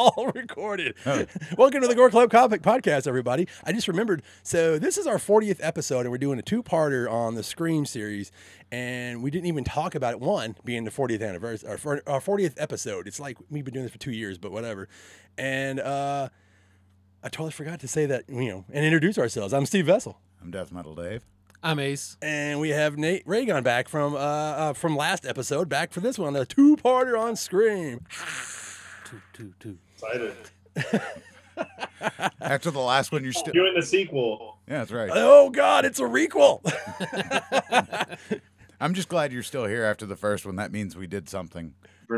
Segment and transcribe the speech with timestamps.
[0.00, 0.94] all recorded.
[1.04, 1.26] Oh.
[1.58, 3.46] Welcome to the Gore Club Comic Podcast, everybody.
[3.64, 4.22] I just remembered.
[4.42, 8.32] So this is our 40th episode, and we're doing a two-parter on the Scream series.
[8.72, 10.20] And we didn't even talk about it.
[10.20, 13.06] One being the 40th anniversary, our, our 40th episode.
[13.06, 14.88] It's like we've been doing this for two years, but whatever.
[15.36, 16.30] And uh,
[17.22, 19.52] I totally forgot to say that, you know, and introduce ourselves.
[19.52, 20.18] I'm Steve Vessel.
[20.40, 21.26] I'm Death Metal Dave.
[21.62, 22.16] I'm Ace.
[22.22, 26.18] And we have Nate Reagan back from uh, uh, from last episode, back for this
[26.18, 28.06] one, a two-parter on Scream.
[29.04, 29.78] Two, two, two.
[30.02, 30.34] Excited.
[32.40, 33.52] After the last one, you're still.
[33.52, 34.56] Doing the sequel.
[34.66, 35.10] Yeah, that's right.
[35.12, 36.60] Oh God, it's a requel.
[38.80, 40.56] I'm just glad you're still here after the first one.
[40.56, 41.74] That means we did something.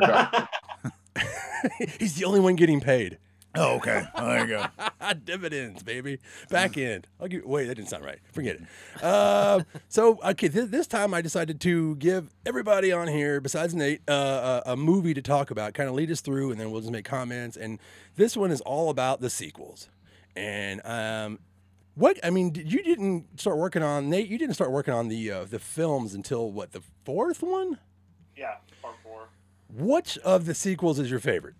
[1.99, 3.19] He's the only one getting paid.
[3.55, 4.05] Oh, okay.
[4.17, 5.13] Well, there you go.
[5.25, 6.19] Dividends, baby.
[6.49, 7.07] Back end.
[7.21, 8.19] I'll give, wait, that didn't sound right.
[8.33, 9.03] Forget it.
[9.05, 14.01] Uh, so, okay, th- this time I decided to give everybody on here, besides Nate,
[14.09, 16.81] uh, a, a movie to talk about, kind of lead us through, and then we'll
[16.81, 17.57] just make comments.
[17.59, 17.79] And
[18.17, 19.89] this one is all about the sequels.
[20.35, 21.39] And um,
[21.95, 24.29] what I mean, did- you didn't start working on Nate.
[24.29, 27.79] You didn't start working on the uh, the films until what the fourth one.
[28.35, 29.29] Yeah, part four.
[29.71, 31.55] Which of the sequels is your favorite?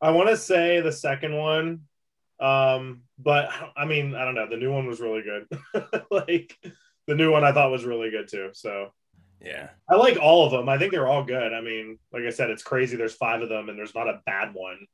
[0.00, 1.82] I want to say the second one,
[2.40, 4.48] um, but I mean, I don't know.
[4.48, 5.46] The new one was really good.
[6.10, 6.56] like
[7.06, 8.50] the new one, I thought was really good too.
[8.54, 8.92] So
[9.42, 9.70] Yeah.
[9.88, 10.68] I like all of them.
[10.68, 11.52] I think they're all good.
[11.52, 12.96] I mean, like I said, it's crazy.
[12.96, 14.86] There's five of them, and there's not a bad one.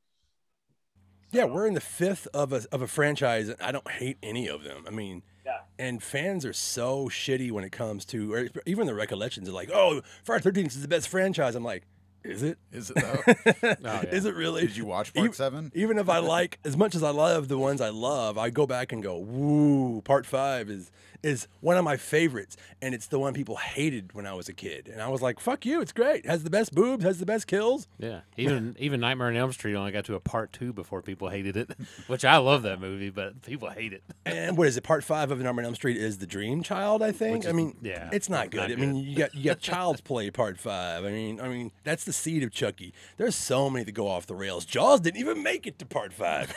[1.31, 3.49] Yeah, we're in the fifth of a of a franchise.
[3.49, 4.85] and I don't hate any of them.
[4.87, 5.59] I mean, Yeah.
[5.77, 9.69] and fans are so shitty when it comes to, or even the recollections are like,
[9.73, 11.83] "Oh, Friday Thirteenth is the best franchise." I'm like,
[12.27, 12.57] is it?
[12.71, 13.23] Is it though?
[13.63, 14.01] Oh, yeah.
[14.03, 14.61] Is it really?
[14.67, 15.71] Did you watch part Even- seven?
[15.75, 18.65] Even if I like as much as I love the ones I love, I go
[18.67, 20.91] back and go, "Woo!" Part five is
[21.23, 24.53] is one of my favorites, and it's the one people hated when I was a
[24.53, 24.87] kid.
[24.87, 25.81] And I was like, "Fuck you!
[25.81, 26.25] It's great.
[26.25, 27.03] Has the best boobs.
[27.03, 28.21] Has the best kills." Yeah.
[28.37, 31.57] Even even Nightmare on Elm Street only got to a part two before people hated
[31.57, 31.71] it,
[32.07, 34.03] which I love that movie, but people hate it.
[34.27, 34.83] And what is it?
[34.83, 37.01] Part five of Nightmare on Elm Street is the Dream Child.
[37.01, 37.39] I think.
[37.43, 38.61] Which I mean, yeah, it's not not good.
[38.61, 38.79] I good.
[38.79, 41.05] mean, you got you got Child's Play Part five.
[41.05, 42.93] I mean, I mean that's the seed of Chucky.
[43.17, 44.65] There's so many that go off the rails.
[44.65, 46.53] Jaws didn't even make it to Part five.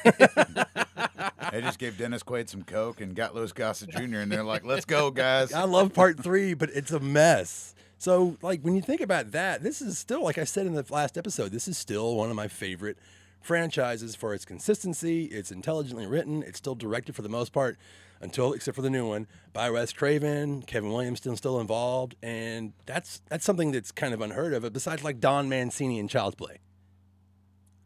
[1.53, 4.19] They just gave Dennis Quaid some coke and got Louis Gossett Jr.
[4.19, 7.75] and they're like, "Let's go, guys." I love Part three, but it's a mess.
[7.99, 10.85] So, like when you think about that, this is still, like I said in the
[10.91, 12.97] last episode, this is still one of my favorite
[13.41, 15.25] franchises for its consistency.
[15.27, 16.43] It's intelligently written.
[16.43, 17.79] It's still directed for the most part,
[18.21, 20.63] until except for the new one by Wes Craven.
[20.63, 24.71] Kevin Williams still still involved, and that's that's something that's kind of unheard of.
[24.73, 26.59] Besides, like Don Mancini in Child's Play,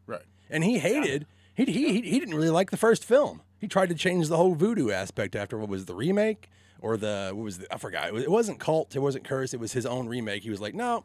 [0.07, 0.23] Right.
[0.49, 1.25] and he hated.
[1.53, 3.41] He, he, he didn't really like the first film.
[3.65, 7.31] He tried to change the whole voodoo aspect after what was the remake or the
[7.33, 8.09] what was the, I forgot.
[8.09, 8.95] It, was, it wasn't cult.
[8.95, 9.55] It wasn't curse.
[9.55, 10.43] It was his own remake.
[10.43, 11.03] He was like, no,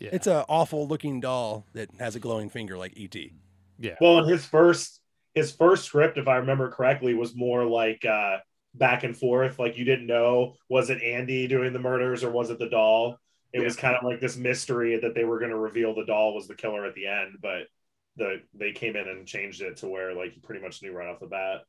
[0.00, 0.10] Yeah.
[0.12, 3.14] it's an awful looking doll that has a glowing finger like ET.
[3.78, 3.94] yeah.
[4.00, 5.00] Well, and his first
[5.36, 8.38] his first script, if I remember correctly, was more like uh,
[8.74, 9.60] back and forth.
[9.60, 13.18] Like you didn't know was it Andy doing the murders or was it the doll?
[13.52, 16.34] It was kind of like this mystery that they were going to reveal the doll
[16.34, 17.68] was the killer at the end, but
[18.16, 21.06] the they came in and changed it to where like you pretty much knew right
[21.08, 21.60] off the bat.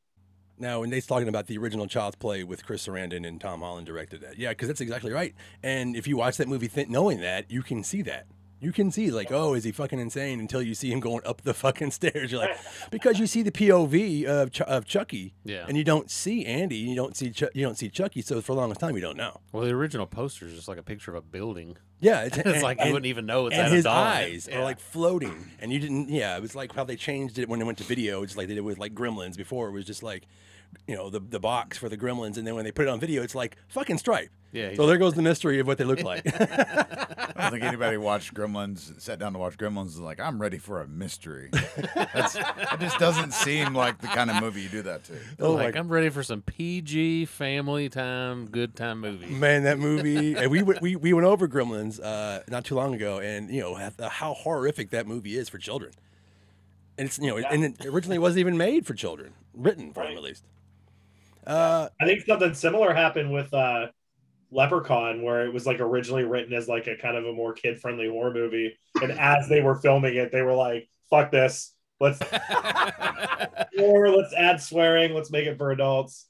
[0.62, 3.86] Now, and they's talking about the original Child's Play with Chris Sarandon and Tom Holland
[3.86, 4.38] directed that.
[4.38, 5.34] Yeah, because that's exactly right.
[5.62, 8.26] And if you watch that movie th- knowing that, you can see that.
[8.60, 10.38] You can see like, oh, is he fucking insane?
[10.38, 12.56] Until you see him going up the fucking stairs, you're like,
[12.92, 15.64] because you see the POV of Ch- of Chucky, Yeah.
[15.66, 18.22] and you don't see Andy, you don't see Ch- you don't see Chucky.
[18.22, 19.40] So for the longest time, you don't know.
[19.50, 21.76] Well, the original poster is just like a picture of a building.
[21.98, 23.96] Yeah, it's, It's like you wouldn't even know it's and at a his doll.
[23.96, 24.60] eyes Yeah.
[24.60, 26.08] are like floating, and you didn't.
[26.10, 28.46] Yeah, it was like how they changed it when they went to video, just like
[28.46, 29.36] they did with like Gremlins.
[29.36, 30.22] Before it was just like,
[30.86, 33.00] you know, the the box for the Gremlins, and then when they put it on
[33.00, 34.30] video, it's like fucking stripe.
[34.54, 36.26] Yeah, So there goes the mystery of what they look like.
[36.26, 40.58] I don't think anybody watched Gremlins, sat down to watch Gremlins, is like, I'm ready
[40.58, 41.48] for a mystery.
[41.94, 45.14] That's, it just doesn't seem like the kind of movie you do that to.
[45.40, 49.24] oh like my I'm ready for some PG family time, good time movie.
[49.26, 50.34] man, that movie.
[50.36, 53.60] And we went- we we went over Gremlins uh, not too long ago, and you
[53.62, 55.92] know how, how horrific that movie is for children.
[56.98, 60.14] And it's you know, and it originally wasn't even made for children, written for them
[60.14, 60.44] at least.
[61.46, 63.88] Uh, I think something similar happened with uh,
[64.50, 67.80] Leprechaun, where it was like originally written as like a kind of a more kid
[67.80, 72.18] friendly horror movie, and as they were filming it, they were like, "Fuck this." Let's
[73.78, 75.14] or let's add swearing.
[75.14, 76.26] Let's make it for adults.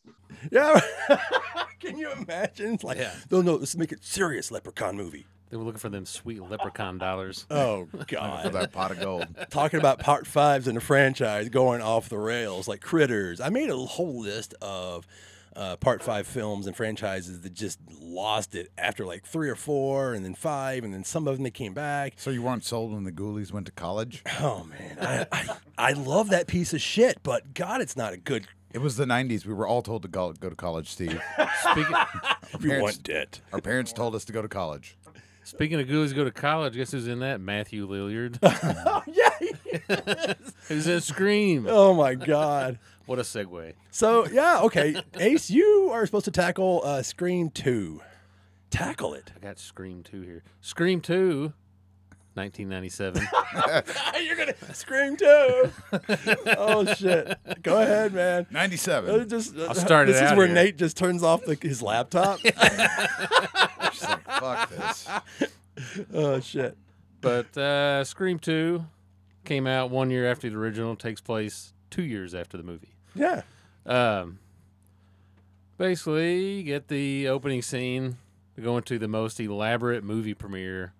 [0.50, 0.79] Yeah.
[1.81, 2.75] Can you imagine?
[2.75, 3.12] It's like, Yeah.
[3.31, 5.26] no, no, let's make it serious leprechaun movie.
[5.53, 7.45] They were looking for them sweet leprechaun dollars.
[7.51, 8.45] Oh God!
[8.45, 9.27] for that pot of gold.
[9.51, 13.39] Talking about part fives in the franchise going off the rails, like Critters.
[13.39, 15.07] I made a whole list of
[15.55, 20.15] uh, part five films and franchises that just lost it after like three or four,
[20.15, 22.15] and then five, and then some of them they came back.
[22.17, 24.23] So you weren't sold when the Ghoulies went to college?
[24.41, 28.17] Oh man, I, I I love that piece of shit, but God, it's not a
[28.17, 28.47] good.
[28.73, 29.45] It was the '90s.
[29.45, 31.21] We were all told to go, go to college, Steve.
[31.71, 31.95] Speaking,
[32.55, 33.41] You parents- want debt?
[33.53, 34.97] Our parents told us to go to college.
[35.44, 37.41] Speaking of ghoulies go to college, guess who's in that?
[37.41, 38.39] Matthew Lillard.
[38.43, 40.35] Oh yeah.
[40.69, 41.67] who's in Scream?
[41.69, 42.79] oh my God.
[43.06, 43.73] What a segue.
[43.91, 48.00] So yeah, okay, Ace, you are supposed to tackle uh, Scream Two.
[48.71, 49.33] Tackle it.
[49.37, 50.44] I got Scream 2 here.
[50.61, 51.53] Scream 2,
[52.35, 53.29] 1997.
[54.25, 55.73] You're gonna Scream Two.
[56.56, 57.37] oh shit!
[57.62, 58.47] Go ahead, man.
[58.49, 59.29] Uh, '97.
[59.29, 60.55] just, uh, I'll start it This is out where here.
[60.55, 62.39] Nate just turns off the, his laptop.
[64.03, 65.09] She's like, fuck this.
[66.15, 66.77] oh shit!
[67.21, 68.85] but uh, Scream 2
[69.45, 72.95] came out one year after the original, takes place two years after the movie.
[73.15, 73.43] Yeah.
[73.87, 74.39] Um,
[75.79, 78.17] basically, you get the opening scene
[78.61, 80.93] going to the most elaborate movie premiere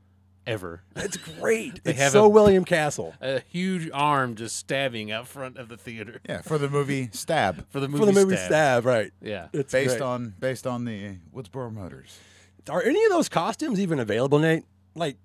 [0.47, 0.83] ever.
[0.95, 1.83] That's great.
[1.85, 5.69] They it's have so a- William Castle A huge arm just stabbing out front of
[5.69, 8.01] the theater Yeah, for the movie Stab, for the movie.
[8.01, 8.47] for the movie Stab.
[8.49, 9.13] Stab, right?
[9.21, 9.49] Yeah.
[9.53, 10.03] It's based great.
[10.03, 12.19] on based on the Woodsboro Murders.
[12.69, 14.65] Are any of those costumes even available, Nate?
[14.95, 15.17] Like,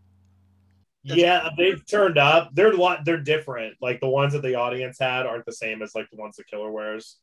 [1.04, 2.50] Yeah, they've turned up.
[2.54, 3.06] They're a lot.
[3.06, 3.76] They're different.
[3.82, 6.44] Like the ones that the audience had aren't the same as like the ones the
[6.44, 7.18] Killer wears.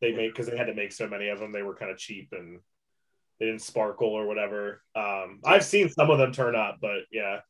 [0.00, 1.52] They make because they had to make so many of them.
[1.52, 2.60] They were kind of cheap and
[3.38, 4.82] they didn't sparkle or whatever.
[4.94, 7.40] Um, I've seen some of them turn up, but yeah,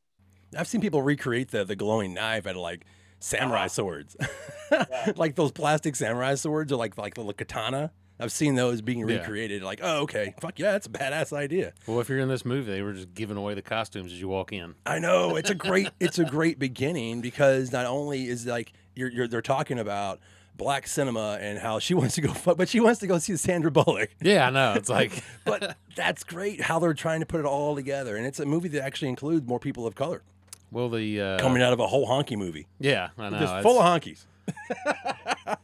[0.56, 2.85] I've seen people recreate the the glowing knife out of like
[3.20, 3.69] samurai Ah.
[3.69, 4.17] swords,
[5.17, 7.93] like those plastic samurai swords, or like like the katana.
[8.20, 9.19] I've seen those being Yeah.
[9.19, 9.62] recreated.
[9.62, 11.72] Like, oh, okay, fuck yeah, that's a badass idea.
[11.87, 14.28] Well, if you're in this movie, they were just giving away the costumes as you
[14.28, 14.75] walk in.
[14.87, 19.11] I know it's a great it's a great beginning because not only is like you're,
[19.11, 20.20] you're they're talking about
[20.56, 23.37] black cinema and how she wants to go fuck, but she wants to go see
[23.37, 24.11] Sandra Bullock.
[24.22, 24.75] Yeah, I know.
[24.75, 28.38] It's like, But that's great how they're trying to put it all together, and it's
[28.38, 30.22] a movie that actually includes more people of color
[30.70, 33.38] well, the uh, coming out of a whole honky movie, Yeah, I know.
[33.38, 34.25] just it's- full of honkies.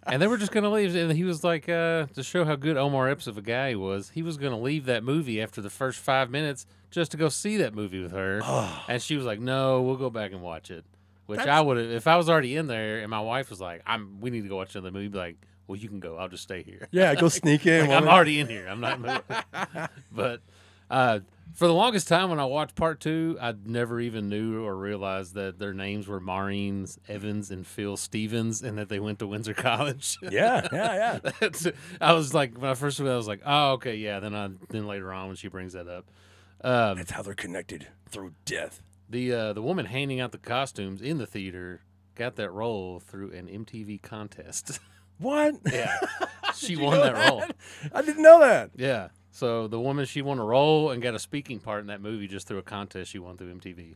[0.06, 2.76] And they were just gonna leave, and he was like, uh, to show how good
[2.76, 5.70] Omar Epps of a guy he was, he was gonna leave that movie after the
[5.70, 8.40] first five minutes just to go see that movie with her,
[8.88, 10.84] and she was like, "No, we'll go back and watch it."
[11.26, 13.82] Which I would have, if I was already in there, and my wife was like,
[13.86, 15.36] "I'm, we need to go watch another movie." Be like,
[15.68, 16.16] "Well, you can go.
[16.16, 17.86] I'll just stay here." Yeah, go sneak in.
[17.88, 18.66] Like, I'm already in here.
[18.68, 19.22] I'm not moving.
[20.12, 20.40] but
[20.90, 21.20] uh,
[21.54, 25.34] for the longest time, when I watched part two, I never even knew or realized
[25.34, 29.54] that their names were Maureen Evans and Phil Stevens, and that they went to Windsor
[29.68, 30.16] College.
[30.22, 31.30] yeah, yeah, yeah.
[31.40, 31.66] That's,
[32.00, 34.20] I was like, when I first read, I was like, oh, okay, yeah.
[34.20, 36.10] Then I then later on when she brings that up,
[36.62, 38.82] um, That's how they're connected through death.
[39.08, 41.82] the uh, the woman handing out the costumes in the theater
[42.14, 44.78] got that role through an MTV contest.
[45.18, 45.56] What?
[45.70, 45.98] yeah,
[46.56, 47.44] she won know that role.
[47.94, 48.70] I didn't know that.
[48.74, 49.08] Yeah.
[49.32, 52.26] So the woman she won a role and got a speaking part in that movie
[52.26, 53.94] just through a contest she won through MTV.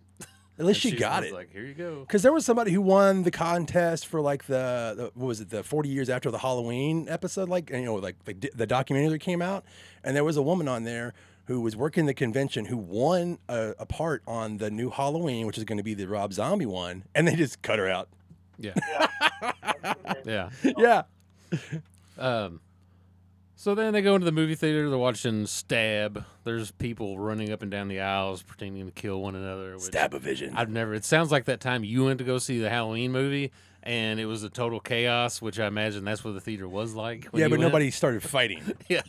[0.57, 1.35] At least And she she's got just it.
[1.35, 2.01] Like here you go.
[2.01, 5.51] Because there was somebody who won the contest for like the, the what was it
[5.51, 9.19] the forty years after the Halloween episode, like you know like the, the documentary that
[9.19, 9.65] came out,
[10.05, 11.13] and there was a woman on there
[11.47, 15.59] who was working the convention who won a, a part on the new Halloween, which
[15.59, 18.09] is going to be the Rob Zombie one, and they just cut her out.
[18.57, 18.73] Yeah.
[20.25, 20.51] yeah.
[20.79, 21.03] yeah,
[22.19, 22.61] Um.
[23.65, 24.91] So then they go into the movie theater.
[24.91, 26.23] They're watching Stab.
[26.45, 29.79] There's people running up and down the aisles pretending to kill one another.
[29.79, 30.53] Stab a vision.
[30.55, 30.93] I've never.
[30.93, 33.53] It sounds like that time you went to go see the Halloween movie,
[33.83, 35.41] and it was a total chaos.
[35.41, 37.25] Which I imagine that's what the theater was like.
[37.31, 37.71] when yeah, you but went.
[37.73, 38.61] nobody started fighting.
[38.87, 39.01] Yeah.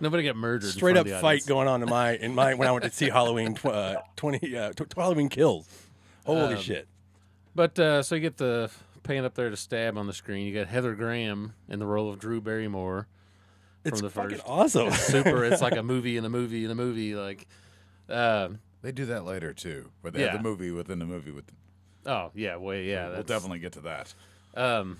[0.00, 0.68] nobody got murdered.
[0.72, 1.46] Straight up fight audience.
[1.46, 4.56] going on in my in my when I went to see Halloween tw- uh, twenty
[4.56, 5.68] uh, tw- Halloween kills.
[6.24, 6.88] Holy Um, shit!
[7.54, 8.68] But uh, so you get the
[9.04, 10.44] pan up there to stab on the screen.
[10.44, 13.06] You got Heather Graham in the role of Drew Barrymore.
[13.86, 14.48] It's the fucking first.
[14.48, 14.90] awesome.
[14.92, 15.44] Super.
[15.44, 17.14] it's like a movie in a movie in a movie.
[17.14, 17.46] Like,
[18.08, 20.32] um, They do that later too, but they Yeah.
[20.32, 21.30] have the movie within the movie.
[21.30, 21.44] With
[22.06, 24.14] oh yeah, well yeah, we'll that's, definitely get to that.
[24.54, 24.98] Um,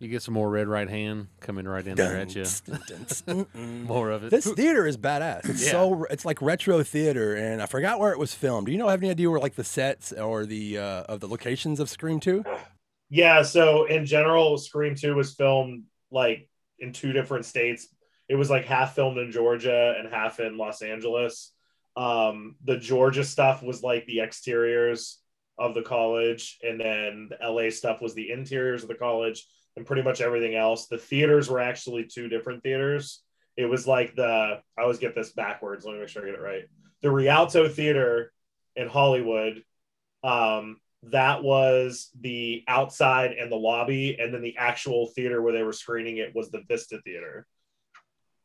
[0.00, 2.44] you get some more Red Right Hand coming right in there at you.
[3.54, 4.30] More of it.
[4.30, 5.48] This theater is badass.
[5.48, 5.70] It's Yeah.
[5.70, 8.66] so it's like retro theater, and I forgot where it was filmed.
[8.66, 11.28] Do you know have any idea where like the sets or the uh, of the
[11.28, 12.44] locations of Scream Two?
[13.10, 16.48] Yeah, so in general, Scream 2 was filmed like
[16.80, 17.86] in two different states.
[18.28, 21.52] It was like half filmed in Georgia and half in Los Angeles.
[21.96, 25.20] Um, the Georgia stuff was like the exteriors
[25.58, 29.86] of the college, and then the LA stuff was the interiors of the college, and
[29.86, 30.86] pretty much everything else.
[30.86, 33.22] The theaters were actually two different theaters.
[33.56, 35.84] It was like the I always get this backwards.
[35.84, 36.64] Let me make sure I get it right.
[37.02, 38.32] The Rialto Theater
[38.74, 39.62] in Hollywood.
[40.22, 40.78] Um,
[41.10, 45.72] that was the outside and the lobby, and then the actual theater where they were
[45.72, 47.46] screening it was the Vista Theater.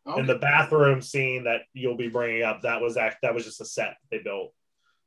[0.07, 0.19] Okay.
[0.19, 3.61] And the bathroom scene that you'll be bringing up that was act that was just
[3.61, 4.53] a set they built,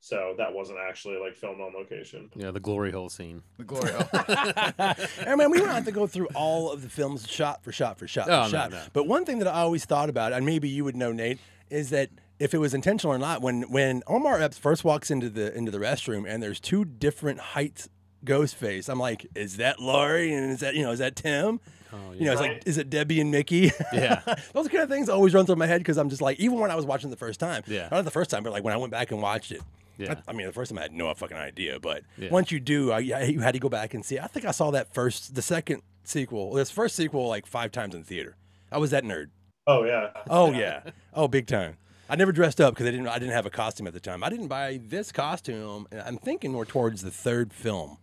[0.01, 2.31] so that wasn't actually like filmed on location.
[2.37, 3.43] Yeah, the glory hole scene.
[3.59, 4.09] The glory hole.
[5.27, 7.99] I mean, we don't have to go through all of the films shot for shot
[7.99, 8.71] for shot Oh, for no, shot.
[8.71, 8.83] no.
[8.93, 11.39] But one thing that I always thought about, and maybe you would know, Nate,
[11.71, 15.31] is that if it was intentional or not, when when Omar Epps first walks into
[15.31, 17.89] the into the restroom and there's two different heights
[18.25, 21.61] ghost face, I'm like, is that Laurie and is that you know is that Tim?
[21.93, 22.53] Oh, You know, it's Right.
[22.55, 23.71] like, is it Debbie and Mickey?
[23.93, 24.23] Yeah.
[24.55, 26.71] Those kind of things always run through my head because I'm just like, even when
[26.71, 27.89] I was watching the first time, Yeah.
[27.91, 29.61] not the first time, but like when I went back and watched it.
[29.99, 30.15] Yeah.
[30.27, 32.31] I, I mean, the first time I had no fucking idea, but Yeah.
[32.31, 34.19] once you do, I, I, you had to go back and see.
[34.19, 37.95] I think I saw that first, the second sequel, this first sequel, like five times
[37.95, 38.37] in theater.
[38.71, 39.27] I was that nerd.
[39.67, 40.81] Oh yeah, Oh yeah,
[41.15, 41.77] oh big time.
[42.09, 43.07] I never dressed up because I didn't.
[43.07, 44.25] I didn't have a costume at the time.
[44.25, 45.87] I didn't buy this costume.
[45.93, 47.97] and I'm thinking more towards the third film.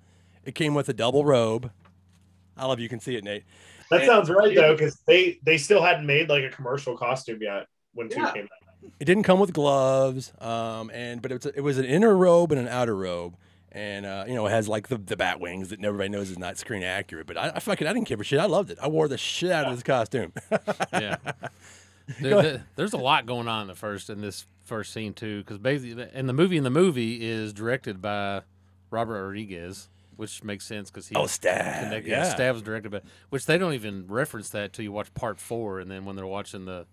[0.46, 1.70] It came with a double robe.
[2.58, 2.84] I love you.
[2.84, 3.44] You can see it, Nate.
[3.90, 7.68] That sounds right though, because they they still hadn't made like a commercial costume yet
[7.94, 8.92] when two came out.
[9.00, 12.52] It didn't come with gloves, um, and but it was it was an inner robe
[12.52, 13.36] and an outer robe,
[13.72, 16.40] and uh, you know it has like the, the bat wings that everybody knows is
[16.40, 17.28] not screen accurate.
[17.28, 18.40] But I, I fucking I didn't give a shit.
[18.40, 18.78] I loved it.
[18.82, 20.34] I wore the shit out of this costume.
[20.94, 21.18] yeah.
[22.20, 25.40] There- there- there's a lot going on in the first in this first scene too,
[25.42, 28.42] because basically, and the movie in the movie is directed by
[28.90, 31.86] Robert Rodriguez, which makes sense because he oh, stab!
[31.86, 32.10] connected.
[32.10, 35.40] Yeah, Stab was directed by, which they don't even reference that till you watch part
[35.40, 36.86] four, and then when they're watching the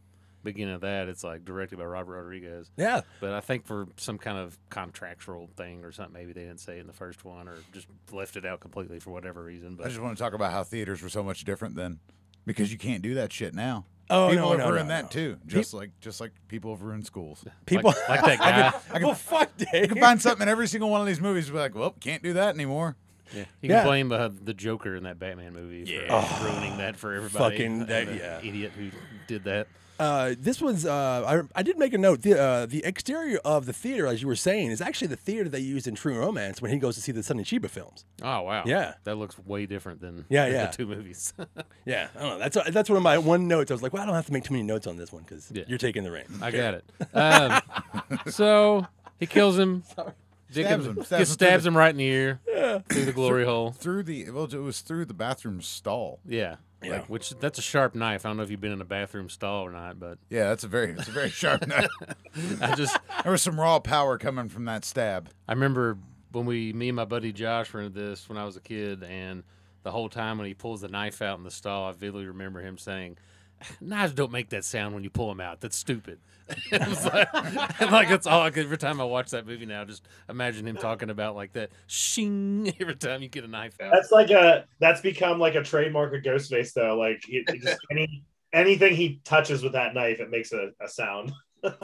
[0.44, 2.70] beginning of that, it's like directed by Robert Rodriguez.
[2.76, 3.00] yeah.
[3.18, 6.76] But I think for some kind of contractual thing or something, maybe they didn't say
[6.76, 9.74] it in the first one, or just left it out completely for whatever reason.
[9.74, 11.98] But I just want to talk about how theaters were so much different then,
[12.46, 13.86] because you can't do that shit now.
[14.08, 15.08] Oh people no, have no, ruined no, that no.
[15.08, 15.36] too.
[15.46, 17.44] Just like just like people have ruined schools.
[17.66, 18.80] People like, like that guy.
[18.90, 19.82] I can, well, fuck, Dave.
[19.82, 21.50] I can find something in every single one of these movies.
[21.50, 22.96] Be like, well, can't do that anymore.
[23.34, 23.78] Yeah, you Yeah.
[23.80, 26.44] can blame uh, the Joker in that Batman movie for Yeah.
[26.44, 27.56] ruining that for everybody.
[27.56, 28.38] Fucking and that- the yeah.
[28.42, 28.90] idiot who
[29.26, 29.66] did that.
[29.98, 32.20] Uh, this was uh, I, I did make a note.
[32.20, 35.48] The uh, the exterior of the theater, as you were saying, is actually the theater
[35.48, 38.04] they used in True Romance when he goes to see the Sonny Chiba films.
[38.22, 38.92] Oh wow, Yeah.
[39.04, 40.66] that looks way different than Yeah, the yeah.
[40.66, 41.32] two movies.
[41.86, 42.38] Yeah, I don't know.
[42.46, 43.70] That's that's one of my one notes.
[43.70, 45.22] I was like, well, I don't have to make too many notes on this one
[45.22, 45.64] because Yeah.
[45.66, 46.26] you're taking the reign.
[46.42, 46.84] I got it.
[47.14, 47.60] Um,
[48.28, 48.86] so
[49.18, 49.82] he kills him.
[50.50, 52.40] Stabs him, him, just stabs him stabs right in the ear
[52.88, 53.72] through the glory hole.
[53.72, 56.20] Through the well, it was through the bathroom stall.
[56.26, 56.56] Yeah.
[56.82, 56.92] Yeah.
[56.92, 58.24] Like, which that's a sharp knife.
[58.24, 60.62] I don't know if you've been in a bathroom stall or not, but Yeah, that's
[60.62, 61.88] a very it's a very sharp knife.
[62.60, 65.30] I just There was some raw power coming from that stab.
[65.48, 65.98] I remember
[66.32, 69.42] when we, me and my buddy Josh rented this when I was a kid, and
[69.84, 72.60] the whole time when he pulls the knife out in the stall, I vividly remember
[72.60, 73.16] him saying,
[73.80, 75.60] "Knives don't make that sound when you pull them out.
[75.60, 76.18] That's stupid."
[76.70, 77.28] it like,
[77.80, 78.42] and like that's all.
[78.42, 81.52] I could, every time I watch that movie now, just imagine him talking about like
[81.54, 83.92] that shing every time you get a knife out.
[83.92, 86.96] That's like a that's become like a trademark of Ghostface though.
[86.96, 88.22] Like it, it just any
[88.52, 91.32] anything he touches with that knife, it makes a, a sound.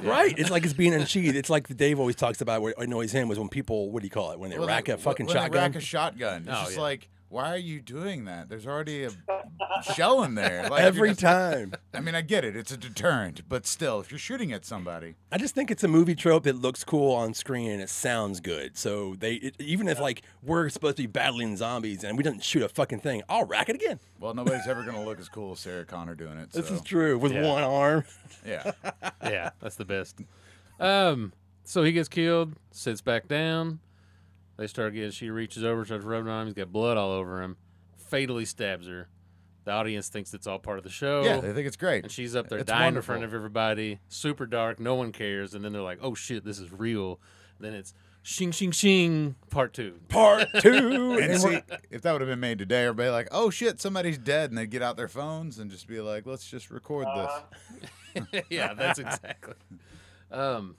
[0.00, 0.38] Right?
[0.38, 1.34] It's like it's being unsheathed.
[1.36, 4.10] It's like Dave always talks about what annoys him was when people, what do you
[4.10, 4.38] call it?
[4.38, 5.60] When they Well, rack they- a fucking when they shotgun.
[5.60, 6.42] rack a shotgun.
[6.42, 6.82] It's Oh, just yeah.
[6.82, 8.48] like, why are you doing that?
[8.50, 9.10] There's already a
[9.94, 10.68] shell in there.
[10.68, 11.72] Like, Every just- time.
[11.94, 12.54] I mean, I get it.
[12.54, 15.88] It's a deterrent, but still, if you're shooting at somebody, I just think it's a
[15.88, 18.76] movie trope that looks cool on screen and it sounds good.
[18.76, 22.44] So they, it, even if like we're supposed to be battling zombies and we didn't
[22.44, 23.98] shoot a fucking thing, I'll rack it again.
[24.20, 26.52] well, nobody's ever gonna look as cool as Sarah Connor doing it.
[26.52, 27.46] This is true with Yeah.
[27.50, 28.04] one arm.
[28.46, 28.72] yeah.
[29.22, 30.20] yeah, that's the best.
[30.78, 31.32] Um,
[31.64, 33.80] so he gets killed, sits back down.
[34.62, 35.10] They start getting.
[35.10, 36.46] She reaches over, starts rubbing on him.
[36.46, 37.56] He's got blood all over him.
[37.96, 39.08] Fatally stabs her.
[39.64, 41.24] The audience thinks it's all part of the show.
[41.24, 42.04] Yeah, they think it's great.
[42.04, 43.24] And she's up there It's dying in front wonderful.
[43.24, 43.98] of everybody.
[44.06, 44.78] Super dark.
[44.78, 45.54] No one cares.
[45.54, 47.18] And then they're like, "Oh shit, this is real."
[47.58, 47.92] Then it's
[48.22, 49.98] shing shing shing part two.
[50.08, 51.16] Part two.
[51.20, 54.16] And and see, if that would have been made today, everybody like, oh shit, somebody's
[54.16, 57.08] dead, and they'd get out their phones and just be like, let's just record
[58.14, 58.44] this.
[58.48, 59.54] yeah, that's exactly.
[60.30, 60.76] Um,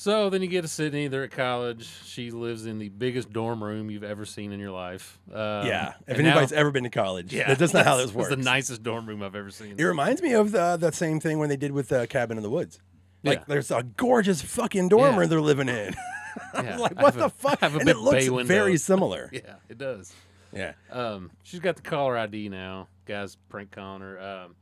[0.00, 1.08] so then you get to Sidney.
[1.08, 1.86] They're at college.
[2.06, 5.18] She lives in the biggest dorm room you've ever seen in your life.
[5.30, 5.92] Um, yeah.
[6.06, 8.36] If and now- anybody's ever been to college, yeah, that's not how this it's the
[8.36, 9.74] nicest dorm room I've ever seen.
[9.78, 12.42] It reminds me of the the same thing when they did with uh, Cabin in
[12.42, 12.80] the Woods.
[13.22, 13.44] Like Yeah.
[13.48, 15.18] there's a gorgeous fucking dorm Yeah.
[15.20, 15.94] room they're living in.
[16.54, 17.60] Yeah, like what the a- fuck?
[17.60, 19.28] And it looks very similar.
[19.32, 20.14] Yeah, it does.
[20.52, 20.72] Yeah.
[20.90, 22.88] Um, she's got the caller ID now.
[23.04, 24.18] Guys prank calling her.
[24.18, 24.54] Um,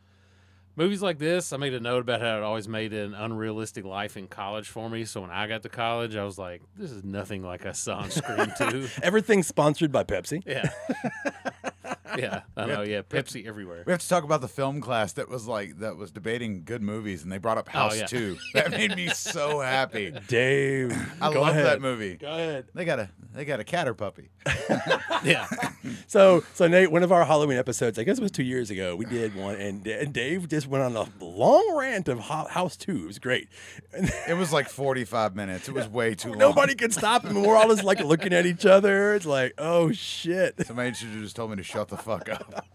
[0.78, 4.16] movies like this, I made a note about how it always made an unrealistic life
[4.16, 5.04] in college for me.
[5.04, 7.98] So when I got to college, I was like, this is nothing like I saw
[7.98, 8.88] on Scream 2.
[9.02, 10.42] Everything's sponsored by Pepsi.
[10.46, 10.70] Yeah.
[12.16, 12.82] Yeah, I know.
[12.82, 13.82] Yeah, Pepsi everywhere.
[13.86, 16.82] We have to talk about the film class that was like that was debating good
[16.82, 18.06] movies, and they brought up oh, House Oh, yeah.
[18.06, 18.36] Two.
[18.54, 20.12] That made me so happy.
[20.28, 21.66] Dave, I go love ahead.
[21.66, 22.16] that movie.
[22.16, 22.66] Go ahead.
[22.74, 24.30] They got a they got a cat or puppy.
[25.24, 25.48] Yeah,
[26.06, 28.94] So, so Nate, one of our Halloween episodes, I guess it was two years ago,
[28.94, 32.76] we did one, and, and Dave just went on a long rant of Ho- House
[32.76, 33.02] Two.
[33.02, 33.48] It was great.
[33.92, 35.68] And It was like forty five minutes.
[35.68, 36.38] It was way too long.
[36.38, 39.14] nobody could stop him, and we're all just like looking at each other.
[39.16, 40.64] It's like, oh shit!
[40.66, 42.66] Somebody should have just told me to shut the fuck up.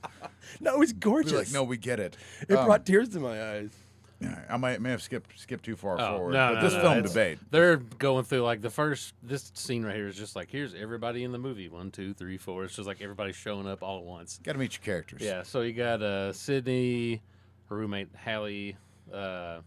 [0.60, 1.34] No, it's Be gorgeous.
[1.34, 2.15] like, no, we get it.
[2.48, 3.72] it Um, brought tears to my eyes.
[4.20, 6.34] yeah, I might may have skipped skipped too far Oh, forward.
[6.34, 7.39] no, but no, this no, film debate.
[7.50, 9.13] They're going through like the first.
[9.24, 11.70] This scene right here is just like here's everybody in the movie.
[11.70, 12.65] One, two, three, four.
[12.65, 14.39] It's just like everybody's showing up all at once.
[14.44, 15.22] Got to meet your characters.
[15.22, 15.44] Yeah.
[15.44, 17.22] So you got uh, Sidney,
[17.70, 18.75] her roommate Hallie,
[19.13, 19.62] uh,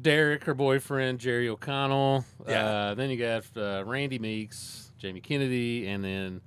[0.00, 2.24] Derek, her boyfriend Jerry O'Connell.
[2.48, 2.64] Yeah.
[2.64, 6.40] Uh, then you got uh, Randy Meeks, Jamie Kennedy, and then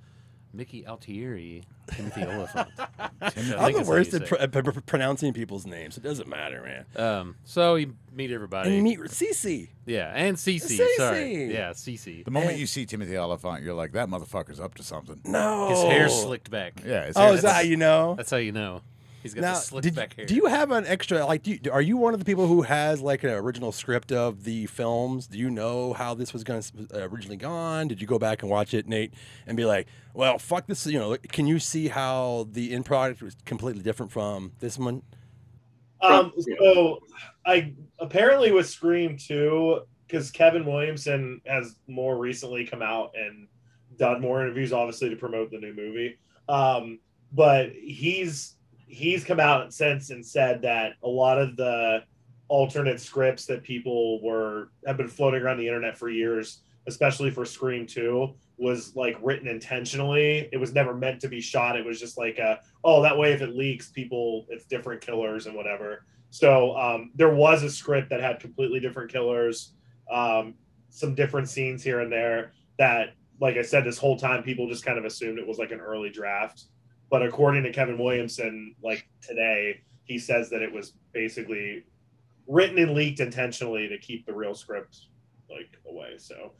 [0.54, 2.68] Mickey Altieri, Timothy Olyphant.
[2.78, 3.32] I I'm
[3.72, 5.96] think the worst at pr- pr- pronouncing people's names.
[5.96, 7.04] It doesn't matter, man.
[7.04, 8.68] Um, so you meet everybody.
[8.68, 9.68] And you meet Cece.
[9.86, 10.78] yeah, and Cece.
[10.78, 10.96] Cece.
[10.96, 11.52] Sorry.
[11.52, 12.24] Yeah, Cece.
[12.24, 15.20] The moment And- you see Timothy Olyphant, you're like, that motherfucker's up to something.
[15.24, 16.80] No, His hair's slicked back.
[16.86, 17.06] Yeah.
[17.06, 18.14] his Oh, hair- is that how you know?
[18.16, 18.82] That's how you know.
[19.24, 20.26] He's got Now, the slicked did, back hair.
[20.26, 21.42] do you have an extra like?
[21.42, 24.44] Do you, are you one of the people who has like an original script of
[24.44, 25.26] the films?
[25.26, 27.88] Do you know how this was going to originally gone?
[27.88, 29.14] Did you go back and watch it, Nate,
[29.46, 30.84] and be like, "Well, fuck this"?
[30.84, 35.00] You know, can you see how the end product was completely different from this one?
[36.02, 37.00] Um, so
[37.46, 43.48] I apparently with Scream 2, because Kevin Williamson has more recently come out and
[43.96, 46.18] done more interviews, obviously to promote the new movie.
[46.46, 46.98] Um,
[47.32, 52.04] but he's he's come out since and said that a lot of the
[52.48, 57.44] alternate scripts that people were have been floating around the internet for years, especially for
[57.44, 60.48] Scream 2, was like written intentionally.
[60.52, 61.76] It was never meant to be shot.
[61.76, 65.46] It was just like a oh, that way if it leaks, people it's different killers
[65.46, 66.04] and whatever.
[66.30, 69.72] So um, there was a script that had completely different killers,
[70.10, 70.54] um,
[70.90, 72.52] some different scenes here and there.
[72.78, 75.70] That, like I said, this whole time people just kind of assumed it was like
[75.70, 76.64] an early draft.
[77.10, 81.84] But according to Kevin Williamson, like today, he says that it was basically
[82.48, 85.06] written and leaked intentionally to keep the real script
[85.50, 86.14] like away.
[86.18, 86.52] So,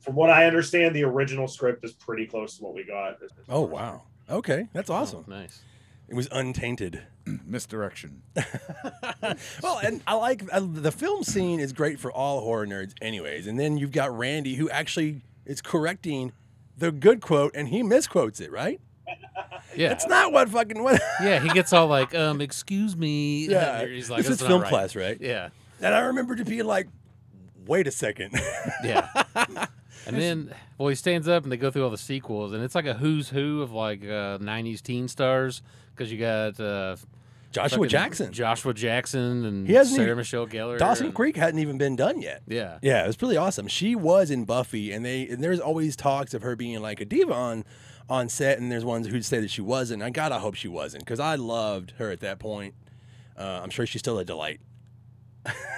[0.00, 3.18] from what I understand, the original script is pretty close to what we got.
[3.48, 5.24] Oh wow, okay, that's Oh, awesome.
[5.28, 5.60] nice.
[6.08, 7.02] It was untainted.
[7.46, 8.22] misdirection.
[9.62, 13.46] well, and I like uh, the film scene is great for all horror nerds, anyways.
[13.46, 16.32] And then you've got Randy who actually is correcting
[16.76, 18.80] the good quote, and he misquotes it, right?
[19.76, 19.92] Yeah.
[19.92, 21.00] It's not what fucking what.
[21.22, 23.46] yeah, he gets all like, um, excuse me.
[23.46, 25.16] yeah, He's like, this is film right." class, right?
[25.20, 25.50] Yeah.
[25.80, 26.88] And I remember to being like,
[27.66, 28.32] wait a second.
[28.84, 29.08] Yeah.
[30.06, 32.74] and then, well, he stands up and they go through all the sequels, and it's
[32.74, 35.62] like a who's who of like uh, 90s teen stars
[35.94, 36.96] because you got uh,
[37.52, 40.78] Joshua Jackson, Joshua Jackson, and He hasn't Sarah even- Michelle Gellar.
[40.78, 42.42] Dawson and- Creek hadn't even been done yet.
[42.46, 42.78] Yeah.
[42.82, 43.68] Yeah, it was pretty awesome.
[43.68, 47.04] She was in Buffy, and they and there's always talks of her being like a
[47.04, 47.64] diva on
[48.10, 50.02] on set, and there's ones who'd say that she wasn't.
[50.02, 52.74] I gotta hope she wasn't because I loved her at that point.
[53.38, 54.60] Uh, I'm sure she's still a delight.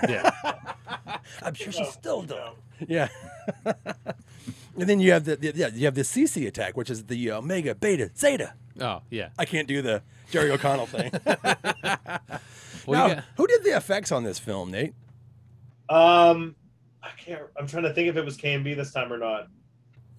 [0.09, 0.31] Yeah.
[1.43, 2.57] I'm sure she's still a delight.
[2.89, 3.09] Yeah.
[3.65, 7.31] and then you have the, the yeah you have the CC attack, which is the
[7.31, 8.55] Omega Beta Zeta.
[8.81, 9.29] Oh, yeah.
[9.39, 11.13] I can't do the Jerry O'Connell thing.
[12.87, 14.95] Well, now, got, who did the effects on this film, Nate?
[15.89, 16.57] Um,
[17.03, 17.43] I can't.
[17.59, 19.49] I'm trying to think if it was KNB this time or not.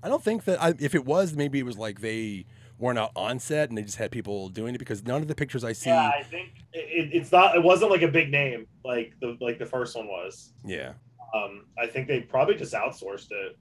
[0.03, 2.45] I don't think that I, if it was, maybe it was like they
[2.77, 5.35] weren't out on set and they just had people doing it because none of the
[5.35, 5.89] pictures I see.
[5.89, 7.55] Yeah, I think it, it's not.
[7.55, 10.53] It wasn't like a big name like the like the first one was.
[10.65, 10.93] yeah.
[11.33, 13.57] Um, I think they probably just outsourced it.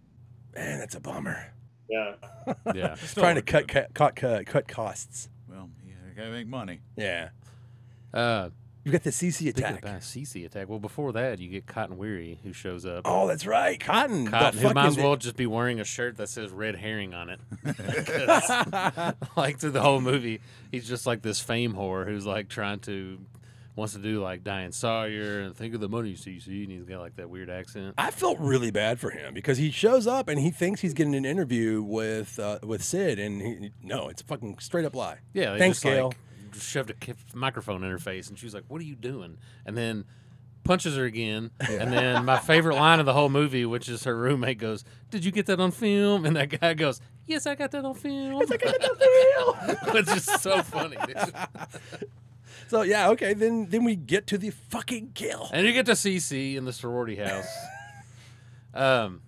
[0.54, 1.54] Man, that's a bummer.
[1.88, 2.14] Yeah.
[2.74, 2.96] yeah.
[3.14, 5.30] Trying to cut cut cut cut, cut costs.
[5.48, 6.80] Well, you gotta make money.
[6.96, 7.30] Yeah.
[8.12, 8.50] Uh,
[8.84, 9.78] You got the CC attack.
[9.78, 10.68] about CC attack.
[10.68, 13.02] Well, before that, you get Cotton Weary who shows up.
[13.04, 13.78] Oh, that's right.
[13.78, 14.26] Cotton.
[14.26, 17.30] Cotton, who might as well just be wearing a shirt that says red herring on
[17.30, 17.40] it.
[19.36, 20.40] like through the whole movie,
[20.72, 23.18] he's just like this fame whore who's like trying to
[23.76, 27.00] wants to do like Diane Sawyer and think of the money, CC, and he's got
[27.00, 27.94] like that weird accent.
[27.96, 31.14] I felt really bad for him because he shows up and he thinks he's getting
[31.14, 35.18] an interview with uh, with Sid, and he, no, it's a fucking straight up lie.
[35.32, 36.08] Yeah, Thanks, Gale.
[36.08, 36.16] like
[36.60, 39.76] shoved a microphone in her face, and she was like, "What are you doing?" And
[39.76, 40.04] then
[40.64, 41.50] punches her again.
[41.60, 45.24] And then my favorite line of the whole movie, which is her roommate goes, "Did
[45.24, 48.38] you get that on film?" And that guy goes, "Yes, I got that on film."
[49.92, 50.96] Which just so funny.
[52.68, 55.92] So yeah, okay, then then we get to the fucking kill, And you get to
[55.92, 57.46] CC in the sorority house.
[58.74, 59.20] Um,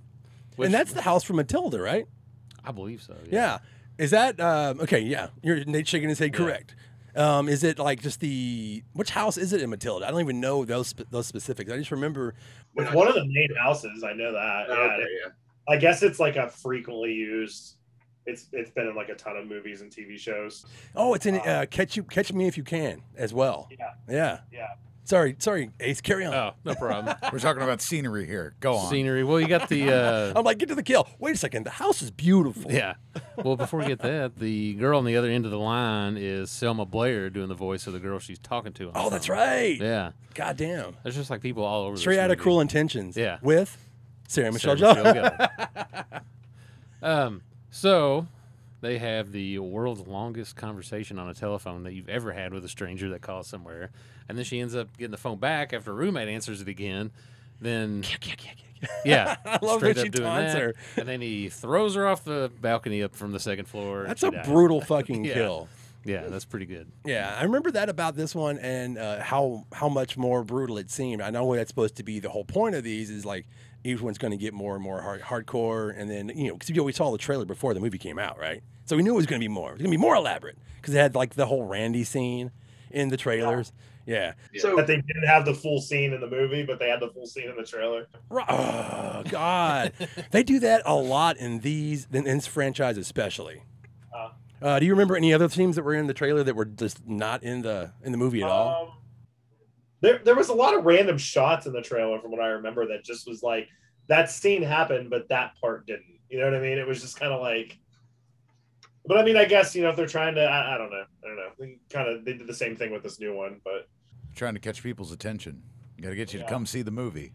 [0.57, 2.07] which, and that's the house from Matilda, right?
[2.65, 3.15] I believe so.
[3.31, 3.59] Yeah.
[3.99, 5.01] Is that um, okay?
[5.01, 6.33] Yeah, you're Nate shaking his head.
[6.33, 6.75] Correct.
[7.17, 10.07] Um, is it like just the which house is it in Matilda?
[10.07, 11.71] I don't even know those spe- those specifics.
[11.71, 12.35] I just remember.
[12.77, 14.03] It's one of the main houses.
[14.03, 14.67] I know that.
[14.69, 15.31] Oh, yeah, okay, yeah.
[15.69, 17.77] I guess it's like a frequently used.
[18.27, 20.65] It's it's been in like a ton of movies and TV shows.
[20.97, 23.69] Oh, it's in uh, Catch You Catch Me If You Can as well.
[23.71, 24.41] Yeah, Yeah.
[24.53, 24.67] yeah.
[25.07, 26.01] Sorry, sorry, Ace.
[26.01, 26.33] Carry on.
[26.33, 27.15] Oh, no problem.
[27.33, 28.55] We're talking about scenery here.
[28.61, 28.91] Go on.
[28.91, 29.23] Scenery.
[29.23, 29.85] Well, you got the.
[29.95, 31.07] Uh, I'm like, get to the kill.
[31.19, 31.65] Wait a second.
[31.65, 32.73] The house is beautiful.
[32.73, 32.95] Yeah.
[33.37, 36.51] Well, before we get that, the girl on the other end of the line is
[36.51, 38.87] Selma Blair doing the voice of the girl she's talking to.
[38.89, 39.37] on the Oh, that's phone.
[39.37, 39.79] right.
[39.81, 40.13] Yeah.
[40.35, 40.97] Goddamn.
[41.03, 41.97] There's just like people all over.
[41.99, 42.43] Straight this out of movie.
[42.43, 43.17] Cruel Intentions.
[43.17, 43.39] Yeah.
[43.43, 43.77] With
[44.27, 45.15] Sarah Michelle Sarah Gellar.
[45.15, 45.39] Michelle
[46.03, 46.21] Gellar.
[47.27, 48.27] um, so
[48.85, 52.69] they have the world's longest conversation on a telephone that you've ever had with a
[52.69, 53.91] stranger that calls somewhere,
[54.29, 57.11] and then she ends up getting the phone back after a roommate answers it again.
[57.61, 58.05] Then
[59.05, 60.63] yeah, I love straight when she doing taunts that.
[60.63, 60.75] her.
[60.97, 64.05] and then he throws her off the balcony up from the second floor.
[64.07, 64.47] That's a dies.
[64.47, 65.35] brutal fucking Yeah.
[65.35, 65.69] kill.
[66.07, 66.87] Yeah, that's pretty good.
[67.07, 70.91] Yeah, I remember that about this one and uh, how how much more brutal it
[70.91, 71.23] seemed.
[71.23, 73.47] I know that's supposed to be the whole point of these is like
[73.85, 76.71] each one's going to get more and more hard, hardcore, and then you know because
[76.79, 78.63] we saw the trailer before the movie came out, right?
[78.85, 79.71] So we knew it was going to be more.
[79.71, 82.51] It was going to be more elaborate because it had like the whole Randy scene
[82.91, 83.73] in the trailers.
[84.07, 84.35] Yeah.
[84.59, 87.09] So That they didn't have the full scene in the movie, but they had the
[87.09, 88.07] full scene in the trailer.
[88.29, 89.93] Ri- Oh God,
[90.31, 93.63] they do that a lot in these in this franchise especially.
[94.15, 94.29] Uh.
[94.61, 97.07] Uh, do you remember any other themes that were in the trailer that were just
[97.07, 98.83] not in the in the movie at all?
[98.85, 98.93] Um,
[100.01, 102.87] there, there was a lot of random shots in the trailer from what I remember
[102.89, 103.69] that just was like
[104.09, 106.19] that scene happened, but that part didn't.
[106.29, 106.79] You know what I mean?
[106.79, 107.79] It was just kind of like.
[109.07, 111.05] But I mean, I guess you know if they're trying to, I, I don't know,
[111.25, 111.49] I don't know.
[111.59, 113.89] They kind of they did the same thing with this new one, but
[114.35, 115.63] Trying to catch people's attention.
[116.01, 116.47] Got to get you Yeah.
[116.47, 117.33] to come see the movie.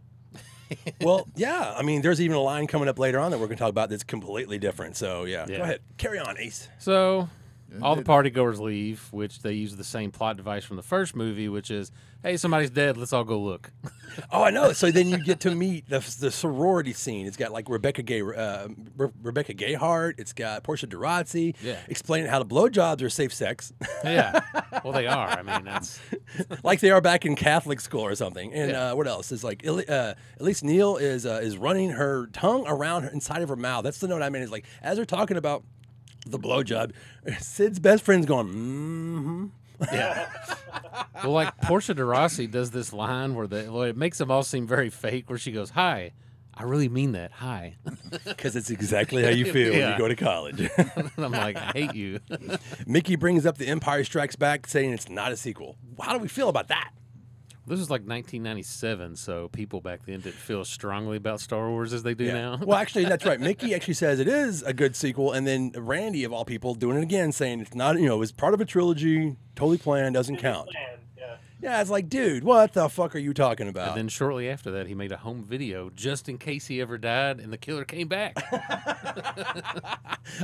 [1.01, 1.73] well, yeah.
[1.77, 3.69] I mean, there's even a line coming up later on that we're going to talk
[3.69, 4.97] about that's completely different.
[4.97, 5.57] So yeah, Yeah.
[5.57, 6.67] go ahead, carry on, Ace.
[6.77, 7.29] So
[7.81, 10.83] all the It- party goers leave, which they use the same plot device from the
[10.83, 11.91] first movie, which is,
[12.23, 12.97] hey, somebody's dead.
[12.97, 13.71] Let's all go look.
[14.31, 14.73] Oh, I know.
[14.73, 17.25] So then you get to meet the, the sorority scene.
[17.27, 20.15] It's got like Rebecca Gay, uh, Re- Rebecca Gayheart.
[20.19, 21.55] It's got Portia de Rossi.
[21.63, 21.77] Yeah.
[21.87, 23.71] explaining how the blowjobs are safe sex,
[24.03, 24.41] yeah.
[24.83, 25.27] Well, they are.
[25.29, 25.99] I mean, that's
[26.63, 28.51] like they are back in Catholic school or something.
[28.51, 28.91] And Yeah.
[28.91, 29.63] uh, what else is like?
[29.63, 33.55] Eli- Uh, Elise Neal is uh, is running her tongue around her inside of her
[33.55, 33.83] mouth.
[33.83, 34.41] That's the note I mean.
[34.41, 35.63] Is like as they're talking about
[36.25, 36.91] the blowjob,
[37.39, 38.47] Sid's best friend's going.
[38.47, 39.45] Mm-hmm.
[39.93, 40.29] yeah.
[41.23, 44.43] well, like Portia de Rossi does this line where the well, it makes them all
[44.43, 45.29] seem very fake.
[45.29, 46.11] Where she goes, "Hi,
[46.53, 47.31] I really mean that.
[47.33, 47.75] Hi."
[48.25, 50.69] Because it's exactly how you feel when you go to college.
[51.17, 52.19] I'm like, I hate you.
[52.87, 55.75] Mickey brings up The Empire Strikes Back, saying it's not a sequel.
[56.01, 56.91] How do we feel about that?
[57.69, 61.93] This was like 1997, so people back then didn't feel as strongly about Star Wars
[61.93, 62.57] as they do now.
[62.61, 63.39] well, actually, that's right.
[63.49, 66.97] Mickey actually says it is a good sequel, and then Randy, of all people, doing
[66.97, 70.15] it again, saying it's not, you know, it was part of a trilogy, totally planned,
[70.15, 70.69] doesn't count.
[70.73, 70.98] Man,
[71.61, 71.81] yeah.
[71.81, 73.89] It's like, dude, what the fuck are you talking about?
[73.89, 76.97] And then shortly after that, he made a home video just in case he ever
[76.97, 78.35] died, and the killer came back.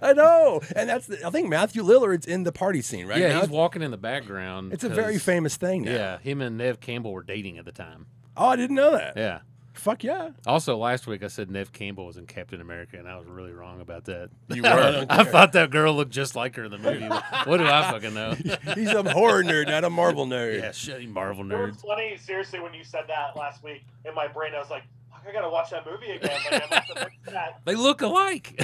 [0.01, 3.29] I know, and that's the, I think Matthew Lillard's in the party scene right yeah,
[3.29, 3.41] now.
[3.41, 4.73] he's walking in the background.
[4.73, 5.91] it's a very famous thing now.
[5.91, 8.07] Yeah, him and Neve Campbell were dating at the time.
[8.37, 9.15] Oh, I didn't know that.
[9.15, 9.39] Yeah.
[9.75, 10.29] Fuck yeah.
[10.47, 13.51] Also, last week I said Neve Campbell was in Captain America, and I was really
[13.51, 14.29] wrong about that.
[14.49, 15.05] You were.
[15.09, 17.07] I thought that girl looked just like her in the movie.
[17.45, 18.33] what do I fucking know?
[18.75, 20.59] He's a horror nerd, not a Marvel nerd.
[20.61, 21.67] yeah, shut you Marvel It nerds.
[21.73, 24.83] was funny, seriously, when you said that last week in my brain, I was like,
[25.11, 26.31] "Fuck, I gotta watch that movie again.
[26.51, 27.61] Like, I must have missed that.
[27.65, 28.59] They look alike.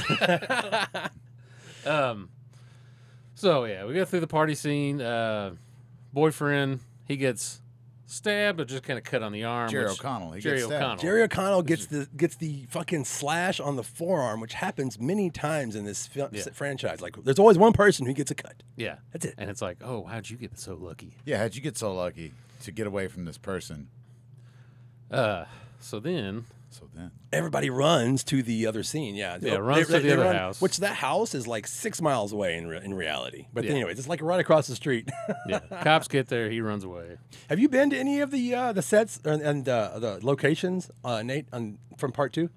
[1.85, 2.29] um,
[3.35, 5.01] so yeah, we go through the party scene.
[5.01, 5.55] Uh,
[6.13, 7.61] boyfriend, he gets
[8.11, 9.69] stabbed or just kind of cut on the arm.
[9.69, 10.31] Jerry which- O'Connell.
[10.33, 10.83] He Jerry gets stabbed.
[10.83, 11.01] O'Connell.
[11.01, 15.75] Jerry O'Connell gets the gets the fucking slash on the forearm, which happens many times
[15.75, 16.43] in this fil- Yeah.
[16.53, 17.01] franchise.
[17.01, 18.63] Like, there's always one person who gets a cut.
[18.75, 19.35] Yeah, That's it.
[19.37, 21.13] and it's like, oh, how'd you get so lucky?
[21.25, 23.87] Yeah, how'd you get so lucky to get away from this person?
[25.09, 25.45] Uh,
[25.79, 29.13] so then So then, Everybody runs to the other scene.
[29.13, 30.61] Yeah, Yeah, runs to the other house.
[30.61, 33.47] Which that house is like six miles away in re- in reality.
[33.53, 33.71] But Yeah.
[33.71, 35.09] anyways, it's like right across the street.
[35.47, 37.17] yeah, cops get there, he runs away.
[37.49, 40.89] Have you been to any of the uh, the sets and, and uh, the locations,
[41.03, 42.49] uh, Nate, on, from part two?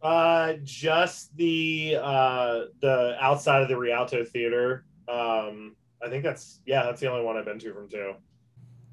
[0.00, 4.84] Uh, just the uh the outside of the Rialto Theater.
[5.08, 8.14] Um, I think that's yeah, that's the only one I've been to from two.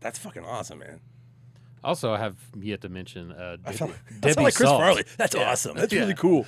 [0.01, 0.99] That's fucking awesome, man.
[1.83, 4.81] Also, I have yet to mention uh, I Debbie, I sound Debbie like Chris Salt.
[4.81, 5.03] Farley.
[5.17, 5.49] That's Yeah.
[5.51, 5.77] awesome.
[5.77, 5.99] That's Yeah.
[6.01, 6.45] really cool.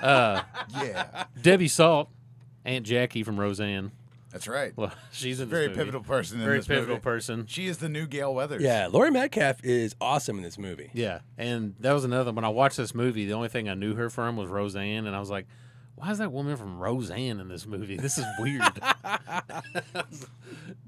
[0.00, 0.42] Uh,
[0.82, 2.08] yeah, Debbie Salt,
[2.64, 3.92] Aunt Jackie from Roseanne.
[4.32, 4.72] that's right.
[4.76, 5.78] Well, she's in this Very movie.
[5.78, 7.00] pivotal person in Very this pivotal movie.
[7.00, 7.46] person.
[7.46, 8.60] She is the new Gale Weathers.
[8.62, 10.90] Yeah, Laurie Metcalf is awesome in this movie.
[10.92, 12.32] Yeah, and that was another.
[12.32, 15.16] When I watched this movie, the only thing I knew her from was Roseanne, and
[15.16, 15.46] I was like,
[15.96, 17.96] why is that woman from Roseanne in this movie?
[17.96, 18.62] This is weird.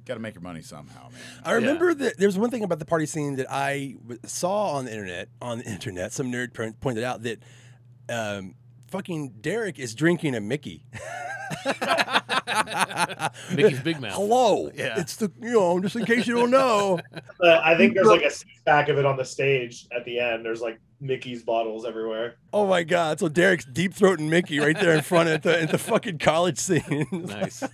[0.04, 1.20] Got to make your money somehow, man.
[1.44, 4.84] I remember that there's one thing about the party scene that I w- saw on
[4.84, 5.28] the internet.
[5.42, 7.38] On the internet, some nerd po- pointed out that
[8.08, 8.54] um,
[8.88, 10.84] fucking Derek is drinking a Mickey.
[13.54, 14.12] Mickey's Big Mouth.
[14.14, 14.98] Hello, Yeah.
[15.00, 16.98] it's the you know just in case you don't know.
[17.42, 20.18] Uh, I think there's like a six pack of it on the stage at the
[20.20, 20.44] end.
[20.44, 22.36] There's like Mickey's bottles everywhere.
[22.52, 23.20] Oh my god!
[23.20, 26.58] So Derek's deep throating Mickey right there in front at the at the fucking college
[26.58, 27.06] scene.
[27.12, 27.62] Nice.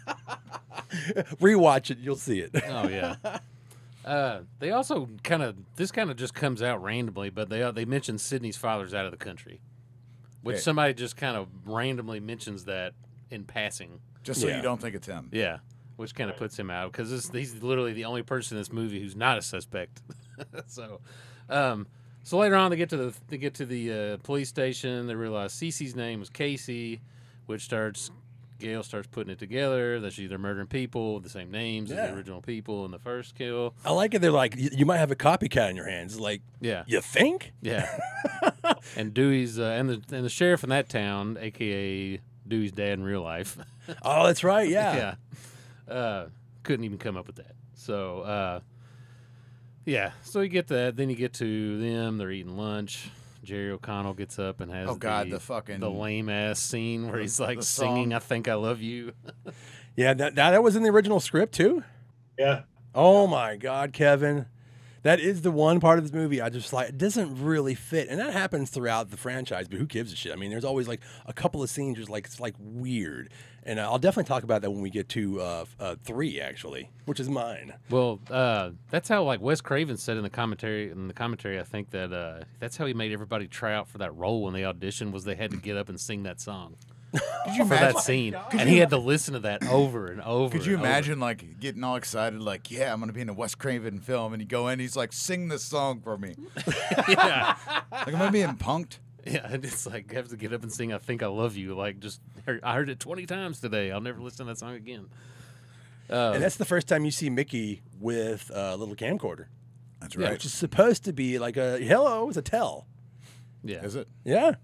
[1.40, 2.50] Rewatch it, you'll see it.
[2.68, 3.16] Oh yeah.
[4.04, 7.70] Uh, they also kind of this kind of just comes out randomly, but they uh,
[7.70, 9.60] they mention Sidney's father's out of the country,
[10.42, 10.60] which Yeah.
[10.62, 12.92] somebody just kind of randomly mentions that
[13.30, 14.00] in passing.
[14.24, 14.56] Just so Yeah.
[14.56, 15.28] you don't think it's him.
[15.32, 15.58] Yeah,
[15.96, 19.00] which kind of puts him out because he's literally the only person in this movie
[19.00, 20.02] who's not a suspect.
[20.66, 21.00] so,
[21.48, 21.86] um,
[22.24, 25.06] so later on they get to the they get to the uh, police station.
[25.06, 27.00] They realize Cece's name was Casey,
[27.46, 28.10] which starts
[28.60, 31.96] Gale starts putting it together that she's either murdering people with the same names as
[31.98, 33.74] the original people in the first kill.
[33.84, 34.20] I like it.
[34.20, 36.18] They're like, you might have a copycat in your hands.
[36.18, 37.52] Like, Yeah, you think?
[37.60, 37.88] yeah.
[38.96, 43.04] and Dewey's uh, and the and the sheriff in that town, aka Dewey's dad in
[43.04, 43.58] real life.
[44.00, 44.66] Oh, that's right.
[44.66, 45.14] Yeah.
[45.88, 45.94] yeah.
[45.94, 46.28] Uh,
[46.62, 47.54] couldn't even come up with that.
[47.74, 48.60] So, uh,
[49.84, 50.12] yeah.
[50.22, 50.96] So you get that.
[50.96, 52.16] Then you get to them.
[52.16, 53.10] They're eating lunch.
[53.42, 57.10] Jerry O'Connell gets up and has Oh God, the, the fucking the lame ass scene
[57.10, 58.12] where he's like singing song.
[58.14, 59.12] "I Think I Love You."
[59.96, 61.84] Yeah, that, that that was in the original script too.
[62.36, 62.62] Yeah.
[62.96, 64.46] Oh my God, Kevin,
[65.04, 66.88] that is the one part of this movie I just like.
[66.88, 69.68] It doesn't really fit, and that happens throughout the franchise.
[69.68, 70.32] But who gives a shit?
[70.32, 73.30] I mean, there's always like a couple of scenes just like it's like weird,
[73.62, 77.20] and I'll definitely talk about that when we get to uh, uh, three actually, which
[77.20, 77.74] is mine.
[77.90, 80.90] Well, uh, that's how like Wes Craven said in the commentary.
[80.90, 83.98] In the commentary, I think that uh, that's how he made everybody try out for
[83.98, 85.12] that role when they auditioned.
[85.12, 86.76] Was they had to get up and sing that song
[87.14, 87.22] Could
[87.56, 87.94] you for imagine?
[87.94, 90.50] that scene, and he had to listen to that over and over.
[90.56, 90.88] Could you and over.
[90.90, 94.32] imagine like getting all excited, like, yeah, I'm gonna be in a Wes Craven film,
[94.32, 96.34] and you go in, he's like, sing this song for me.
[97.08, 97.56] yeah.
[97.92, 98.98] Like, am I being punked?
[99.26, 101.56] Yeah, and it's like I have to get up and sing "I Think I Love
[101.56, 102.20] You." Like, just
[102.62, 103.90] I heard it twenty times today.
[103.90, 105.06] I'll never listen to that song again.
[106.10, 109.46] Uh, And that's the first time you see Mickey with a little camcorder,
[110.00, 110.32] That's Yeah, right.
[110.32, 112.86] which is supposed to be like a hello, it's a tell.
[113.62, 113.82] yeah.
[113.82, 114.06] Is it?
[114.24, 114.56] Yeah,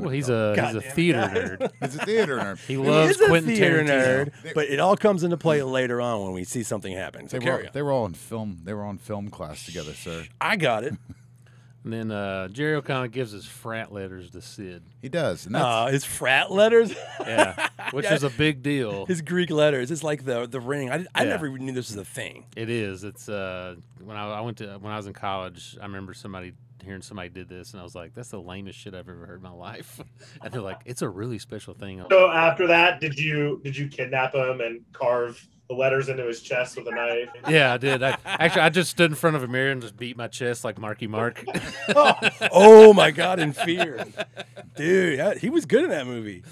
[0.00, 1.30] Well, he's a he's a theater God.
[1.32, 1.72] nerd.
[1.82, 2.58] It's a theater nerd.
[2.66, 4.32] He He loves is a Quentin theater Tarantino.
[4.44, 7.28] nerd, but it all comes into play later on when we see something happen.
[7.28, 7.70] So They were, carry on.
[7.72, 8.60] they were all in film.
[8.64, 10.24] They were on film class together, sir.
[10.40, 10.94] I got it.
[11.84, 14.82] And then uh, Jerry O'Connell gives his frat letters to Sid.
[15.00, 18.14] He does, and that's Uh, his frat letters, Yeah, which Yeah.
[18.14, 19.06] is a big deal.
[19.06, 19.90] his Greek letters.
[19.90, 20.90] It's like the the ring.
[20.90, 21.30] I, I Yeah.
[21.30, 22.44] never even knew this was a thing.
[22.56, 23.04] It is.
[23.04, 26.52] It's uh when I, I went to when I was in college, I remember somebody
[26.82, 29.36] hearing somebody did this, and I was like, "That's the lamest shit I've ever heard
[29.38, 30.00] in my life."
[30.42, 33.88] and they're like, "It's a really special thing." So after that, did you did you
[33.88, 37.28] kidnap him and carve the letters into his chest with a knife?
[37.48, 38.02] Yeah, I did.
[38.02, 40.64] I, actually, I just stood in front of a mirror and just beat my chest
[40.64, 41.44] like Marky Mark.
[41.94, 42.14] Oh,
[42.52, 44.04] oh my god, in fear,
[44.76, 45.18] dude.
[45.18, 46.42] that- he was good in that movie.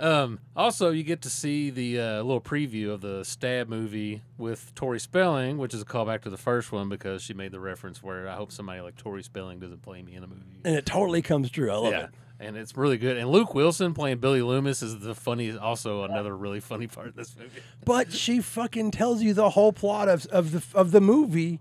[0.00, 4.74] Um, also, you get to see the uh, little preview of the Stab movie with
[4.74, 8.02] Tori Spelling, which is a callback to the first one because she made the reference
[8.02, 10.60] where I hope somebody like Tori Spelling doesn't play me in a movie.
[10.64, 11.70] And it totally comes true.
[11.70, 12.10] I love yeah, it.
[12.40, 13.16] and it's really good.
[13.18, 17.14] And Luke Wilson playing Billy Loomis is the funny, also another really funny part of
[17.16, 17.60] this movie.
[17.84, 21.60] But she fucking tells you the whole plot of of the of the movie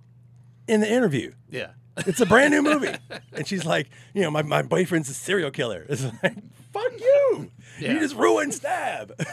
[0.67, 1.33] in the interview.
[1.49, 2.95] Yeah, It's a brand new movie,
[3.33, 5.85] and she's like, you know, my, my boyfriend's a serial killer.
[5.89, 6.35] It's like,
[6.71, 7.51] fuck you.
[7.79, 7.93] Yeah.
[7.93, 9.13] You just ruined Stab.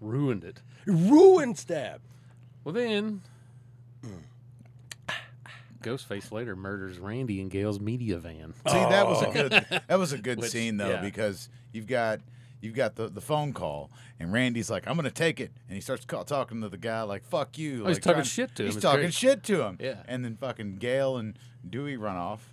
[0.00, 0.60] ruined it.
[0.86, 2.00] ruined Stab.
[2.64, 3.22] Well, then.
[5.82, 8.52] Ghostface later murders Randy in Gale's media van.
[8.68, 9.32] See, that was a Oh.
[9.32, 9.50] good
[9.88, 11.00] that was a good Which- scene though yeah.
[11.00, 12.20] because you've got
[12.60, 15.80] you've got the, the phone call and Randy's like, I'm gonna take it, and he
[15.80, 18.54] starts ca- talking to the guy like, "Fuck you." Oh, he's like, talking trying- shit
[18.56, 18.66] to him.
[18.66, 19.14] He's It's talking great.
[19.14, 19.78] shit to him.
[19.80, 20.02] Yeah.
[20.06, 22.52] And then fucking Gale and Dewey run off,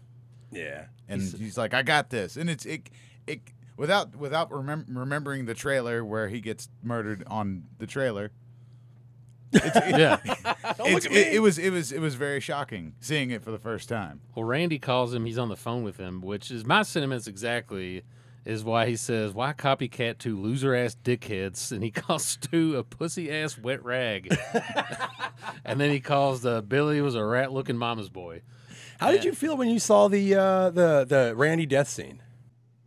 [0.49, 0.85] Yeah.
[1.09, 2.89] and He's- he's, like, "I got this," and it's it
[3.27, 3.41] it
[3.77, 8.31] without without remem- remembering the trailer where he gets murdered on the trailer.
[9.53, 10.17] It's, it, Yeah.
[10.79, 13.87] it's, it, it was it was it was very shocking seeing it for the first
[13.87, 14.19] time.
[14.35, 15.25] Well, Randy calls him.
[15.25, 18.03] He's on the phone with him, which is my sentiments exactly.
[18.43, 22.83] Is why he says, "Why copycat two loser ass dickheads?" And he calls Stu a
[22.83, 24.33] pussy ass wet rag.
[25.65, 28.41] and then he calls uh, Billy was a rat looking mama's boy.
[28.99, 32.21] How did you feel when you saw the uh, the the Randy death scene?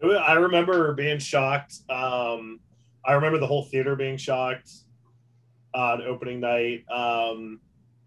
[0.03, 1.75] I remember being shocked.
[1.89, 2.61] Um,
[3.05, 4.71] I remember the whole theater being shocked
[5.75, 6.85] on opening night.
[6.91, 7.61] Um,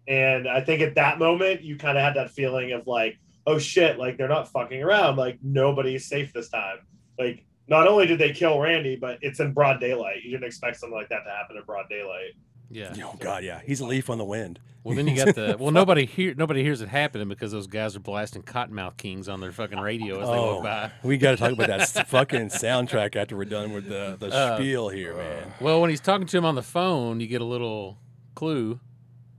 [0.06, 3.58] and I think at that moment, you kind of had that feeling of like, oh
[3.58, 5.16] shit, like they're not fucking around.
[5.16, 6.78] Like nobody's safe this time.
[7.18, 10.22] Like not only did they kill Randy, but it's in broad daylight.
[10.22, 12.32] You didn't expect something like that to happen in broad daylight.
[12.70, 12.94] Yeah.
[13.02, 14.58] Oh God, yeah, he's a leaf on the wind.
[14.82, 15.70] Well, then you got the well.
[15.70, 19.52] Nobody hear nobody hears it happening because those guys are blasting Kottonmouth Kings on their
[19.52, 20.90] fucking radio as they Oh, walk by.
[21.02, 24.56] we got to talk about that fucking soundtrack after we're done with the the Uh,
[24.56, 25.54] spiel here, man.
[25.60, 27.98] Well, when he's talking to him on the phone, you get a little
[28.34, 28.78] clue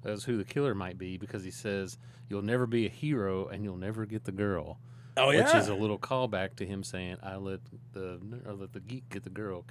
[0.04, 1.98] as who the killer might be because he says,
[2.30, 4.80] "You'll never be a hero, and you'll never get the girl,"
[5.16, 7.60] Oh yeah, which is a little callback to him saying, "I let
[7.94, 9.64] the I let the geek get the girl."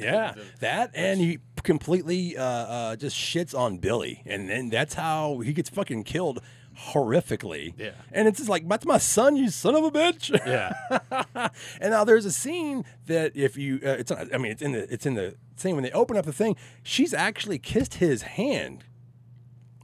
[0.00, 5.38] Yeah, that and he completely uh, uh, just shits on Billy, and then that's how
[5.40, 6.40] he gets fucking killed
[6.76, 7.74] horrifically.
[7.76, 7.90] Yeah.
[8.12, 10.30] and it's just like that's my son, you son of a bitch.
[10.46, 11.48] Yeah.
[11.80, 14.72] and now there's a scene that if you, uh, it's not, I mean, it's in
[14.72, 16.56] the, it's in the scene when they open up the thing.
[16.82, 18.84] She's actually kissed his hand.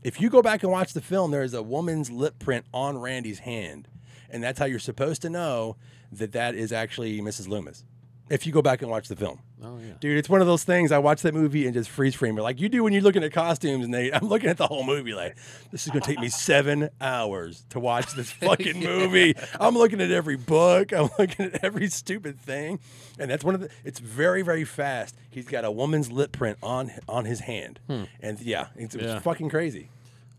[0.03, 2.99] If you go back and watch the film, there is a woman's lip print on
[2.99, 3.89] Randy's hand,
[4.31, 5.77] and that's how you're supposed to know
[6.13, 7.49] that that is actually Mrs.
[7.49, 7.85] Loomis.
[8.31, 9.95] If you go back and watch the film, Oh yeah.
[10.01, 10.93] dude, it's one of those things.
[10.93, 13.25] I watch that movie and just freeze frame it, like you do when you're looking
[13.25, 13.87] at costumes.
[13.87, 15.37] And they, I'm looking at the whole movie, like
[15.73, 19.35] this is gonna take me seven hours to watch this fucking movie.
[19.59, 20.93] I'm looking at every book.
[20.93, 22.79] I'm looking at every stupid thing,
[23.19, 23.71] and that's one of the.
[23.85, 25.17] It's very very fast.
[25.31, 27.81] He's got a woman's lip print on on his hand,
[28.21, 29.19] and yeah, it's, it's Yeah.
[29.21, 29.89] fucking crazy.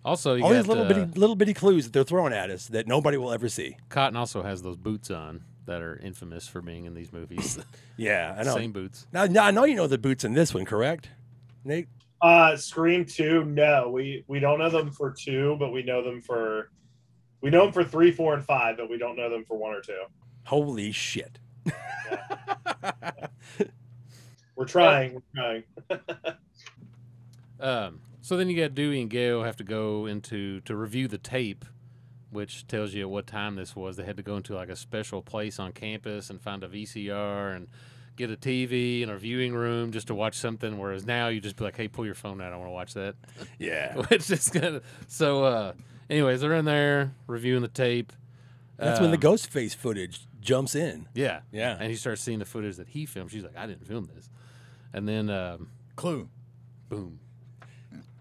[0.05, 2.49] Also, you All got these little uh, bitty little bitty clues that they're throwing at
[2.49, 3.77] us that nobody will ever see.
[3.89, 7.59] Cotton also has those boots on that are infamous for being in these movies.
[7.99, 8.55] Yeah, I know.
[8.55, 9.07] Same boots.
[9.11, 11.09] Now, now I know you know the boots in this one, correct?
[11.63, 11.87] Nate.
[12.21, 16.21] Uh Scream two, no, we we don't know them for two, but we know them
[16.21, 16.69] for
[17.41, 19.73] we know them for three, four, and five, but we don't know them for one
[19.73, 20.03] or two.
[20.45, 21.39] Holy shit.
[24.55, 25.15] We're trying.
[25.15, 25.63] We're trying.
[27.59, 31.17] Um, so then you got Dewey and Gale have to go into to review the
[31.17, 31.65] tape,
[32.31, 33.97] which tells you what time this was.
[33.97, 37.55] They had to go into like a special place on campus and find a VCR
[37.55, 37.67] and
[38.15, 40.77] get a TV and a viewing room just to watch something.
[40.79, 42.51] Whereas now you just be like, "Hey, pull your phone out.
[42.53, 43.15] I want to watch that."
[43.59, 43.95] Yeah.
[44.09, 45.43] Which is kind of so.
[45.43, 45.73] Uh,
[46.09, 48.11] anyways, they're in there reviewing the tape.
[48.77, 51.07] That's when the Um, ghost face footage jumps in.
[51.15, 51.75] Yeah, Yeah.
[51.79, 53.31] and he starts seeing the footage that he filmed.
[53.31, 54.29] She's like, "I didn't film this,"
[54.93, 56.29] and then um, Clue.
[56.89, 57.19] boom.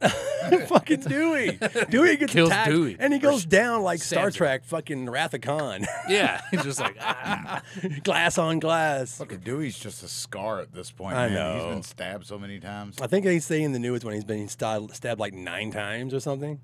[0.69, 1.59] fucking Dewey.
[1.89, 2.97] Dewey gets Kills attacked, Dewey.
[2.99, 4.37] and he goes down like Star Stabs.
[4.37, 5.87] Trek, fucking Wrath of Khan.
[6.09, 7.63] Yeah, he's just like, ah.
[8.05, 9.19] glass on glass.
[9.19, 11.17] Fucking Dewey's just a scar at this point.
[11.17, 11.35] I man.
[11.35, 11.55] know.
[11.67, 13.01] He's been stabbed so many times.
[13.01, 16.15] I think they say in the newest one he's been stabbed, stabbed like nine times
[16.15, 16.61] or something.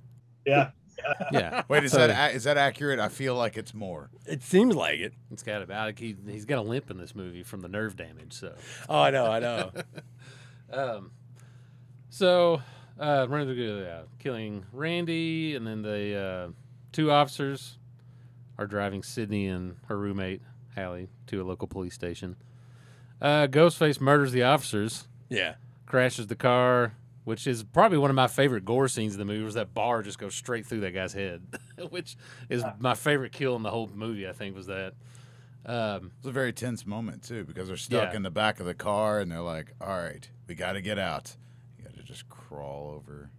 [0.46, 0.70] Yeah.
[1.32, 1.62] yeah.
[1.68, 3.00] Wait, is So- that that accurate?
[3.00, 4.10] I feel like it's more.
[4.26, 5.14] It seems like it.
[5.32, 8.34] It's got about he he's got a limp in this movie from the nerve damage.
[8.34, 8.54] So,
[8.88, 9.72] Oh, I know, I know.
[10.72, 11.10] um,
[12.10, 12.62] so
[12.98, 16.48] uh, running through uh, killing Randy, and then the uh,
[16.92, 17.78] two officers
[18.58, 20.42] are driving Sidney and her roommate
[20.76, 22.36] Hallie to a local police station.
[23.20, 25.54] Uh, Ghostface murders the officers, yeah.
[25.86, 29.44] crashes the car, which is probably one of my favorite gore scenes in the movie.
[29.44, 31.42] Was that bar just goes straight through that guy's head,
[31.90, 32.16] which
[32.48, 34.28] is my favorite kill in the whole movie.
[34.28, 34.94] I think was that.
[35.64, 38.16] Um, It's a very tense moment too because they're stuck Yeah.
[38.16, 40.98] in the back of the car and they're like, "All right, we got to get
[40.98, 41.36] out."
[42.12, 43.30] You got to just crawl over,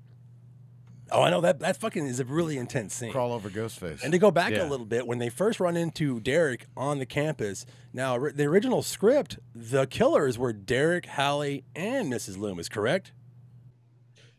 [1.12, 1.60] Oh, I know that.
[1.60, 3.12] That fucking is a really intense scene.
[3.12, 4.02] crawl over Ghostface.
[4.04, 4.66] And to go back Yeah.
[4.66, 8.46] a little bit, when they first run into Derek on the campus, now ri- the
[8.46, 12.38] original script, the killers were Derek, Hallie, and Mrs.
[12.40, 13.12] Loomis, correct?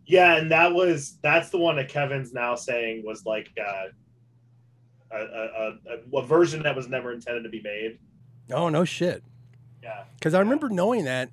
[0.06, 3.86] Yeah, and that was that's the one that Kevin's now saying was like uh,
[5.12, 5.78] a, a,
[6.12, 7.98] a, a version that was never intended to be made.
[8.50, 9.22] Oh no shit.
[9.82, 10.04] Yeah.
[10.18, 11.30] Because I remember knowing that,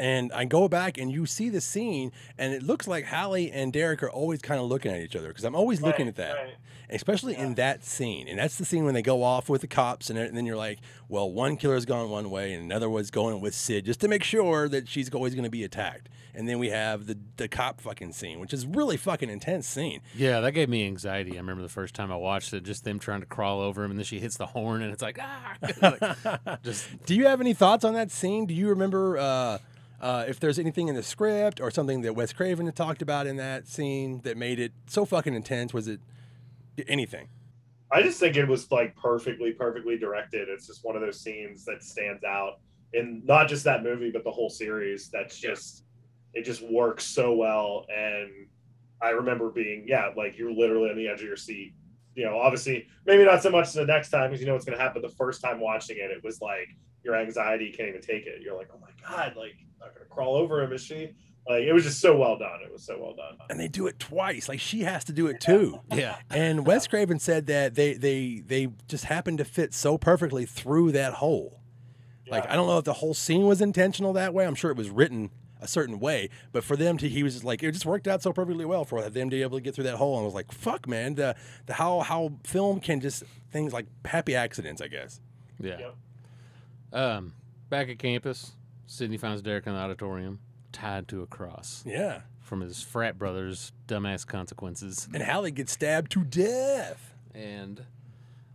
[0.00, 3.70] and I go back and you see the scene, and it looks like Hallie and
[3.70, 5.28] Derek are always kind of looking at each other.
[5.28, 6.54] Because I'm always looking at that, right.
[6.88, 8.26] especially in that scene.
[8.26, 10.56] And that's the scene when they go off with the cops, and, and then you're
[10.56, 10.78] like,
[11.10, 14.24] well, one killer's gone one way, and another was going with Sid, just to make
[14.24, 16.08] sure that she's always going to be attacked.
[16.32, 20.00] And then we have the the cop fucking scene, which is really fucking intense scene.
[20.14, 21.32] Yeah, that gave me anxiety.
[21.32, 23.90] I remember the first time I watched it, just them trying to crawl over him,
[23.90, 27.40] and then she hits the horn, and it's like ah, Like, just Do you have
[27.40, 28.46] any thoughts on that scene?
[28.46, 29.58] Do you remember uh,
[30.00, 33.26] uh, if there's anything in the script or something that Wes Craven had talked about
[33.26, 35.74] in that scene that made it so fucking intense?
[35.74, 36.00] Was it
[36.88, 37.28] anything?
[37.92, 40.48] I just think it was like perfectly, perfectly directed.
[40.48, 42.60] It's just one of those scenes that stands out
[42.92, 45.10] in not just that movie, but the whole series.
[45.10, 45.84] That's just
[46.32, 47.86] it just works so well.
[47.94, 48.30] And
[49.02, 51.74] I remember being, yeah, like you're literally on the edge of your seat.
[52.14, 54.76] You know, obviously, maybe not so much the next time because you know what's going
[54.76, 55.02] to happen.
[55.02, 56.68] The first time watching it, it was like
[57.02, 58.42] your anxiety can't even take it.
[58.42, 61.10] You're like, oh my god, like not going to crawl over him, is she?
[61.48, 62.60] Like it was just so well done.
[62.64, 63.36] It was so well done.
[63.48, 64.48] and they do it twice.
[64.48, 65.80] Like she has to do it too.
[65.92, 66.16] Yeah.
[66.30, 70.92] And Wes Craven said that they they they just happened to fit so perfectly through
[70.92, 71.60] that hole.
[72.28, 72.52] Like Yeah.
[72.52, 74.46] I don't know if the whole scene was intentional that way.
[74.46, 75.30] I'm sure it was written
[75.62, 78.22] a certain way, but for them to he was just like it just worked out
[78.22, 80.16] so perfectly well for them to be able to get through that hole.
[80.16, 81.34] And I was like, fuck, man, the
[81.66, 85.20] the how how film can just things like happy accidents, I guess.
[85.58, 85.78] Yeah.
[85.78, 85.94] Yep.
[86.92, 87.32] Um,
[87.70, 88.52] back at campus,
[88.92, 90.40] Sidney finds Derek in the auditorium,
[90.72, 92.22] tied to a cross Yeah.
[92.40, 95.08] from his frat brother's dumbass consequences.
[95.14, 97.14] And Hallie gets stabbed to death.
[97.32, 97.84] And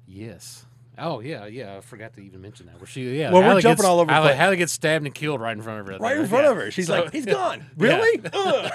[0.05, 0.65] yes.
[0.97, 1.77] Oh yeah, yeah.
[1.77, 2.79] I forgot to even mention that.
[2.81, 3.31] Where she, yeah.
[3.31, 4.37] Well, we're Hallie jumping gets, all over the Hallie, place.
[4.39, 5.97] Hallie gets stabbed and killed right in front of her.
[5.99, 6.69] Right in front of her.
[6.69, 7.65] She's like, he's gone.
[7.77, 7.95] Yeah.
[7.95, 8.21] Really?
[8.33, 8.71] Ugh.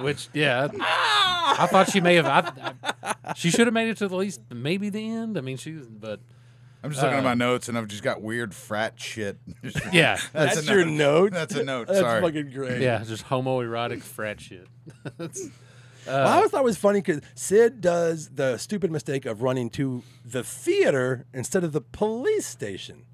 [0.00, 2.26] Which, yeah, I thought she may have.
[2.26, 2.72] I,
[3.24, 5.38] I, she should have made it to the least, maybe the end.
[5.38, 6.20] I mean, she, was- but
[6.86, 9.38] I'm just looking at my notes and I've just got weird frat shit.
[9.92, 11.32] yeah, That's, a your note.
[11.32, 11.86] That's a note.
[11.88, 12.22] That's Sorry.
[12.22, 12.80] fucking great.
[12.80, 14.66] yeah, just homoerotic frat shit.
[15.18, 15.50] That's-
[16.06, 19.68] Well, I always thought it was funny because Sid does the stupid mistake of running
[19.70, 23.04] to the theater instead of the police station.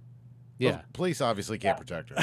[0.58, 2.22] yeah, Well, police obviously can't protect her.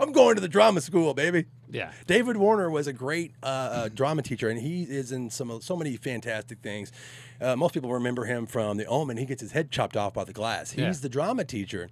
[0.00, 1.46] I'm going to the drama school, baby.
[1.74, 5.60] Yeah, David Warner was a great uh, uh, drama teacher, and he is in some
[5.60, 6.92] so many fantastic things.
[7.40, 9.16] Uh, most people remember him from The Omen.
[9.16, 10.70] He gets his head chopped off by the glass.
[10.70, 10.92] He's Yeah.
[10.92, 11.88] the drama teacher.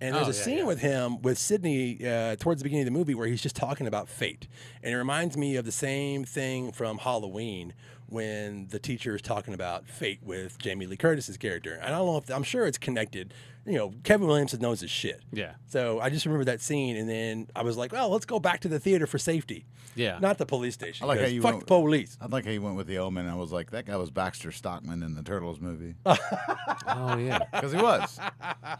[0.00, 0.64] And there's Oh, a yeah, scene yeah.
[0.64, 3.86] with him with Sidney uh, towards the beginning of the movie where he's just talking
[3.86, 4.46] about fate,
[4.82, 7.72] and it reminds me of the same thing from Halloween
[8.08, 11.74] when the teacher is talking about fate with Jamie Lee Curtis's character.
[11.74, 13.34] And I don't know if I'm sure it's connected.
[13.64, 15.22] You know, Kevin Williamson knows his shit.
[15.32, 18.38] yeah, So I just remember that scene, and then I was like, "Well, let's go
[18.38, 20.20] back to the theater for safety, yeah.
[20.20, 22.16] not the police station." I like how you fuck went- the police.
[22.20, 23.26] I like how you went with the Omen.
[23.26, 27.38] I was like, that guy was Baxter Stockman in the Turtles movie oh yeah.
[27.52, 28.20] because he was.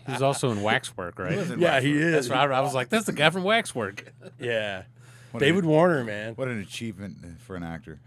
[0.07, 1.33] He was also in Waxwork, right?
[1.33, 2.13] He was in Yeah, he is.
[2.13, 2.49] That's right.
[2.49, 4.05] I was like, that's the guy from Waxwork.
[4.39, 4.85] Yeah,
[5.33, 6.35] What David an- Warner, man.
[6.35, 7.99] What an achievement for an actor.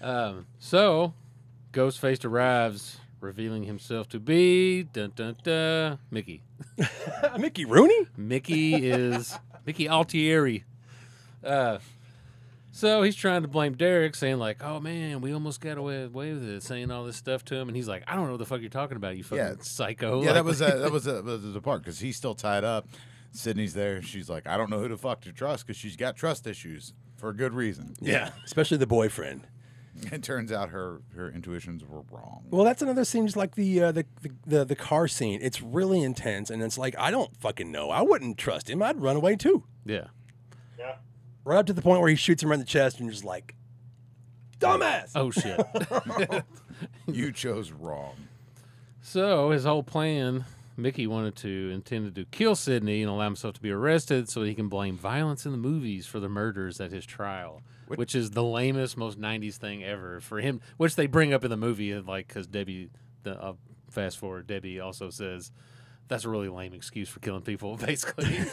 [0.00, 1.14] Um, so,
[1.72, 6.42] Ghostface arrives, revealing himself to be dun dun dun Mickey.
[7.38, 8.06] Mickey Rooney.
[8.16, 9.36] Mickey is
[9.66, 10.64] Mickey Altieri.
[11.44, 11.78] Uh,
[12.72, 16.32] so he's trying to blame Derek, saying like, "Oh man, we almost got away, away
[16.32, 18.38] with it," saying all this stuff to him, and he's like, "I don't know what
[18.38, 19.54] the fuck you're talking about, you fucking Yeah.
[19.60, 22.34] psycho." Yeah, Like- that was uh, that was uh, was the part because he's still
[22.34, 22.86] tied up.
[23.32, 24.02] Sidney's there.
[24.02, 26.94] She's like, I don't know who to fuck to trust because she's got trust issues
[27.16, 27.94] for a good reason.
[28.00, 29.46] Yeah, especially the boyfriend.
[30.12, 32.44] It turns out her her intuitions were wrong.
[32.50, 35.40] Well, that's another scene, just like the, uh, the the the the car scene.
[35.42, 37.90] It's really intense, and it's like I don't fucking know.
[37.90, 38.82] I wouldn't trust him.
[38.82, 39.64] I'd run away too.
[39.84, 40.06] yeah.
[40.78, 40.96] Yeah.
[41.44, 43.12] Right up to the point where he shoots him right in the chest, and you're
[43.12, 43.54] just like,
[44.58, 45.12] dumbass.
[45.14, 45.60] Oh shit.
[47.06, 48.14] You chose wrong.
[49.02, 50.44] So his whole plan,
[50.76, 54.54] Mickey wanted to intended to kill Sidney and allow himself to be arrested so he
[54.54, 57.62] can blame violence in the movies for the murders at his trial,
[57.98, 60.60] which is the lamest, most '90s thing ever for him.
[60.76, 62.90] Which they bring up in the movie, like because Debbie,
[63.22, 63.54] the uh,
[63.90, 65.52] fast forward, Debbie also says
[66.10, 68.38] that's a really lame excuse for killing people, basically.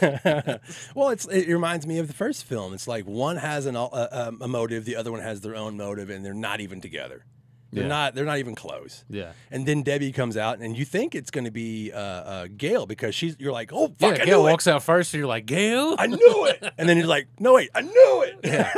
[0.94, 2.72] well, it's it reminds me of the first film.
[2.72, 5.76] It's like one has an, uh, um, a motive, the other one has their own
[5.76, 7.24] motive, and they're not even together.
[7.72, 7.88] They're Yeah.
[7.88, 8.14] not.
[8.14, 9.04] They're not even close.
[9.10, 12.48] yeah, And then Debbie comes out, and you think it's going to be uh, uh,
[12.56, 13.36] Gale because she's.
[13.38, 14.08] You're like, oh yeah.
[14.10, 14.50] fuck, I Gale knew it.
[14.52, 16.72] walks out first, and you're like, Gale, I knew it.
[16.78, 18.38] And then you're like, no wait, I knew it.
[18.44, 18.72] Yeah.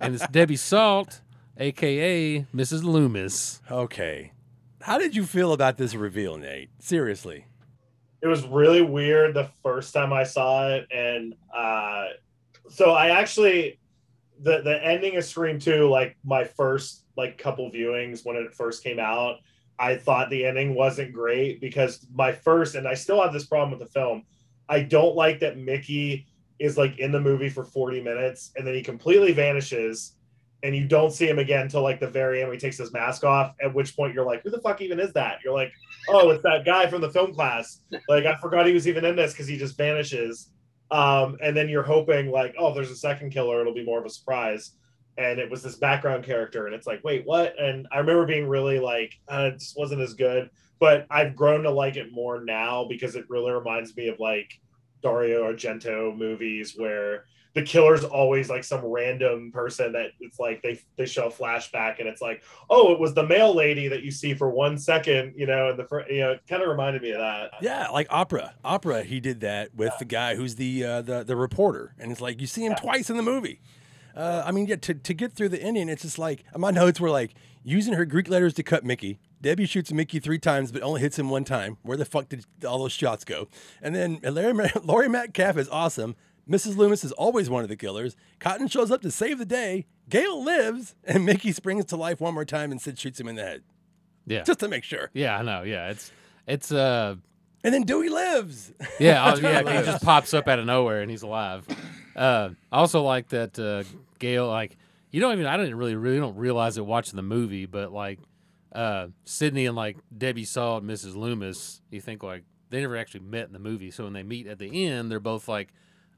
[0.00, 1.20] and it's Debbie Salt,
[1.58, 2.82] aka Mrs.
[2.82, 3.60] Loomis.
[3.70, 4.32] Okay.
[4.80, 6.70] How did you feel about this reveal, Nate?
[6.80, 7.46] Seriously.
[8.20, 12.06] it was really weird the first time I saw it, and uh,
[12.68, 13.78] so I actually
[14.40, 18.82] the the ending of Scream Two, like my first like couple viewings when it first
[18.82, 19.38] came out,
[19.78, 23.70] I thought the ending wasn't great because my first, and I still have this problem
[23.70, 24.24] with the film.
[24.68, 26.26] I don't like that Mickey
[26.58, 30.14] is like in the movie for 40 minutes and then he completely vanishes
[30.62, 32.92] and you don't see him again until like the very end when he takes his
[32.92, 35.38] mask off at which point you're like who the fuck even is that?
[35.44, 35.72] You're like
[36.08, 37.80] oh it's that guy from the film class.
[38.08, 40.50] Like i forgot he was even in this because he just vanishes.
[40.92, 43.98] Um, and then you're hoping like oh if there's a second killer it'll be more
[43.98, 44.72] of a surprise
[45.18, 47.54] and it was this background character and it's like wait what?
[47.58, 50.50] And i remember being really like uh, it just wasn't as good.
[50.78, 54.52] But i've grown to like it more now because it really reminds me of like
[55.02, 60.80] dario argento movies where the killer's always like some random person that it's like they
[60.96, 64.10] they show a flashback and it's like oh it was the male lady that you
[64.10, 67.02] see for one second you know and the fir- you know it kind of reminded
[67.02, 67.50] me of that.
[67.60, 68.54] Yeah, like opera.
[68.64, 72.20] Opera, he did that with the guy who's the uh, the the reporter, and it's
[72.20, 73.60] like you see him twice in the movie.
[74.16, 77.00] Uh, I mean, yeah, to, to get through the ending, it's just like my notes
[77.00, 77.34] were like
[77.64, 79.18] using her Greek letters to cut Mickey.
[79.40, 81.78] Debbie shoots Mickey three times, but only hits him one time.
[81.82, 83.48] Where the fuck did all those shots go?
[83.80, 86.14] And then Larry, Laurie Metcalf is awesome.
[86.48, 86.76] Mrs.
[86.76, 88.16] Loomis is always one of the killers.
[88.40, 89.86] Cotton shows up to save the day.
[90.08, 93.36] Gale lives, and Mickey springs to life one more time and Sid shoots him in
[93.36, 93.62] the head
[94.26, 94.42] Yeah.
[94.42, 95.10] just to make sure.
[95.14, 95.62] yeah, I know.
[95.62, 96.10] Yeah, it's
[96.46, 97.14] it's uh
[97.64, 98.72] And then Dewey lives.
[99.00, 101.64] yeah, oh, yeah, he just pops up out of nowhere and he's alive.
[102.16, 103.84] Uh I also like that uh
[104.18, 104.76] Gale like
[105.10, 108.18] you don't even I didn't really really don't realize it watching the movie, but like
[108.72, 111.14] uh Sidney and like Debbie saw Mrs.
[111.14, 113.90] Loomis, you think like they never actually met in the movie.
[113.90, 115.68] So when they meet at the end, they're both like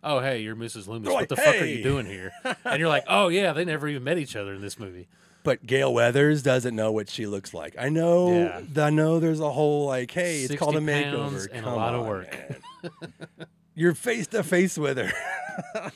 [0.03, 0.87] Oh hey, you're Mrs.
[0.87, 1.05] Loomis.
[1.07, 2.33] They're What like, the fuck are you doing here?
[2.65, 5.09] And you're like, oh yeah, they never even met each other in this movie.
[5.45, 7.75] But Gale Weathers doesn't know what she looks like.
[7.79, 8.63] I know.
[8.75, 8.85] Yeah.
[8.87, 9.21] I know.
[9.21, 12.07] There's a whole like, hey, it's called a makeover and a Come lot of on,
[12.09, 12.39] work.
[13.75, 15.13] You're face to face with her.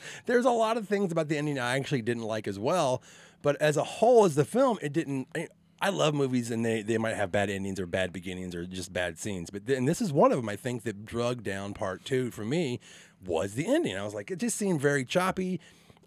[0.25, 3.01] There's a lot of things about the ending I actually didn't like as well.
[3.41, 5.27] But as a whole, as the film, it didn't.
[5.35, 5.47] I,
[5.81, 8.91] I love movies and they, they might have bad endings or bad beginnings or just
[8.91, 9.49] bad scenes.
[9.49, 12.43] But then this is one of them, I think, that drug down part two for
[12.43, 12.81] me
[13.25, 13.97] was the ending.
[13.97, 15.61] I was like, it just seemed very choppy.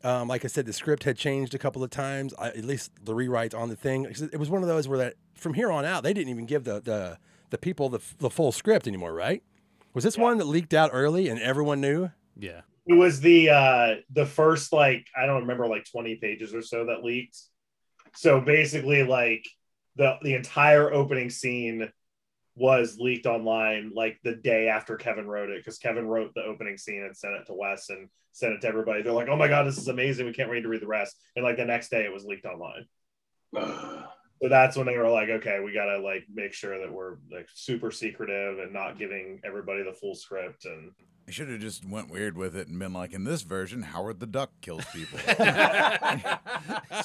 [0.04, 2.34] Um, like I said, the script had changed a couple of times.
[2.38, 4.04] I, at least the rewrites on the thing.
[4.04, 6.64] It was one of those where that from here on out, they didn't even give
[6.64, 7.18] the the,
[7.50, 9.42] the people the, the full script anymore, right?
[9.94, 12.10] Was this one that leaked out early and everyone knew?
[12.36, 12.62] Yeah.
[12.86, 16.86] It was the uh the first like I don't remember like 20 pages or so
[16.86, 17.38] that leaked.
[18.14, 19.46] So basically like
[19.96, 21.90] the the entire opening scene
[22.54, 26.76] was leaked online like the day after Kevin wrote it because Kevin wrote the opening
[26.76, 29.02] scene and sent it to Wes and sent it to everybody.
[29.02, 30.26] They're like, "Oh my god, this is amazing!
[30.26, 32.44] We can't wait to read the rest." And like the next day, it was leaked
[32.44, 32.86] online.
[34.42, 37.48] So that's when they were like, "Okay, we gotta like make sure that we're like
[37.54, 40.90] super secretive and not giving everybody the full script." And
[41.28, 44.18] I should have just went weird with it and been like, in this version, Howard
[44.18, 45.18] the Duck kills people.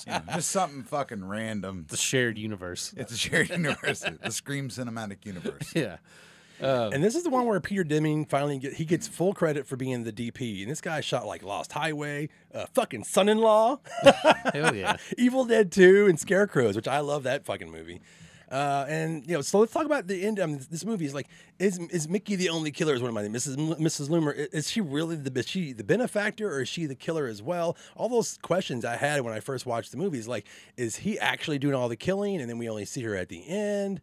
[0.06, 1.86] You just something fucking random.
[1.88, 2.94] The shared universe.
[2.98, 5.72] It's a shared universe, the Scream cinematic universe.
[5.76, 5.98] Yeah.
[6.62, 9.68] Uh, And this is the one where Peter Deming finally get, he gets full credit
[9.68, 10.62] for being the DP.
[10.64, 13.80] And this guy shot like Lost Highway, uh, fucking Son-in-Law,
[14.54, 14.98] hell yeah.
[15.18, 18.02] Evil Dead 2, and Scarecrows, which I love that fucking movie.
[18.50, 20.40] Uh, and you know, so let's talk about the end.
[20.40, 21.28] Um, this movie is like,
[21.60, 22.94] is is Mickey the only killer?
[22.94, 23.58] Is one of my Mrs.
[23.58, 24.08] M- Mrs.
[24.08, 24.32] Loomer?
[24.40, 27.42] i- Is she really the is she the benefactor, or is she the killer as
[27.42, 27.76] well?
[27.98, 30.48] All those questions I had when I first watched the movie is like,
[30.78, 33.46] is he actually doing all the killing, and then we only see her at the
[33.50, 34.00] end?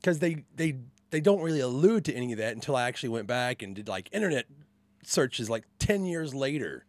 [0.00, 0.78] Because they they
[1.14, 3.86] they don't really allude to any of that until I actually went back and did
[3.86, 4.46] like internet
[5.04, 6.84] searches like ten years later.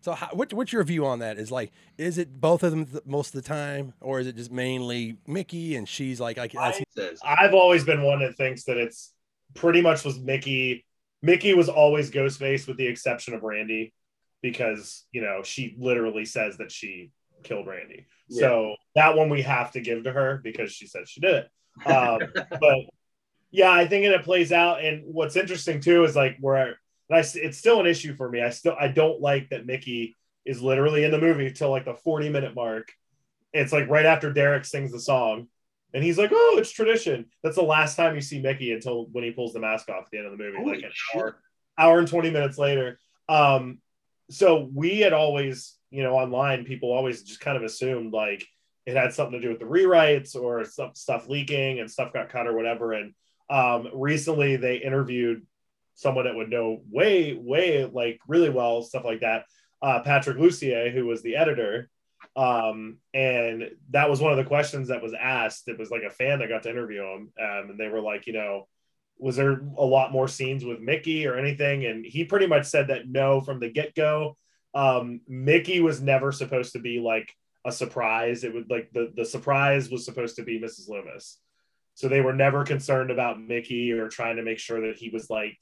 [0.00, 1.38] So, how, what, what's your view on that?
[1.38, 4.34] Is like, is it both of them th- most of the time, or is it
[4.34, 8.64] just mainly Mickey and she's like, I, I, says I've always been one that thinks
[8.64, 9.12] that it's
[9.54, 10.84] pretty much was Mickey.
[11.22, 13.94] Mickey was always Ghostface with the exception of Randy
[14.42, 17.12] because, you know, she literally says that she
[17.44, 18.06] killed Randy.
[18.28, 21.86] So that one we have to give to her because she said she did it.
[21.88, 22.20] Um,
[22.60, 22.78] but
[23.50, 24.84] yeah, I think it plays out.
[24.84, 26.78] And what's interesting too is like where
[27.10, 28.42] and I, it's still an issue for me.
[28.42, 31.94] I still I don't like that Mickey is literally in the movie till like the
[31.94, 32.92] 40 minute mark.
[33.52, 35.48] It's like right after Derek sings the song.
[35.94, 39.24] And he's like, "Oh, it's tradition." That's the last time you see Mickey until when
[39.24, 41.18] he pulls the mask off at the end of the movie, Holy like an shit.
[41.18, 41.40] hour,
[41.78, 43.00] hour and twenty minutes later.
[43.26, 43.78] Um,
[44.28, 48.46] so we had always, you know, online people always just kind of assumed like
[48.84, 52.28] it had something to do with the rewrites or some stuff leaking and stuff got
[52.28, 52.92] cut or whatever.
[52.92, 53.14] And
[53.50, 55.46] um, recently they interviewed
[55.94, 59.44] someone that would know way, way like really well stuff like that.
[59.80, 61.88] Uh, Patrick Lussier, who was the editor,
[62.36, 65.68] um, and that was one of the questions that was asked.
[65.68, 68.26] It was like a fan that got to interview him, um, and they were like,
[68.26, 68.66] you know,
[69.18, 71.84] was there a lot more scenes with Mickey or anything?
[71.84, 74.36] And he pretty much said that no from the get go.
[74.74, 77.34] Um, Mickey was never supposed to be like
[77.64, 78.44] a surprise.
[78.44, 80.88] It would like the the surprise was supposed to be Mrs.
[80.88, 81.38] Loomis.
[81.98, 85.28] So they were never concerned about Mickey or trying to make sure that he was
[85.30, 85.58] like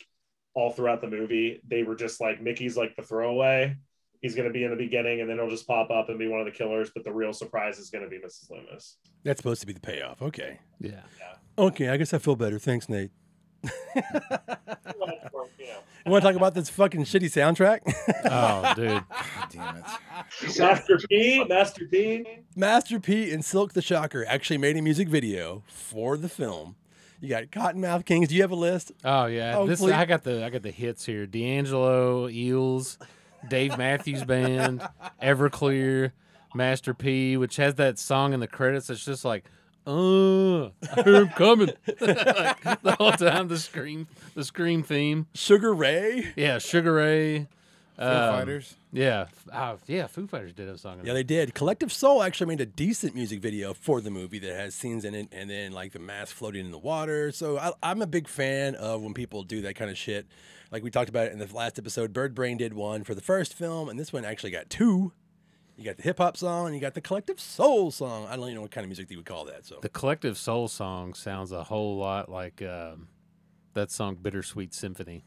[0.52, 1.62] all throughout the movie.
[1.66, 3.74] They were just like Mickey's like the throwaway.
[4.20, 6.28] He's going to be in the beginning and then he'll just pop up and be
[6.28, 6.90] one of the killers.
[6.94, 8.50] But the real surprise is going to be Mrs.
[8.50, 8.98] Loomis.
[9.24, 10.20] that's supposed to be the payoff.
[10.20, 11.00] Okay, Yeah.
[11.56, 12.58] okay, I guess I feel better.
[12.58, 13.12] Thanks, Nate.
[13.94, 14.02] You
[16.04, 17.80] You want to talk about this fucking shitty soundtrack?
[18.24, 18.88] Oh, dude.
[19.08, 20.58] God damn it.
[20.58, 22.24] Master P, Master P.
[22.54, 26.76] Master P and Silk the Shocker actually made a music video for the film.
[27.20, 28.28] You got Kottonmouth Kings.
[28.28, 28.92] Do you have a list?
[29.04, 29.56] Oh yeah.
[29.56, 29.92] Oh, this please.
[29.92, 31.26] I got the I got the hits here.
[31.26, 32.98] D'Angelo, Eels,
[33.48, 34.86] Dave Matthews Band,
[35.22, 36.12] Everclear,
[36.54, 39.44] Master P, which has that song in the credits It's just like,
[39.86, 40.64] uh,
[40.96, 41.70] I'm coming.
[42.00, 45.26] Like, the whole time the scream the scream theme.
[45.34, 46.32] Sugar Ray.
[46.36, 47.46] Yeah, Sugar Ray,
[47.96, 48.74] Foo Um, Fighters.
[48.92, 50.06] Yeah, uh, yeah.
[50.06, 51.00] Foo Fighters did have a song.
[51.04, 51.14] Yeah, it.
[51.14, 51.54] they did.
[51.54, 55.14] Collective Soul actually made a decent music video for the movie that has scenes in
[55.14, 57.30] it, and then like the mask floating in the water.
[57.32, 60.26] So I, I'm a big fan of when people do that kind of shit.
[60.72, 63.20] Like we talked about it in the last episode, Bird Brain did one for the
[63.20, 65.12] first film, and this one actually got two.
[65.76, 68.26] You got the hip hop song, you got the Collective Soul song.
[68.26, 69.66] I don't even know what kind of music they would call that.
[69.66, 73.08] So The collective soul song sounds a whole lot like um,
[73.74, 75.24] that song "Bittersweet Symphony,"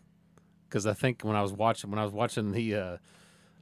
[0.68, 2.97] because I think when I was watching when I was watching the, uh,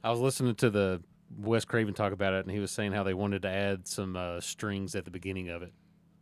[0.02, 1.02] I was listening to the
[1.36, 4.16] Wes Craven talk about it, and he was saying how they wanted to add some
[4.16, 5.74] uh, strings at the beginning of it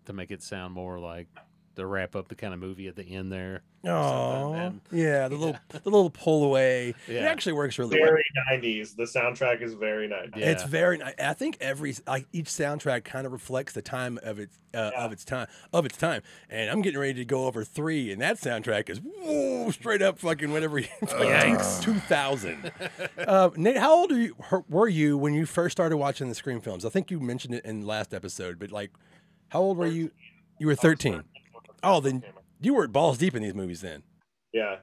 [0.07, 1.29] to make it sound more like
[1.77, 3.63] to wrap up the kind of movie at the end there.
[3.85, 6.95] Oh, something, and- yeah, the little the little pull away.
[7.09, 8.11] It actually works really well.
[8.11, 8.97] Very 90s.
[8.97, 10.37] The soundtrack is very 90s.
[10.37, 10.51] Yeah.
[10.51, 10.99] It's very.
[10.99, 14.91] ni- I think every like each soundtrack kind of reflects the time of its uh,
[14.93, 15.05] Yeah.
[15.05, 16.23] of its time of its time.
[16.51, 20.19] And I'm getting ready to go over three, and that soundtrack is whoa, straight up
[20.19, 20.81] fucking whatever.
[21.03, 22.73] Yikes, two thousand.
[23.19, 24.37] uh, Nate, how old are you,
[24.69, 26.85] were you when you first started watching the Scream films?
[26.85, 28.91] I think you mentioned it in the last episode, but like,
[29.51, 30.11] how old were you?
[30.59, 31.23] You were thirteen.
[31.87, 32.23] Oh, then
[32.61, 34.03] you were balls deep in these movies then.
[34.53, 34.77] Yeah.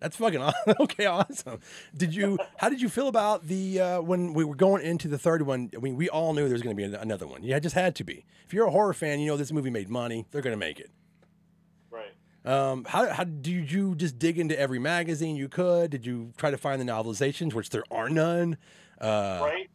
[0.00, 1.06] That's fucking aw- okay.
[1.06, 1.60] Awesome.
[1.96, 2.38] Did you?
[2.56, 5.70] How did you feel about the uh, when we were going into the third one?
[5.76, 7.42] I mean, we all knew there was going to be another one.
[7.42, 8.24] Yeah, it just had to be.
[8.46, 10.26] If you're a horror fan, you know this movie made money.
[10.30, 10.90] They're going to make it.
[11.90, 12.12] Right.
[12.46, 15.90] Um, how how did you just dig into every magazine you could?
[15.90, 18.56] Did you try to find the novelizations, which there are none?
[18.98, 19.70] Uh, Right?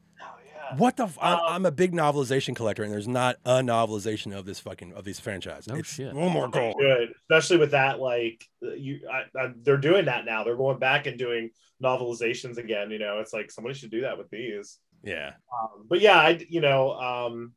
[0.71, 0.77] Yeah.
[0.77, 1.03] What the?
[1.03, 4.59] F- I'm, Um, I'm a big novelization collector, and there's not a novelization of this
[4.59, 5.67] fucking of these franchise.
[5.67, 6.13] No It's shit.
[6.13, 6.73] One more goal.
[6.79, 7.99] Good, especially with that.
[7.99, 10.43] Like you, I, I, they're doing that now.
[10.43, 11.51] They're going back and doing
[11.83, 12.91] novelizations again.
[12.91, 14.79] You know, it's like somebody should do that with these.
[15.03, 15.33] Yeah.
[15.53, 17.53] Um, but yeah, I you know, um,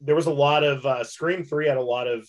[0.00, 2.28] there was a lot of uh, Scream Three had a lot of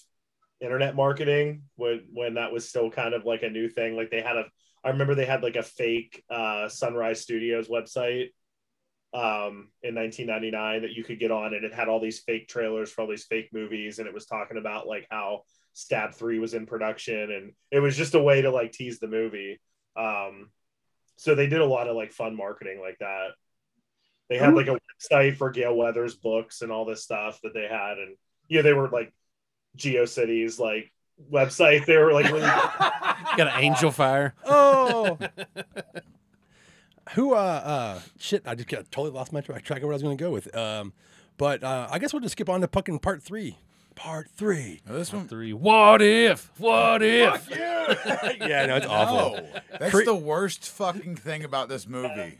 [0.60, 3.96] internet marketing when when that was still kind of like a new thing.
[3.96, 4.46] Like they had a,
[4.84, 8.30] I remember they had like a fake uh, Sunrise Studios website
[9.14, 12.92] um in 1999 that you could get on and it had all these fake trailers
[12.92, 15.42] for all these fake movies and it was talking about like how
[15.74, 19.08] stab 3 was in production and it was just a way to like tease the
[19.08, 19.60] movie
[19.98, 20.50] um
[21.16, 23.30] so they did a lot of like fun marketing like that
[24.30, 27.68] they had like a website for gale weathers books and all this stuff that they
[27.68, 28.16] had and
[28.48, 29.12] yeah they were like
[29.76, 30.92] geocities like
[31.32, 32.42] website they were like really
[33.38, 34.34] Got an angel fire.
[34.46, 35.18] Oh.
[37.16, 39.96] Who uh uh shit, I just got totally lost my track track of where I
[39.96, 40.56] was gonna go with.
[40.56, 40.94] Um
[41.38, 43.58] but uh I guess we'll just skip on to fucking part three.
[43.96, 44.80] Part three.
[44.88, 45.52] Now, this one, Three.
[45.52, 46.52] What if?
[46.58, 47.50] What if?
[47.52, 49.38] yeah, no, it's awful.
[49.44, 52.40] no, that's Cre- the worst fucking thing about this movie.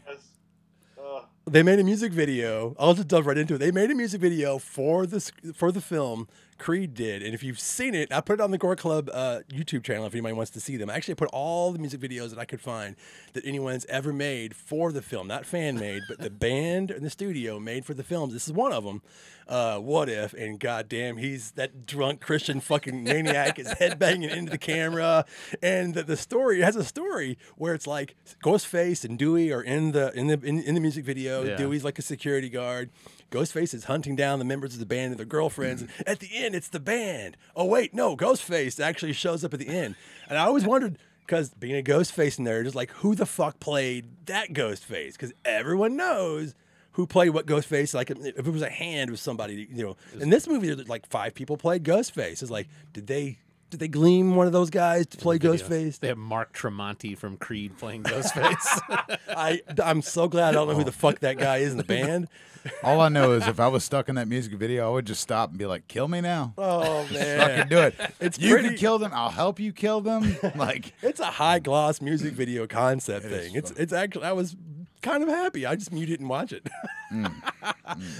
[1.46, 2.76] They made a music video.
[2.78, 3.58] I'll just dive right into it.
[3.58, 6.28] They made a music video for this for the film.
[6.60, 9.40] Creed did, and if you've seen it, I put it on the Gore Club uh,
[9.50, 10.04] YouTube channel.
[10.04, 12.44] If anybody wants to see them, I actually put all the music videos that I
[12.44, 12.96] could find
[13.32, 17.08] that anyone's ever made for the film, not fan made, but the band and the
[17.08, 18.34] studio made for the films.
[18.34, 19.00] This is one of them.
[19.48, 20.34] Uh, what if?
[20.34, 25.24] And goddamn, he's that drunk Christian fucking maniac is headbanging into the camera,
[25.62, 29.62] and the, the story it has a story where it's like Ghostface and Dewey are
[29.62, 31.42] in the in the in, in the music video.
[31.42, 31.56] Yeah.
[31.56, 32.90] Dewey's like a security guard.
[33.30, 35.82] Ghostface is hunting down the members of the band and their girlfriends.
[35.82, 37.36] And at the end, it's the band.
[37.54, 39.94] Oh wait, no, Ghostface actually shows up at the end.
[40.28, 44.26] And I always wondered because being a Ghostface nerd is like, who the fuck played
[44.26, 45.12] that Ghostface?
[45.12, 46.54] Because everyone knows
[46.92, 47.94] who played what Ghostface.
[47.94, 49.68] Like if it was a hand, it was somebody.
[49.72, 52.42] You know, in this movie, there's like five people played Ghostface.
[52.42, 53.38] It's like, did they?
[53.70, 55.54] Did they gleam one of those guys to play Video.
[55.54, 56.00] Ghostface?
[56.00, 59.18] They have Mark Tremonti from Creed playing Ghostface.
[59.28, 61.84] I I'm so glad I don't know who the fuck that guy is in the
[61.84, 62.28] band.
[62.82, 65.22] All I know is if I was stuck in that music video, I would just
[65.22, 67.94] stop and be like, "Kill me now." Oh man, Fucking man, do it.
[68.20, 69.12] It's you pretty- can kill them.
[69.14, 70.36] I'll help you kill them.
[70.56, 73.56] Like it's a high gloss music video concept It is thing.
[73.56, 73.82] It's fun.
[73.82, 74.56] it's actually I was
[75.02, 75.66] kind of happy.
[75.66, 76.66] I just muted and watch it.
[77.12, 77.32] Mm.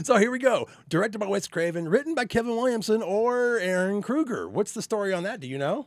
[0.05, 0.67] so here we go.
[0.89, 4.49] Directed by Wes Craven, written by Kevin Williamson or Ehren Kruger.
[4.49, 5.39] What's the story on that?
[5.39, 5.87] Do you know?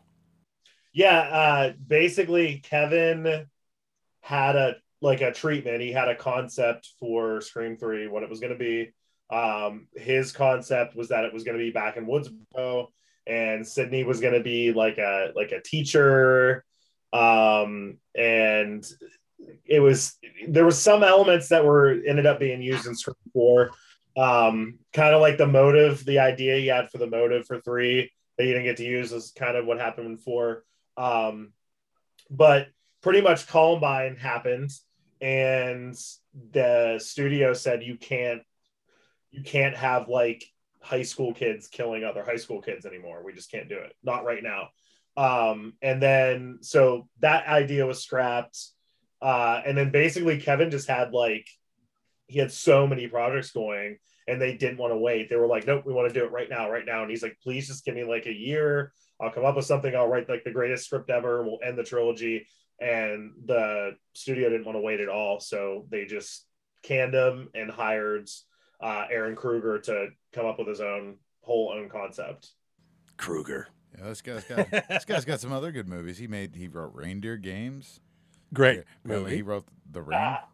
[0.93, 3.47] yeah uh basically kevin
[4.21, 8.39] had a like a treatment he had a concept for scream 3 what it was
[8.39, 8.91] going to be
[9.35, 12.87] um his concept was that it was going to be back in woodsboro
[13.25, 16.63] and sidney was going to be like a like a teacher
[17.11, 18.85] um and
[19.65, 20.17] it was
[20.47, 23.71] there was some elements that were ended up being used in scream 4
[24.15, 28.11] um kind of like the motive the idea you had for the motive for 3
[28.37, 30.63] that you didn't get to use is kind of what happened in 4
[30.97, 31.53] um,
[32.29, 32.67] but
[33.01, 34.71] pretty much Columbine happened,
[35.21, 35.95] and
[36.51, 38.41] the studio said you can't
[39.31, 40.43] you can't have like
[40.81, 43.23] high school kids killing other high school kids anymore.
[43.23, 43.95] We just can't do it.
[44.03, 44.69] Not right now.
[45.15, 48.59] Um, and then so that idea was scrapped.
[49.23, 51.47] Uh, and then basically Kevin just had like
[52.27, 53.97] he had so many projects going
[54.27, 55.29] and they didn't want to wait.
[55.29, 57.01] They were like, nope, we want to do it right now, right now.
[57.01, 58.91] And he's like, please just give me like a year.
[59.21, 59.95] I'll come up with something.
[59.95, 61.43] I'll write like the greatest script ever.
[61.43, 62.47] We'll end the trilogy.
[62.81, 65.39] And the studio didn't want to wait at all.
[65.39, 66.45] So they just
[66.81, 68.29] canned him and hired
[68.81, 72.49] uh, Ehren Kruger to come up with his own whole own concept.
[73.15, 73.67] Kruger.
[73.97, 76.17] Yeah, this guy's got this guy's got some other good movies.
[76.17, 78.01] He made he wrote Reindeer Games.
[78.53, 79.35] Great Apparently movie.
[79.37, 80.19] He wrote The Ring.
[80.21, 80.45] Ah,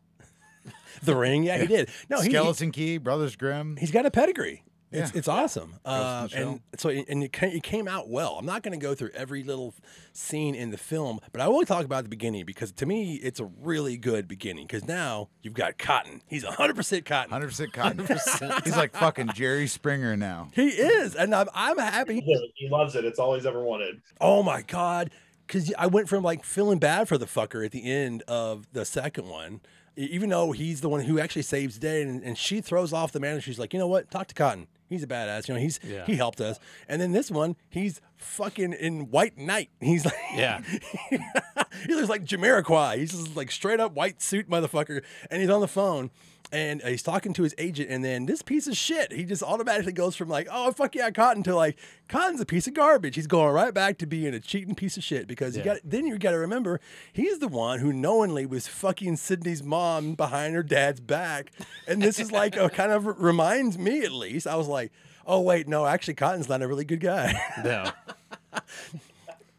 [1.04, 1.44] The Ring.
[1.44, 1.90] Yeah, he did.
[2.10, 3.78] No, he, Skeleton Key, Brothers Grimm.
[3.78, 4.64] he's got a pedigree.
[4.92, 5.20] It's, Yeah.
[5.20, 5.76] it's awesome.
[5.86, 8.38] Uh, in the and so and it came, it came out well.
[8.40, 9.76] I'm not going to go through every little
[10.14, 13.40] scene in the film, but I will talk about the beginning because to me it's
[13.40, 14.66] a really good beginning.
[14.66, 16.24] Because now you've got Cotton.
[16.26, 17.32] He's 100 percent Cotton.
[17.40, 18.62] 100% cotton.
[18.66, 20.48] He's like fucking Jerry Springer now.
[20.54, 22.22] He is, and I'm I'm happy.
[22.22, 23.06] he he loves it.
[23.06, 24.02] It's all he's ever wanted.
[24.20, 25.12] Oh my god!
[25.50, 28.86] Because I went from like feeling bad for the fucker at the end of the
[28.86, 29.62] second one,
[29.96, 33.12] even though he's the one who actually saves the day, and, and she throws off
[33.12, 33.42] the manager.
[33.42, 34.12] She's like, you know what?
[34.12, 34.68] Talk to Cotton.
[34.90, 35.48] He's a badass.
[35.48, 36.06] You know, he's Yeah.
[36.06, 36.60] he helped us.
[36.88, 39.72] And then this one, he's fucking in white knight.
[39.82, 40.62] He's like, Yeah.
[41.10, 42.98] he looks like Jamiroquai.
[42.98, 46.12] He's just like straight up white suit motherfucker, and he's on the phone.
[46.52, 49.44] And uh, he's talking to his agent, and then this piece of shit, he just
[49.44, 51.78] automatically goes from like, oh fuck yeah, Cotton to like,
[52.08, 53.16] Cotton's a piece of garbage.
[53.16, 56.08] He's going right back to being a cheating piece of shit because you got then
[56.08, 56.80] you got to remember
[57.14, 61.52] he's the one who knowingly was fucking Sidney's mom behind her dad's back,
[61.88, 64.48] and this is like a kind of reminds me at least.
[64.48, 64.92] I was like,
[65.28, 67.34] oh wait, no, actually Cotton's not a really good guy.
[67.64, 67.92] No.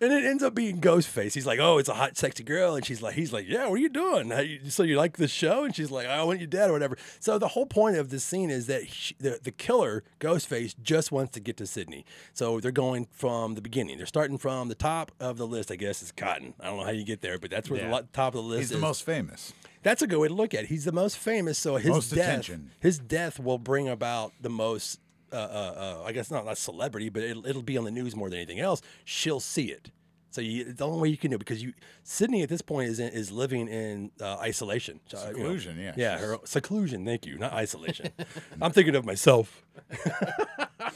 [0.03, 1.35] And it ends up being Ghostface.
[1.35, 3.75] He's like, "Oh, it's a hot, sexy girl," and she's like, "He's like, yeah, what
[3.75, 4.31] are you doing?
[4.31, 6.73] How you, so you like the show?" And she's like, "I want you dead or
[6.73, 10.75] whatever." So the whole point of this scene is that she, the the killer, Ghostface,
[10.83, 12.07] just wants to get to Sidney.
[12.33, 13.99] So they're going from the beginning.
[13.99, 15.71] They're starting from the top of the list.
[15.71, 16.55] I guess is Cotton.
[16.61, 17.93] I don't know how you get there, but that's where the Yeah.
[17.97, 18.69] lo- top of the list is.
[18.71, 19.53] He's the most famous.
[19.83, 20.67] That's a good way to look at it.
[20.69, 22.71] He's the most famous, so his Most death, attention.
[22.81, 25.00] his death will bring about the most.
[25.33, 28.17] Uh, uh, uh, I guess not a celebrity, but it'll, it'll be on the news
[28.17, 28.83] more than anything else.
[29.05, 29.91] She'll see it.
[30.33, 31.73] So you, it's the only way you can do it because you
[32.05, 35.79] Sidney at this point is in, is living in uh, isolation, So, you know, Seclusion,
[35.79, 35.93] yeah.
[35.97, 37.05] yeah, her seclusion.
[37.05, 38.11] Thank you, not isolation.
[38.63, 39.65] I'm thinking of myself.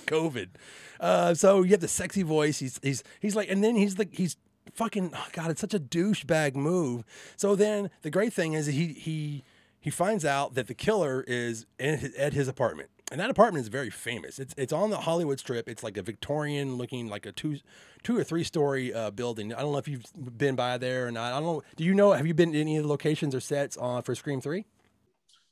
[0.06, 0.48] COVID.
[1.00, 2.58] Uh, so you have the sexy voice.
[2.60, 4.36] He's he's he's like, and then he's like he's
[4.72, 5.10] fucking.
[5.14, 7.04] Oh God, it's such a douchebag move.
[7.36, 9.42] So then the great thing is he he
[9.80, 12.90] he finds out that the killer is in his, at his apartment.
[13.14, 14.40] And that apartment is very famous.
[14.40, 15.68] It's it's on the Hollywood Strip.
[15.68, 17.60] It's like a Victorian looking, like a two,
[18.02, 19.54] two or three story uh, building.
[19.54, 20.02] I don't know if you've
[20.36, 21.32] been by there or not.
[21.32, 21.62] I don't know.
[21.76, 22.10] Do you know?
[22.10, 24.64] Have you been to any of the locations or sets on for Scream Three?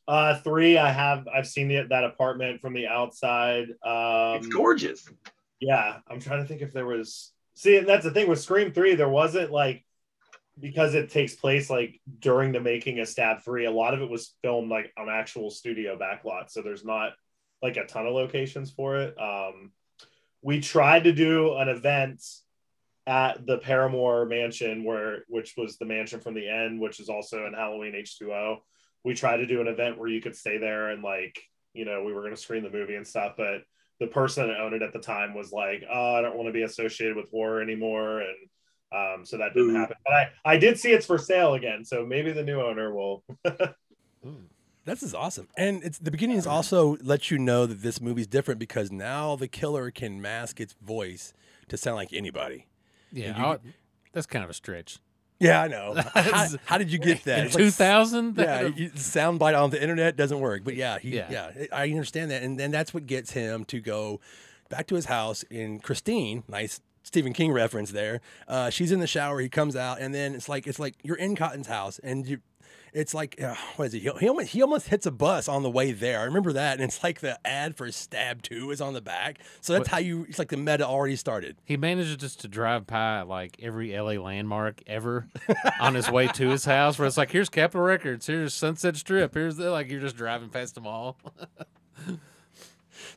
[0.09, 1.29] Uh, three, I have.
[1.33, 3.69] I've seen it, that apartment from the outside.
[3.85, 5.09] Um, It's gorgeous.
[5.61, 7.31] Yeah, I'm trying to think if there was.
[7.55, 8.97] See, and that's the thing with Scream Three.
[8.97, 9.85] There wasn't like
[10.59, 13.67] because it takes place like during the making of Stab Three.
[13.67, 17.13] A lot of it was filmed like on actual studio backlot, so there's not
[17.63, 19.17] like a ton of locations for it.
[19.21, 19.71] Um,
[20.43, 22.23] we tried to do an event
[23.07, 27.47] at the Paramour Mansion, where which was the mansion from the end, which is also
[27.47, 28.59] in Halloween H2O.
[29.05, 31.41] We tried to do an event where you could stay there and like
[31.73, 33.63] you know we were going to screen the movie and stuff, but
[34.01, 36.53] the person that owned it at the time was like, "Oh, I don't want to
[36.53, 38.37] be associated with horror anymore," and
[38.93, 39.79] um, so that didn't Ooh.
[39.79, 39.97] happen.
[40.05, 43.25] But I, I did see it's for sale again, so maybe the new owner will.
[44.85, 45.49] This is awesome.
[45.57, 49.37] And it's the beginning is also lets you know that this movie's different because now
[49.37, 51.33] the killer can mask its voice
[51.68, 52.66] to sound like anybody.
[53.12, 53.53] Yeah.
[53.53, 53.72] you-
[54.12, 54.99] that's kind of a stretch.
[55.39, 55.95] Yeah, I know.
[56.14, 57.41] how, how did you get that?
[57.41, 58.37] In It's like- 2000?
[58.39, 60.62] yeah, you, soundbite on the internet doesn't work.
[60.64, 61.66] But yeah, he, yeah, Yeah.
[61.72, 64.20] I understand that, and then that's what gets him to go
[64.68, 66.45] back to his house in Christine.
[66.49, 68.20] Nice Stephen King reference there.
[68.47, 69.41] Uh, she's in the shower.
[69.41, 72.39] He comes out, and then it's like it's like you're in Cotton's house, and you.
[72.93, 74.01] It's like uh, what is it?
[74.01, 76.20] He, he almost he almost hits a bus on the way there.
[76.20, 79.38] I remember that, and it's like the ad for Stab Two is on the back.
[79.61, 80.26] So that's how you.
[80.28, 81.57] It's like the meta already started.
[81.64, 85.26] He manages just to drive by like every LA landmark ever
[85.80, 86.99] on his way to his house.
[86.99, 90.51] Where it's like, here's Capitol Records, here's Sunset Strip, here's the like you're just driving
[90.51, 91.16] past them all.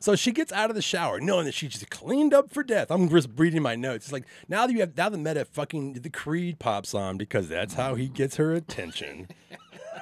[0.00, 2.90] So she gets out of the shower knowing that she's just cleaned up for death.
[2.90, 4.06] I'm just reading my notes.
[4.06, 7.48] It's like now that you have now the meta fucking the Creed pops on because
[7.48, 9.28] that's how he gets her attention.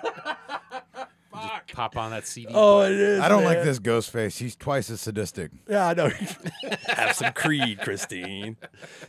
[0.05, 2.52] Just pop on that CD.
[2.55, 2.92] oh, player.
[2.92, 3.20] it is.
[3.20, 4.38] I don't like this ghost face.
[4.38, 5.50] He's twice as sadistic.
[5.68, 6.11] Yeah, I know.
[6.88, 8.57] have some Creed, Christine.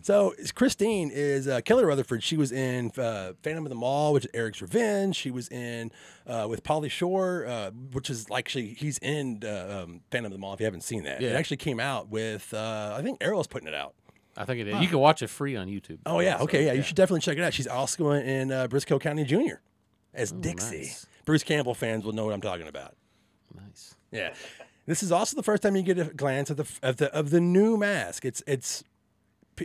[0.02, 2.24] So Christine is uh, Kelly Rutherford.
[2.24, 5.16] She was in uh, Phantom of the Mall, which is Eric's Revenge.
[5.16, 5.91] She was in
[6.26, 10.32] uh, with Pauly Shore, uh, which is like actually he's in uh, um, Phantom of
[10.32, 10.54] the Mall.
[10.54, 13.68] If you haven't seen that, it actually came out with uh, I think Arrow's putting
[13.68, 13.93] it out.
[14.38, 14.82] I think it is.
[14.82, 16.00] You can watch it free on YouTube.
[16.06, 17.54] Oh yeah, So, okay, yeah, you should definitely check it out.
[17.54, 19.62] She's also in uh, Brisco County Junior.
[20.16, 20.78] As Dixie.
[20.78, 21.05] nice.
[21.26, 22.95] Bruce Campbell fans will know what I'm talking about.
[23.53, 23.95] Nice.
[24.11, 24.34] Yeah.
[24.86, 27.32] This is also the first time you get a glance at the of the of
[27.32, 28.26] the new mask.
[28.26, 28.84] It's it's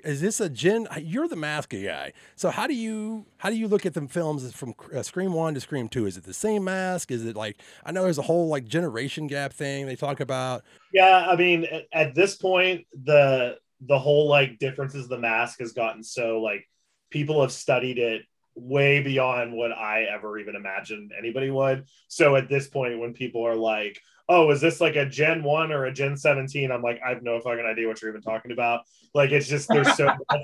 [0.05, 0.87] is this a gen?
[0.99, 4.51] You're the mask guy, so how do you how do you look at the films
[4.53, 6.07] from uh, Scream One to Scream Two?
[6.07, 7.11] Is it the same mask?
[7.11, 10.65] Is it like I know there's a whole like generation gap thing they talk about.
[10.93, 15.61] Yeah, I mean, at, at this point, the the whole like differences of the mask
[15.61, 16.69] has gotten so like
[17.11, 18.23] people have studied it
[18.55, 21.87] way beyond what I ever even imagined anybody would.
[22.09, 25.73] So at this point, when people are like, "Oh, is this like a Gen One
[25.73, 28.53] or a Gen 17?" I'm like, I have no fucking idea what you're even talking
[28.53, 28.83] about.
[29.15, 30.43] Like, it's just there's so much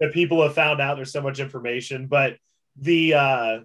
[0.00, 0.96] that people have found out.
[0.96, 2.36] There's so much information, but
[2.76, 3.58] the uh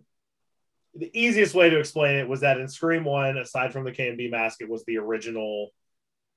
[0.95, 4.29] the easiest way to explain it was that in Scream One, aside from the KNB
[4.29, 5.69] mask, it was the original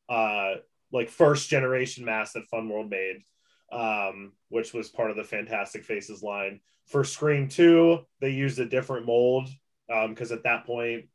[0.09, 0.54] uh
[0.92, 3.22] like first generation mask that Fun World made,
[3.73, 6.61] um, which was part of the Fantastic Faces line.
[6.87, 9.49] For Scream 2, they used a different mold
[10.09, 11.07] because at that point,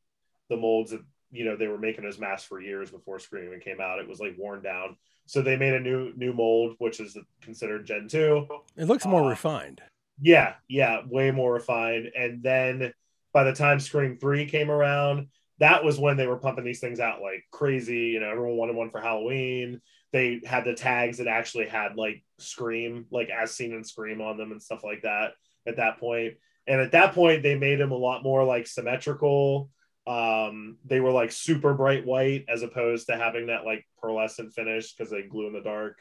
[0.49, 3.61] the molds, that you know, they were making those masks for years before Scream even
[3.61, 3.99] came out.
[3.99, 4.97] It was like worn down.
[5.27, 8.47] So they made a new new mold, which is considered Gen 2.
[8.75, 9.81] It looks more Uh, refined.
[10.21, 12.11] Yeah, yeah, way more refined.
[12.17, 12.93] And then
[13.33, 15.27] by the time Scream 3 came around,
[15.59, 18.07] that was when they were pumping these things out like crazy.
[18.09, 19.79] You know, everyone wanted one for Halloween.
[20.11, 24.37] They had the tags that actually had like Scream, like as seen in Scream on
[24.37, 25.31] them and stuff like that
[25.67, 26.35] at that point.
[26.67, 29.69] And at that point, they made them a lot more like symmetrical.
[30.07, 34.93] Um, they were like super bright white as opposed to having that like pearlescent finish
[34.93, 35.99] because they glue in the dark.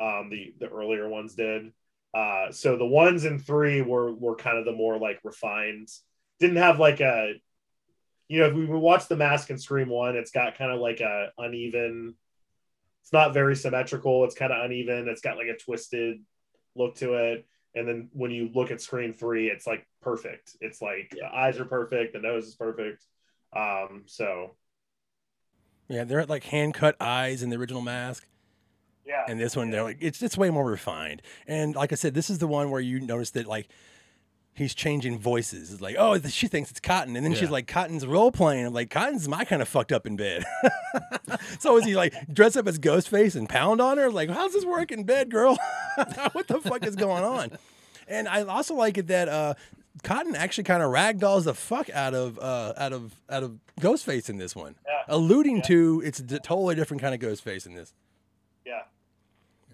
[0.00, 1.72] Um, the the earlier ones did.
[2.12, 5.88] Uh, so the ones and three were were kind of the more like refined.
[6.38, 7.34] Didn't have like a,
[8.28, 11.00] you know, if we watch the mask and Scream one, it's got kind of like
[11.00, 12.14] a uneven.
[13.02, 14.24] It's not very symmetrical.
[14.24, 15.08] It's kind of uneven.
[15.08, 16.18] It's got like a twisted
[16.76, 17.46] look to it.
[17.74, 20.56] And then when you look at screen three, it's like perfect.
[20.60, 23.04] It's like the eyes are perfect, the nose is perfect.
[23.56, 24.56] Um, so
[25.88, 28.26] Yeah, they're like hand cut eyes in the original mask.
[29.04, 32.14] yeah, and this one they're like it's it's way more refined and like i said
[32.14, 33.68] this is the one where you notice that like
[34.54, 38.06] he's changing voices it's like oh she thinks it's cotton and then she's like cotton's
[38.06, 40.44] role playing i'm like cotton's my kind of fucked up in bed
[41.60, 44.64] so is he like dress up as ghostface and pound on her like how's this
[44.64, 45.56] work in bed girl
[46.32, 47.50] what the fuck is going on
[48.08, 49.54] and i also like it that uh
[50.04, 54.30] Cotton actually kind of ragdolls the fuck out of uh, out of out of Ghostface
[54.30, 55.02] in this one, Yeah.
[55.08, 57.92] alluding to it's a totally different kind of Ghostface in this.
[58.64, 58.82] yeah.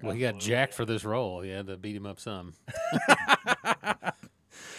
[0.02, 1.42] Well, he got jacked for this role.
[1.42, 2.54] He had to beat him up some.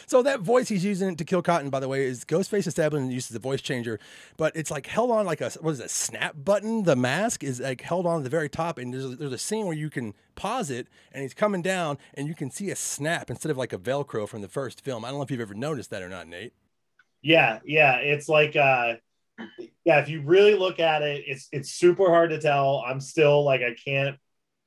[0.08, 3.12] So that voice he's using to kill Cotton, by the way, is Ghostface established and
[3.12, 4.00] uses the voice changer,
[4.38, 6.84] but it's like held on like a what is it, snap button.
[6.84, 9.38] The mask is like held on at the very top, and there's a, there's a
[9.38, 12.76] scene where you can pause it, and he's coming down, and you can see a
[12.76, 15.04] snap instead of like a Velcro from the first film.
[15.04, 16.54] I don't know if you've ever noticed that or not, Nate.
[17.22, 18.94] Yeah, yeah, it's like uh
[19.84, 22.82] yeah, if you really look at it, it's it's super hard to tell.
[22.88, 24.18] I'm still like I can't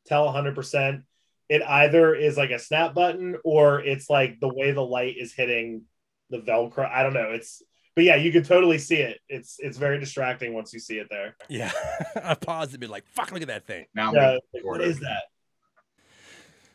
[0.07, 1.03] tell 100%.
[1.51, 5.35] It either is like a snap button or it's like the way the light is
[5.35, 5.83] hitting
[6.31, 6.89] the velcro.
[6.91, 7.33] I don't know.
[7.33, 7.61] It's
[7.97, 9.19] but yeah, you can totally see it.
[9.29, 11.37] It's it's very distracting once you see it there.
[11.49, 11.73] Yeah,
[12.25, 15.01] I paused it, been like, "Fuck, look at that thing." Now Yeah, like, what is
[15.01, 15.25] that?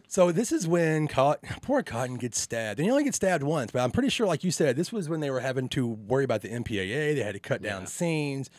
[0.07, 3.71] So this is when Cot- poor Cotton gets stabbed, and he only gets stabbed once.
[3.71, 6.23] But I'm pretty sure, like you said, this was when they were having to worry
[6.23, 7.15] about the MPAA.
[7.15, 7.87] They had to cut down Yeah.
[7.87, 8.49] scenes.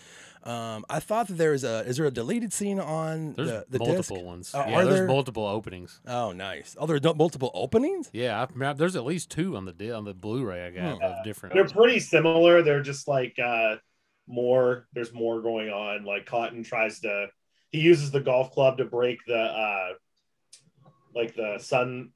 [0.47, 1.81] Um, I thought that there was a.
[1.87, 4.27] Is there a deleted scene on There's the the multiple disc?
[4.27, 4.55] ones.
[4.55, 6.01] Uh, yeah, are there's there- multiple openings.
[6.07, 6.77] Oh, nice.
[6.79, 8.11] Oh, there are multiple openings.
[8.13, 11.25] Yeah, I, remember- there's at least two on the on the Blu-ray I got of
[11.25, 11.55] different.
[11.55, 12.63] They're pretty similar.
[12.63, 13.77] They're just like uh
[14.29, 16.05] more there's more going on.
[16.05, 17.27] Like Cotton tries to
[17.71, 19.89] he uses the golf club to break the uh
[21.15, 22.13] like the sun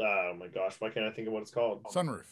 [0.00, 1.82] oh my gosh, why can't I think of what it's called?
[1.84, 2.24] Sunroof.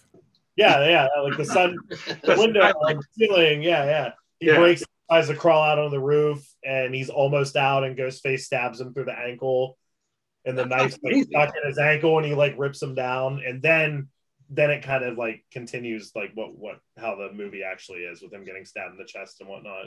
[0.57, 1.77] Yeah, yeah, like the sun
[2.23, 3.63] the window on the ceiling.
[3.63, 4.11] Yeah, yeah.
[4.41, 4.57] He Yeah.
[4.57, 8.81] breaks tries to crawl out on the roof and he's almost out and Ghostface stabs
[8.81, 9.79] him through the ankle
[10.45, 11.31] and the knife's like amazing.
[11.31, 14.09] stuck in his ankle and he like rips him down and then
[14.51, 18.33] then it kind of like continues like what what how the movie actually is with
[18.33, 19.87] him getting stabbed in the chest and whatnot.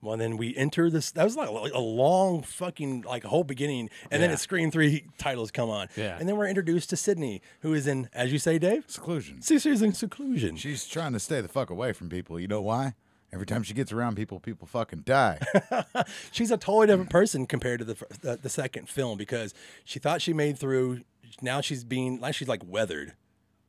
[0.00, 1.12] Well, then we enter this.
[1.12, 4.34] That was like, like a long fucking like whole beginning, and then Yeah.
[4.34, 5.86] a Scream Three titles come on.
[5.96, 6.16] Yeah.
[6.18, 9.40] And then we're introduced to Sidney, who is in, as you say, Dave, Seclusion.
[9.42, 10.56] she's in seclusion.
[10.56, 12.40] She's trying to stay the fuck away from people.
[12.40, 12.94] You know why?
[13.32, 15.38] Every time she gets around people, people fucking die.
[16.32, 19.54] she's a totally different person compared to the, the the second film because
[19.84, 21.00] she thought she made through.
[21.40, 23.14] Now she's being like she's like weathered.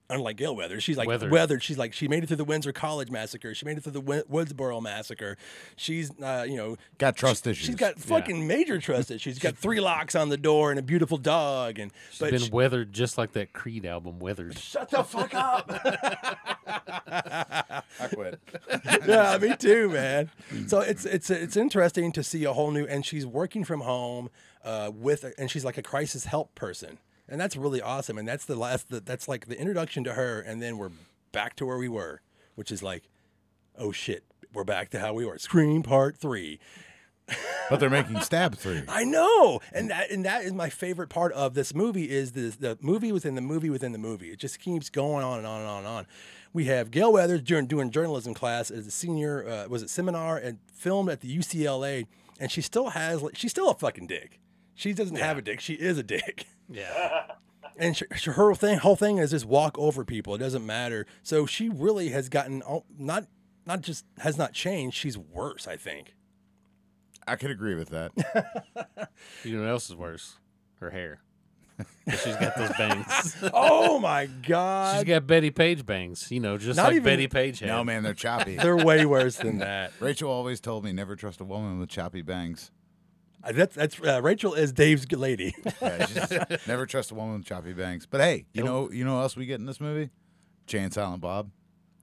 [0.10, 1.32] Unlike Gale Weathers, she's like Weathered.
[1.32, 1.64] weathered.
[1.64, 3.56] She's like she made it through the Windsor College massacre.
[3.56, 5.38] She made it through the Wi- Woodsboro massacre.
[5.76, 7.66] She's uh, you know Got trust issues.
[7.66, 9.22] she's got fucking major trust issues.
[9.22, 11.80] She's got three locks on the door and a beautiful dog.
[11.80, 14.58] And but she's been she- weathered just like that Creed album, Weathered.
[14.60, 15.72] shut the fuck up.
[16.68, 18.40] I quit.
[19.08, 20.30] yeah, me too, man.
[20.68, 24.30] So it's it's it's interesting to see a whole new, and she's working from home
[24.64, 27.00] uh, with, and she's like a crisis help person,
[27.34, 28.20] and that's really awesome.
[28.20, 30.92] And that's the last, the, that's like the introduction to her, and then we're
[31.32, 32.22] back to where we were,
[32.54, 33.10] which is like,
[33.76, 34.24] oh shit,
[34.54, 35.40] we're back to how we were.
[35.40, 36.60] Scream Part Three.
[37.70, 38.84] But they're making Stab 3.
[38.88, 42.54] I know, and that and that is my favorite part of this movie is the
[42.60, 44.30] the movie within the movie within the movie.
[44.30, 46.08] It just keeps going on and on and on and on.
[46.52, 50.38] We have Gale Weathers during doing journalism class as a senior uh, was it seminar
[50.38, 52.06] and filmed at the UCLA,
[52.40, 54.40] and she still has like she's still a fucking dick.
[54.76, 55.60] She doesn't have a dick.
[55.60, 56.48] She is a dick.
[56.70, 57.24] Yeah.
[57.76, 60.36] And sh- sh- her thing, whole thing is just walk over people.
[60.36, 61.08] It doesn't matter.
[61.24, 62.62] So she really has gotten
[63.00, 63.26] not
[63.66, 64.96] not just has not changed.
[64.96, 66.14] She's worse, I think.
[67.28, 68.12] I could agree with that.
[69.44, 70.38] You know what else is worse?
[70.82, 71.22] Her hair.
[72.08, 73.36] she's got those bangs.
[73.52, 77.28] oh my god, She's got Bettie Page bangs, you know, just Not like even- Bettie
[77.28, 77.70] Page had.
[77.70, 78.56] no, man, they're choppy.
[78.56, 79.94] they're way worse than that.
[80.00, 82.70] Rachel always told me never trust a woman with choppy bangs.
[83.44, 85.54] Uh, That's that's uh, Rachel is Dave's lady.
[85.82, 88.06] Yeah, she's- never trust a woman with choppy bangs.
[88.06, 90.10] But hey, you know, you know what else we get in this movie?
[90.68, 91.50] Jay and Silent Bob.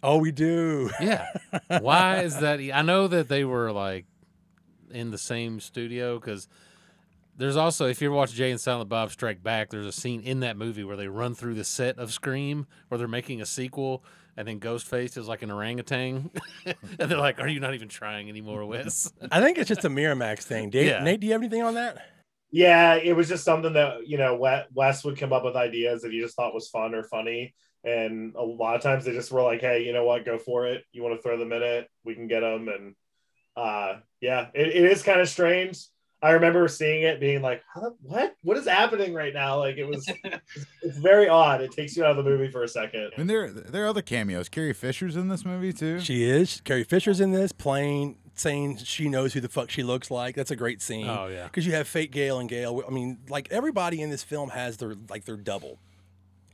[0.03, 0.91] oh, we do.
[1.01, 1.27] Yeah.
[1.81, 2.61] Why is that?
[2.61, 4.05] I know that they were like
[4.91, 6.47] in the same studio because
[7.37, 10.21] there's also, if you ever watch Jay and Silent Bob Strike Back, there's a scene
[10.21, 13.47] in that movie where they run through the set of Scream where they're making a
[13.47, 14.05] sequel.
[14.41, 16.31] And then Ghostface is like an orangutan,
[16.65, 19.91] and they're like, "Are you not even trying anymore, Wes?" I think it's just a
[19.91, 20.71] Miramax thing.
[20.71, 21.05] Dave, Yeah.
[21.05, 21.99] Nate, do you have anything on that?
[22.51, 26.01] Yeah, it was just something that you know Wes- Wes would come up with ideas
[26.01, 29.31] that he just thought was fun or funny, and a lot of times they just
[29.31, 30.25] were like, "Hey, you know what?
[30.25, 30.85] Go for it.
[30.91, 31.91] You want to throw them in it?
[32.07, 32.95] We can get them." And
[33.57, 35.85] uh, yeah, it, it is kind of strange.
[36.23, 38.37] I remember seeing it, being like, huh, "What?
[38.43, 40.07] What is happening right now?" Like it was,
[40.83, 41.63] it's very odd.
[41.63, 43.13] It takes you out of the movie for a second.
[43.17, 44.49] And there there are other cameos.
[44.49, 46.01] Carrie Fisher's in this movie too.
[46.01, 46.61] She is.
[46.63, 50.35] Carrie Fisher's in this, playing, saying she knows who the fuck she looks like.
[50.35, 51.09] That's a great scene.
[51.09, 51.45] Oh, yeah.
[51.45, 52.83] Because you have fake Gale and Gale.
[52.87, 55.79] I mean, like everybody in this film has their like their double.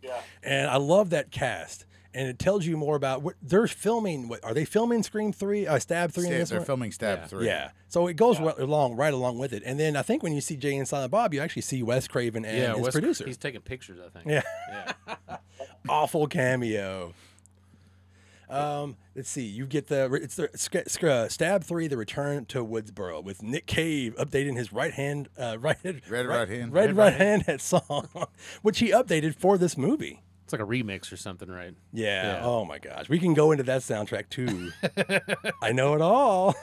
[0.02, 0.20] Yeah.
[0.42, 1.86] And I love that cast.
[2.16, 4.26] And it tells you more about what they're filming.
[4.28, 5.02] What are they filming?
[5.02, 6.24] Scream three, uh, Stab three.
[6.24, 6.66] in Stab- this they're one?
[6.66, 7.26] filming Stab Yeah.
[7.26, 7.46] Three.
[7.46, 7.70] Yeah.
[7.88, 9.62] So it goes right along, right along with it.
[9.66, 12.08] And then I think when you see Jay and Silent Bob, you actually see Wes
[12.08, 13.26] Craven and yeah, his Wes, producer.
[13.26, 14.26] He's taking pictures, I think.
[14.26, 14.42] Yeah.
[15.28, 15.36] Yeah.
[15.88, 17.12] Awful cameo.
[18.48, 19.44] Um, let's see.
[19.44, 23.42] You get the it's the sc- sc- uh, stab three, the return to Woodsboro with
[23.42, 25.76] Nick Cave updating his right hand, uh, right
[26.08, 26.72] Red right hand.
[26.72, 28.08] red, Red right right hand that song,
[28.62, 30.22] which he updated for this movie.
[30.46, 31.74] It's like a remix or something, right?
[31.92, 32.38] Yeah.
[32.38, 32.40] Yeah.
[32.44, 34.70] Oh my gosh, we can go into that soundtrack too.
[35.60, 36.54] I know it all.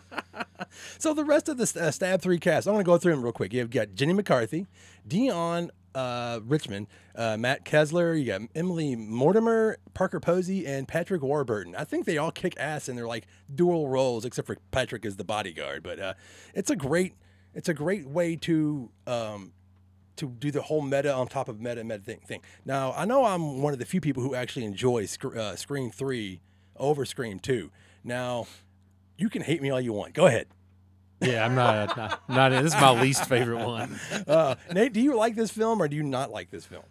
[0.98, 3.22] so the rest of the uh, Stab Three cast, I'm going to go through them
[3.22, 3.52] real quick.
[3.52, 4.66] You've got Jenny McCarthy,
[5.06, 11.76] Deon uh, Richmond, uh, Matt Keeslar, you got Emily Mortimer, Parker Posey, and Patrick Warburton.
[11.76, 15.18] I think they all kick ass in their like dual roles, except for Patrick is
[15.18, 15.84] the bodyguard.
[15.84, 16.14] But uh,
[16.52, 17.14] it's a great,
[17.54, 19.52] it's a great way to um,
[20.22, 22.20] to do the whole meta on top of meta meta thing.
[22.24, 22.40] thing.
[22.64, 25.90] Now, I know I'm one of the few people who actually enjoy Sc- uh, Scream
[25.90, 26.40] 3
[26.76, 27.70] over Scream 2.
[28.04, 28.46] Now,
[29.18, 30.14] you can hate me all you want.
[30.14, 30.46] Go ahead.
[31.20, 31.96] Yeah, I'm not.
[31.96, 33.98] not, not this is my least favorite one.
[34.26, 36.84] Uh, Nate, do you like this film or do you not like this film?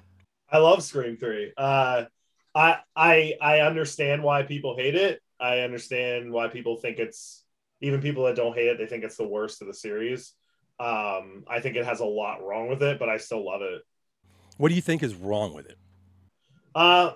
[0.50, 1.54] I love Scream Three.
[1.58, 2.06] Uh,
[2.54, 5.22] I I I understand why people hate it.
[5.40, 7.44] I understand why people think it's
[7.82, 8.78] even people that don't hate it.
[8.78, 10.34] They think it's the worst of the series.
[10.82, 13.84] Um, I think it has a lot wrong with it, but I still love it.
[14.58, 15.78] What do you think is wrong with it?
[16.74, 17.12] Uh,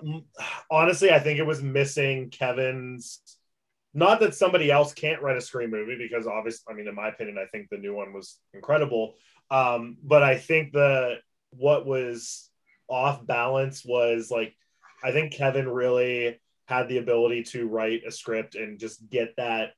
[0.70, 3.20] honestly, I think it was missing Kevin's.
[3.92, 7.08] Not that somebody else can't write a Scream movie, because obviously, I mean, in my
[7.08, 9.14] opinion, I think the new one was incredible.
[9.50, 11.16] Um, but I think the
[11.50, 12.48] what was
[12.88, 14.54] off balance was like,
[15.02, 19.72] I think Kevin really had the ability to write a script and just get that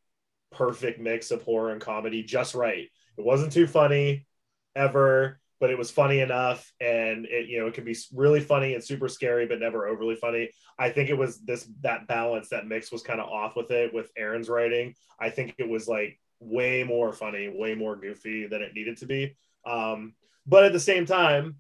[0.53, 2.89] perfect mix of horror and comedy just right.
[3.19, 4.27] It wasn't too funny
[4.75, 8.75] ever, but it was funny enough, and it you know it could be really funny
[8.75, 10.51] and super scary, but never overly funny.
[10.79, 13.93] I think it was this that balance, that mix was kind of off with it
[13.93, 14.95] with Ehren's writing.
[15.21, 19.07] I think it was like way more funny, way more goofy than it needed to
[19.07, 19.37] be.
[19.67, 20.15] Um,
[20.47, 21.57] but at the same time,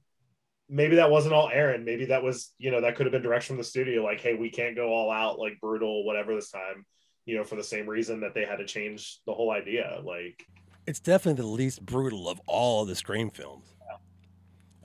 [0.68, 1.84] maybe that wasn't all Aaron.
[1.84, 4.04] Maybe that was, you know, that could have been direction from the studio.
[4.04, 6.86] Like, hey, we can't go all out like brutal, whatever this time,
[7.24, 10.00] you know, for the same reason that they had to change the whole idea.
[10.04, 10.46] Like,
[10.88, 13.74] It's definitely the least brutal of all of the Scream films.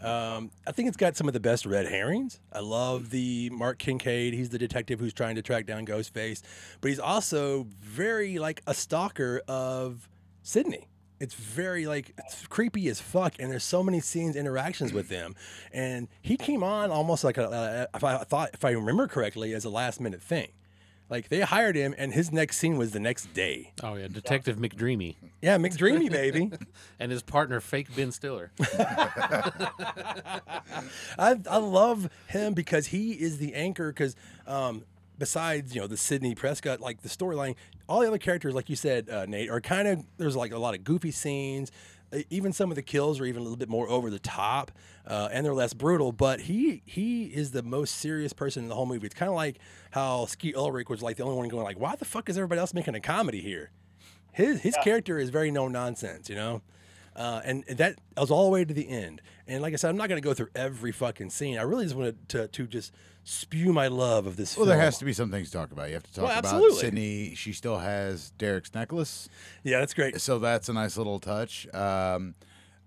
[0.02, 2.42] Um, I think it's got some of the best red herrings.
[2.52, 4.34] I love the Mark Kincaid.
[4.34, 6.42] He's the detective who's trying to track down Ghostface,
[6.82, 10.10] but he's also very like a stalker of
[10.42, 10.90] Sidney.
[11.22, 15.36] It's very like it's creepy as fuck, and there's so many scenes, interactions with them,
[15.72, 19.54] and he came on almost like a, a if I thought if I remember correctly
[19.54, 20.50] as a last minute thing.
[21.14, 23.72] Like they hired him, and his next scene was the next day.
[23.84, 26.50] Oh yeah, Detective McDreamy Yeah, McDreamy, baby.
[27.00, 28.50] and his partner, fake Ben Stiller.
[31.20, 33.90] I, I love him because he is the anchor.
[33.92, 34.16] Because
[34.48, 34.86] um,
[35.20, 37.58] besides you know the Sidney Prescott, like the storyline,
[37.88, 40.58] all the other characters, like you said, uh, Nate, are kind of there's like a
[40.58, 41.72] lot of goofy scenes.
[42.30, 44.72] Even some of the kills are even a little bit more over the top,
[45.08, 46.12] uh, and they're less brutal.
[46.12, 49.06] But he he is the most serious person in the whole movie.
[49.06, 49.60] It's kind of like
[49.92, 52.60] how Skeet Ulrich was like the only one going like, why the fuck is everybody
[52.60, 53.72] else making a comedy here?
[54.32, 56.62] His his character is very no nonsense, you know.
[57.16, 59.22] Uh, and that was all the way to the end.
[59.48, 61.58] And like I said, I'm not going to go through every fucking scene.
[61.58, 62.94] I really just wanted to, to just
[63.24, 64.76] spew my love of this Well, film.
[64.78, 65.88] there has to be some things to talk about.
[65.90, 66.72] You have to talk Well, about.
[66.74, 67.36] Sidney.
[67.36, 69.30] She still has Derek's necklace,
[69.64, 70.20] Yeah, that's great.
[70.22, 71.68] so that's a nice little touch.
[71.74, 72.36] Um,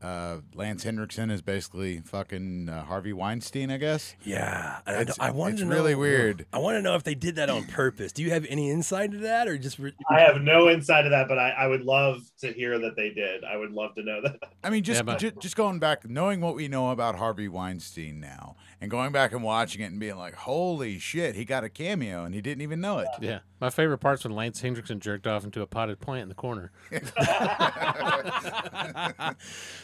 [0.02, 4.14] uh, Lance Henriksen is basically fucking uh, Harvey Weinstein, I guess.
[4.22, 6.46] Yeah, and I, It's- I wanted it's to know, really weird.
[6.52, 8.12] I want to know if they did that on purpose.
[8.12, 9.78] Do you have any insight into that, or just?
[9.78, 12.96] Re- I have no insight to that, but I, I would love to hear that
[12.96, 13.42] they did.
[13.44, 14.38] I would love to know that.
[14.62, 17.48] I mean, just Yeah, but- ju- just going back, knowing what we know about Harvey
[17.48, 21.64] Weinstein now, and going back and watching it and being like, "Holy shit, he got
[21.64, 25.00] a cameo and he didn't even know it." Yeah, my favorite part's when Lance Henriksen
[25.00, 26.70] jerked off into a potted plant in the corner.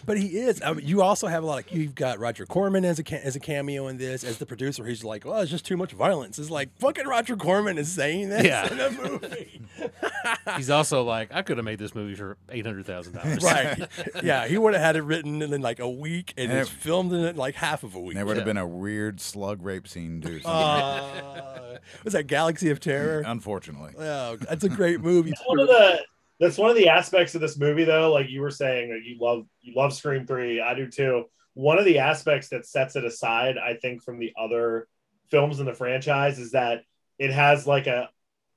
[0.07, 0.61] but he is.
[0.63, 1.73] I mean, you also have a lot of.
[1.73, 4.85] You've got Roger Corman as a ca- as a cameo in this as the producer.
[4.85, 8.29] He's like, well, it's just too much violence." It's like fucking Roger Corman is saying
[8.31, 8.71] this Yeah.
[8.73, 9.63] in a movie,
[10.57, 13.43] He's also like, I could have made this movie for eight hundred thousand dollars.
[13.43, 13.89] right?
[14.23, 16.75] yeah, he would have had it written in like a week and And it's it-
[16.75, 18.15] filmed in it like half of a week.
[18.17, 18.51] There would have Yeah.
[18.51, 20.41] been a weird slug rape scene too.
[20.45, 23.23] Uh, was that Galaxy of Terror?
[23.25, 25.31] Unfortunately, Oh, that's a great movie.
[25.31, 26.01] That's one of the
[26.41, 29.17] that's one of the aspects of this movie though like you were saying that you
[29.21, 31.25] love you love scream 3 i do too
[31.55, 34.89] one of the aspects that sets it aside i think from the other
[35.31, 36.83] films in the franchise is that
[37.19, 38.09] it has like a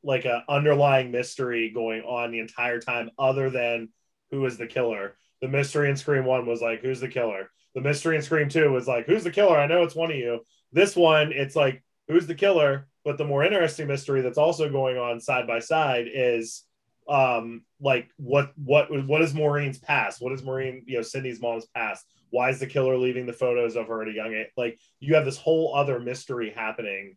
[0.03, 3.89] like a underlying mystery going on the entire time other than
[4.31, 7.81] who is the killer the mystery in scream 1 was like who's the killer the
[7.81, 9.57] mystery in scream 2 was like who's the killer?
[9.57, 10.39] I know it's one of you.
[10.71, 12.87] This one it's like who's the killer?
[13.03, 16.63] But the more interesting mystery that's also going on side by side is
[17.07, 20.21] um like what what what is maureen's past?
[20.21, 22.05] What is maureen you know sidney's mom's past?
[22.31, 25.13] Why is the killer leaving the photos of her at a young age like you
[25.15, 27.15] have this whole other mystery happening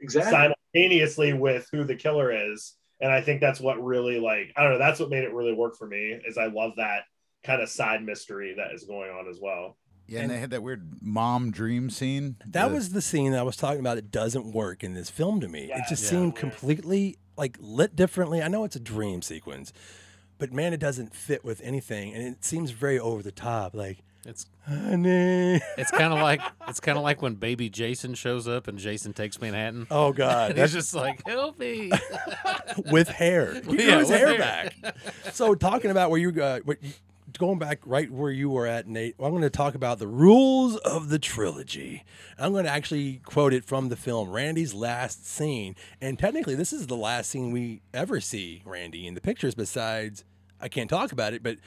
[0.00, 0.30] Exactly.
[0.32, 2.74] simultaneously with who the killer is.
[3.00, 5.52] And i think that's what really like i don't know that's what made it really
[5.52, 7.02] work for me is i love that
[7.44, 9.76] kind of side mystery that is going on as well
[10.08, 12.36] yeah, and they had that weird mom dream scene.
[12.46, 13.98] That The- was the scene that I was talking about.
[13.98, 15.70] It doesn't work in this film to me.
[15.72, 16.10] it just Yeah.
[16.10, 16.40] seemed Yeah.
[16.40, 18.42] completely like lit differently.
[18.42, 19.72] I know it's a dream sequence,
[20.38, 23.74] but man, it doesn't fit with anything, and it seems very over the top.
[23.74, 28.48] Like, It's honey, it's kind of like it's kind of like when baby Jason shows
[28.48, 29.86] up and Jason takes Manhattan.
[29.90, 31.92] oh god, And that's he's just like, help me.
[32.90, 33.54] with hair.
[33.54, 34.38] He grew Yeah, his with hair, hair.
[34.82, 34.96] back.
[35.32, 36.90] so talking about where you uh, what you,
[37.36, 39.14] going back right where you were at, Nate.
[39.18, 42.04] I'm going to talk about the rules of the trilogy.
[42.38, 46.72] I'm going to actually quote it from the film Randy's last scene, and technically this
[46.72, 49.54] is the last scene we ever see Randy in the pictures.
[49.54, 50.24] Besides,
[50.60, 51.58] I can't talk about it, but.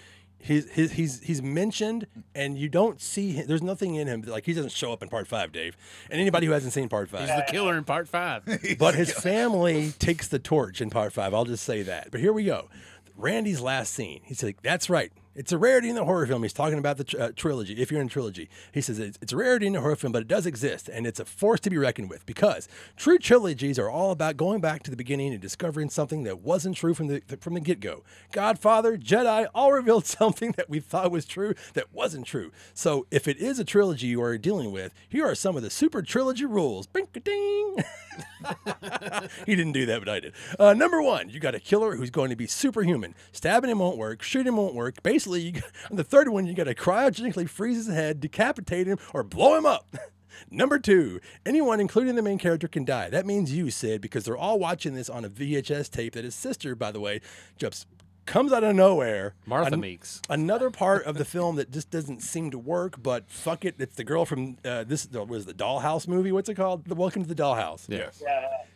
[0.42, 3.46] He's, he's, he's, he's mentioned, and you don't see him.
[3.46, 4.22] There's nothing in him.
[4.22, 5.76] Like, he doesn't show up in part five, Dave.
[6.10, 7.28] And anybody who hasn't seen part five.
[7.28, 8.44] He's the killer in part five.
[8.80, 11.34] But his family takes the torch in part five.
[11.34, 12.10] I'll just say that.
[12.10, 12.70] But here we go.
[13.18, 14.22] Randy's last scene.
[14.24, 15.12] He's like, "That's right.
[15.40, 17.74] It's a rarity in the horror film." He's talking about the tr- uh, trilogy.
[17.82, 20.12] If you're in a trilogy, he says it's, it's a rarity in the horror film,
[20.12, 22.68] but it does exist, and it's a force to be reckoned with because
[22.98, 26.76] true trilogies are all about going back to the beginning and discovering something that wasn't
[26.76, 28.04] true from the from the get go.
[28.34, 32.52] Godfather, Jedi, all revealed something that we thought was true that wasn't true.
[32.74, 35.70] So if it is a trilogy you are dealing with, here are some of the
[35.70, 36.86] super trilogy rules.
[36.88, 37.78] Bing-a-ding.
[39.46, 40.34] he didn't do that, but I did.
[40.58, 43.16] Uh, number one, you got a killer who's going to be superhuman.
[43.32, 44.22] Stabbing him won't work.
[44.22, 45.02] Shooting him won't work.
[45.04, 48.98] Basically, you on the third one, you got to cryogenically freeze his head, decapitate him,
[49.14, 49.96] or blow him up.
[50.52, 53.10] Number two, anyone, including the main character, can die.
[53.10, 56.36] That means you, Sid, because they're all watching this on a VHS tape that his
[56.36, 57.22] sister, by the way,
[57.58, 57.88] just
[58.26, 59.34] comes out of nowhere.
[59.46, 60.22] Martha An- Meeks.
[60.30, 63.96] Another part of the film that just doesn't seem to work, but fuck it, it's
[63.96, 66.32] the girl from uh, this was the Dollhouse movie.
[66.32, 66.86] What's it called?
[66.86, 67.88] The Welcome to the Dollhouse.
[67.90, 68.10] Yeah.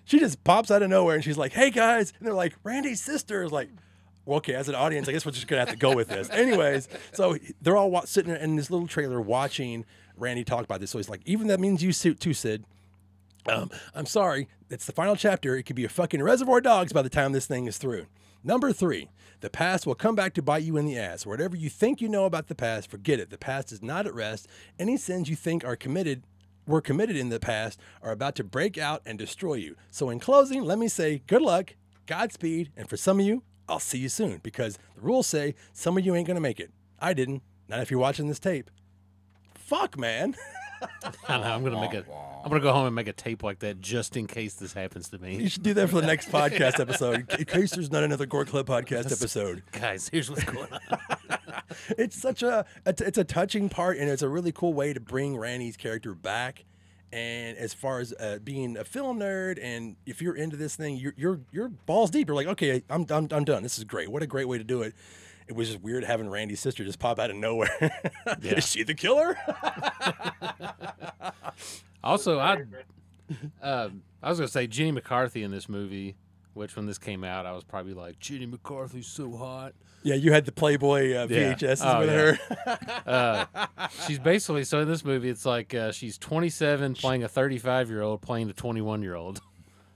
[0.06, 3.00] She just pops out of nowhere and she's like, "Hey guys," and they're like, "Randy's
[3.02, 3.70] sister is like."
[4.26, 6.30] Well, okay, as an audience, I guess we're just gonna have to go with this.
[6.32, 9.86] Anyways, so they're all wa- sitting in this little trailer watching
[10.16, 10.92] Randy talk about this.
[10.92, 12.66] So he's like, even that means you suit too, Sid.
[13.48, 15.56] Um, I'm sorry, it's the final chapter.
[15.58, 18.06] It could be a fucking reservoir dogs by the time this thing is through.
[18.46, 19.10] Number three,
[19.42, 21.26] the past will come back to bite you in the ass.
[21.26, 23.30] Whatever you think you know about the past, forget it.
[23.30, 24.48] The past is not at rest.
[24.80, 26.24] Any sins you think are committed
[26.66, 29.76] were committed in the past are about to break out and destroy you.
[29.92, 31.76] So in closing, let me say good luck,
[32.06, 35.98] Godspeed, and for some of you, I'll see you soon because the rules say some
[35.98, 36.72] of you ain't gonna make it.
[37.00, 37.42] I didn't.
[37.68, 38.70] Not if you're watching this tape.
[39.56, 40.36] Fuck, man.
[41.30, 42.04] I know, I'm gonna make a.
[42.44, 45.10] I'm gonna go home and make a tape like that just in case this happens
[45.10, 45.38] to me.
[45.38, 47.32] You should do that for the next podcast episode.
[47.40, 49.64] In case there's not another Gore Club podcast episode.
[49.72, 51.00] Guys, here's what's going on.
[51.98, 55.00] It's such a it's it's a touching part, and it's a really cool way to
[55.00, 56.66] bring Randy's character back.
[57.14, 60.96] And as far as uh, being a film nerd, and if you're into this thing,
[60.98, 62.28] you're you're you're balls deep.
[62.28, 63.62] You're like, okay, I'm I'm, I'm done.
[63.62, 64.10] This is great.
[64.10, 64.96] What a great way to do it.
[65.48, 67.70] It was just weird having Randy's sister just pop out of nowhere.
[68.42, 68.56] Yeah.
[68.56, 69.38] Is she the killer?
[72.04, 72.64] Also, I,
[73.62, 76.16] um, I was gonna say Jenny McCarthy in this movie.
[76.54, 79.74] Which when this came out, I was probably like, Jenny McCarthy's so hot.
[80.04, 81.54] yeah, you had the Playboy uh, Yeah.
[81.56, 82.76] VHS Oh, with yeah.
[82.76, 82.80] her.
[83.58, 83.68] Uh,
[84.08, 88.02] she's basically so in this movie, it's like uh, she's 27 playing a 35 year
[88.02, 89.42] old playing a 21 year old.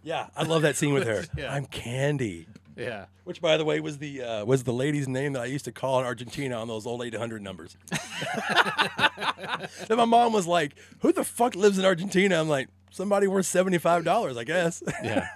[0.04, 1.24] yeah, I love that scene with her.
[1.38, 1.54] Yeah.
[1.54, 2.48] I'm Candy.
[2.76, 5.66] Yeah, Which, by the way, was the uh, was the lady's name that I used
[5.66, 7.76] to call in Argentina on those old 800 numbers.
[9.88, 13.48] then my mom was like, "Who the fuck lives in Argentina?" I'm like, "Somebody worth
[13.48, 15.28] seventy five dollars, I guess." yeah.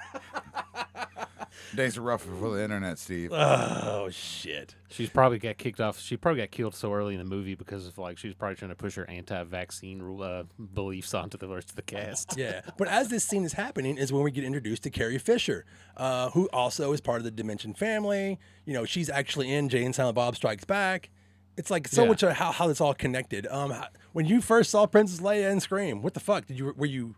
[1.76, 3.31] Days are rough before the internet, Steve.
[3.34, 4.76] oh shit!
[4.89, 5.99] She's probably got kicked off.
[5.99, 8.56] She probably got killed so early in the movie because of like she was probably
[8.57, 10.43] trying to push her anti-vaccine uh,
[10.73, 12.38] beliefs onto the rest of the cast.
[12.38, 15.65] Yeah, but as this scene is happening, is when we get introduced to Carrie Fisher,
[15.95, 18.39] uh, who also is part of the Dimension family.
[18.65, 21.10] You know, she's actually in Jay and Silent Bob Strikes Back.
[21.57, 22.07] It's like so Yeah.
[22.10, 23.48] much of how how it's all connected.
[23.48, 26.73] Um, how- when you first saw Princess Leia and Scream, what the fuck did you
[26.76, 27.15] were you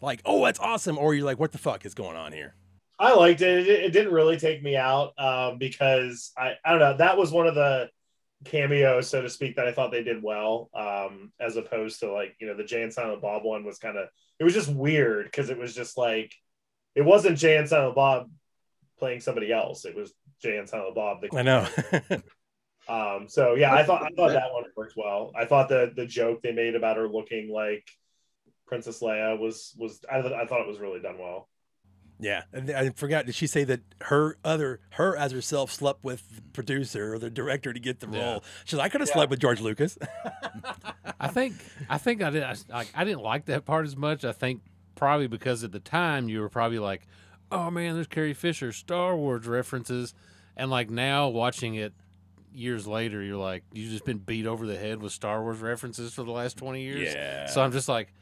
[0.00, 0.20] like?
[0.24, 2.54] Oh, that's awesome, or you're like, what the fuck is going on here?
[2.98, 3.66] I liked it.
[3.66, 6.96] It, it didn't really take me out um, because I, I don't know.
[6.96, 7.90] That was one of the
[8.44, 12.36] cameos, so to speak, that I thought they did well, um, as opposed to like
[12.40, 14.08] you know the Jay and Silent Bob one was kind of
[14.38, 16.34] it was just weird because it was just like
[16.94, 18.30] it wasn't Jay and Silent Bob
[18.98, 19.84] playing somebody else.
[19.84, 21.20] It was Jay and Silent Bob.
[21.20, 21.68] The, I know.
[22.88, 25.32] um, so yeah, I thought I thought that one worked well.
[25.36, 27.88] I thought the the joke they made about her looking like
[28.66, 31.48] Princess Leia was was I, th- I thought it was really done well.
[32.24, 33.26] Yeah, and I forgot.
[33.26, 37.28] Did she say that her other her as herself slept with the producer or the
[37.30, 38.24] director to get the Yeah.
[38.32, 38.44] role?
[38.64, 39.14] She's like, I could have Yeah.
[39.14, 39.98] slept with George Lucas.
[41.20, 41.54] I think
[41.88, 42.42] I think I did.
[42.42, 44.24] I, like I didn't like that part as much.
[44.24, 44.62] I think
[44.94, 47.06] probably because at the time you were probably like,
[47.52, 50.14] "Oh man, there's Carrie Fisher, Star Wars references,"
[50.56, 51.92] and like now watching it
[52.52, 56.14] years later, you're like, you've just been beat over the head with Star Wars references
[56.14, 57.12] for the last twenty years.
[57.14, 57.46] Yeah.
[57.46, 58.12] So I'm just like.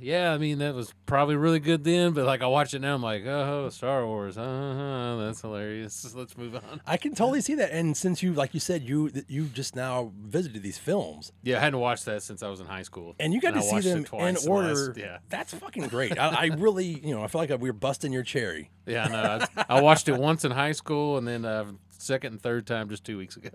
[0.00, 2.94] Yeah, I mean that was probably really good then, but like I watch it now,
[2.94, 6.14] I'm like, oh, Star Wars, uh-huh, that's hilarious.
[6.16, 6.80] Let's move on.
[6.86, 7.70] I can totally see that.
[7.72, 11.60] And since you, like you said, you you just now visited these films Yeah, I
[11.60, 13.76] hadn't watched that since I was in high school, and you got I to see
[13.76, 14.74] it them in order.
[14.74, 15.18] last- yeah.
[15.28, 16.18] That's fucking great.
[16.18, 18.70] I, I really, you know, I feel like we we're busting your cherry.
[18.86, 21.66] Yeah, no, I, I watched it once in high school, and then uh,
[21.98, 23.50] second and third time just two weeks ago.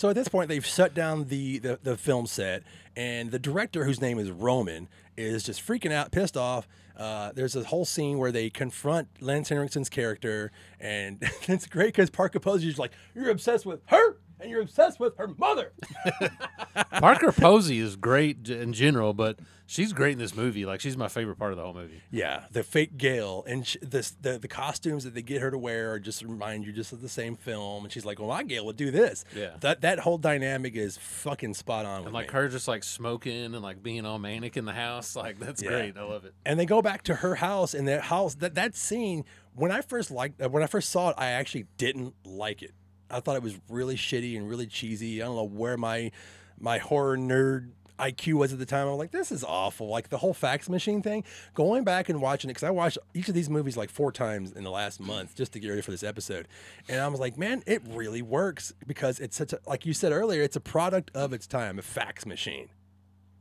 [0.00, 2.62] So at this point, they've shut down the, the the film set,
[2.96, 6.66] and the director, whose name is Roman, is just freaking out, pissed off.
[6.96, 12.08] Uh, there's a whole scene where they confront Lance Henriksen's character, and it's great because
[12.08, 15.72] Parker Posey is like, "You're obsessed with her, and you're obsessed with her mother."
[17.00, 20.64] Parker Posey is great in general, but she's great in this movie.
[20.66, 22.02] Like she's my favorite part of the whole movie.
[22.10, 25.58] Yeah, the fake Gale and sh- this the the costumes that they get her to
[25.58, 27.84] wear are just remind you just of the same film.
[27.84, 29.50] And she's like, "Well, my Gale would do this." Yeah.
[29.60, 32.04] that that whole dynamic is fucking spot on.
[32.04, 32.34] And like me.
[32.34, 35.70] her just like smoking and like being all manic in the house, like that's Yeah.
[35.70, 35.96] great.
[35.96, 36.34] I love it.
[36.44, 39.80] and they go back to her house and that house that that scene when i
[39.80, 42.72] first liked when i first saw it i actually didn't like it
[43.10, 46.10] i thought it was really shitty and really cheesy i don't know where my
[46.58, 47.70] my horror nerd
[48.00, 48.88] IQ was at the time.
[48.88, 49.88] I'm like, this is awful.
[49.88, 51.24] Like the whole fax machine thing.
[51.54, 54.52] Going back and watching it, because I watched each of these movies like four times
[54.52, 56.48] in the last month just to get ready for this episode.
[56.88, 60.12] And I was like, man, it really works because it's such a, like you said
[60.12, 62.70] earlier, it's a product of its time, a fax machine.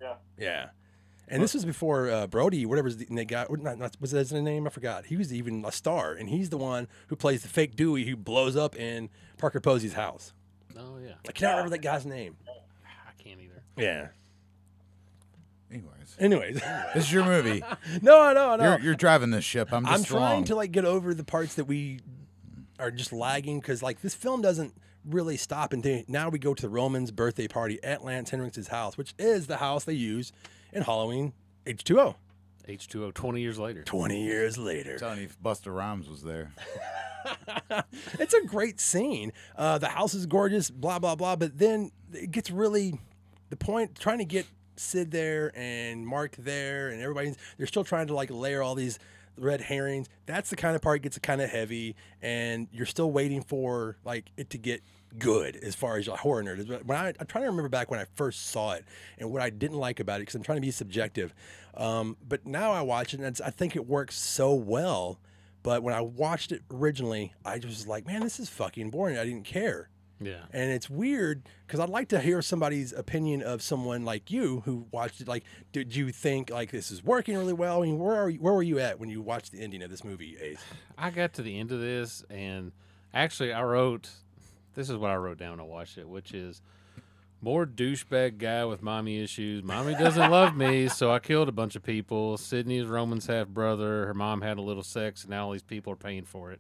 [0.02, 0.16] Yeah.
[0.38, 0.70] Yeah.
[1.30, 4.34] And this was before uh, Brody, whatever's the, the guy, not, not, was that his
[4.34, 4.66] name?
[4.66, 5.06] I forgot.
[5.06, 8.16] He was even a star, and he's the one who plays the fake Dewey who
[8.16, 10.34] blows up in Parker Posey's house.
[10.78, 12.36] Oh yeah, I can't remember that guy's name.
[12.88, 13.64] I can't either.
[13.78, 14.08] Yeah.
[15.72, 16.62] Anyways, Anyways,
[16.96, 17.62] this is your movie.
[18.02, 18.64] no, no, no.
[18.64, 19.72] You're, you're driving this ship.
[19.72, 20.44] I'm I'm trying wrong.
[20.46, 22.00] to like get over the parts that we
[22.80, 24.74] are just lagging because like this film doesn't
[25.06, 28.68] really stop and then now we go to the Roman's birthday party at Lance Henriksen's
[28.68, 30.32] house, which is the house they use
[30.74, 31.34] in Halloween
[31.66, 32.16] H2O.
[32.68, 33.84] H2O 20 years later.
[33.84, 34.94] 20 years later.
[34.94, 36.54] I'm telling you, if Busta Rhymes was there.
[38.20, 39.34] it's a great scene.
[39.56, 41.36] Uh, the house is gorgeous, blah blah blah.
[41.36, 43.00] But then it gets really
[43.50, 48.08] the point trying to get Sid there and Mark there, and everybody's they're still trying
[48.08, 49.00] to like layer all these
[49.38, 50.08] red herrings.
[50.26, 54.32] That's the kind of part gets kind of heavy, and you're still waiting for like
[54.38, 54.82] it to get
[55.18, 56.66] good as far as like horror nerd is.
[56.66, 58.86] But when I, I'm trying to remember back when I first saw it
[59.18, 61.34] and what I didn't like about it because I'm trying to be subjective.
[61.76, 65.20] Um, but now I watch it and it's, I think it works so well.
[65.62, 69.18] But when I watched it originally, I just was like, man, this is fucking boring.
[69.18, 69.90] I didn't care.
[70.22, 70.42] Yeah.
[70.52, 74.86] And it's weird because I'd like to hear somebody's opinion of someone like you who
[74.92, 75.28] watched it.
[75.28, 77.82] Like, did you think like this is working really well?
[77.82, 79.90] I mean, where are you, where were you at when you watched the ending of
[79.90, 80.62] this movie, Ace?
[80.98, 82.74] I got to the end of this, and
[83.14, 84.10] actually, I wrote
[84.76, 86.62] this is what I wrote down when I watched it, which is
[87.42, 89.64] more douchebag guy with mommy issues.
[89.64, 92.38] Mommy doesn't love me, so I killed a bunch of people.
[92.38, 94.06] Sidney is Roman's half brother.
[94.08, 96.60] Her mom had a little sex, and now all these people are paying for it.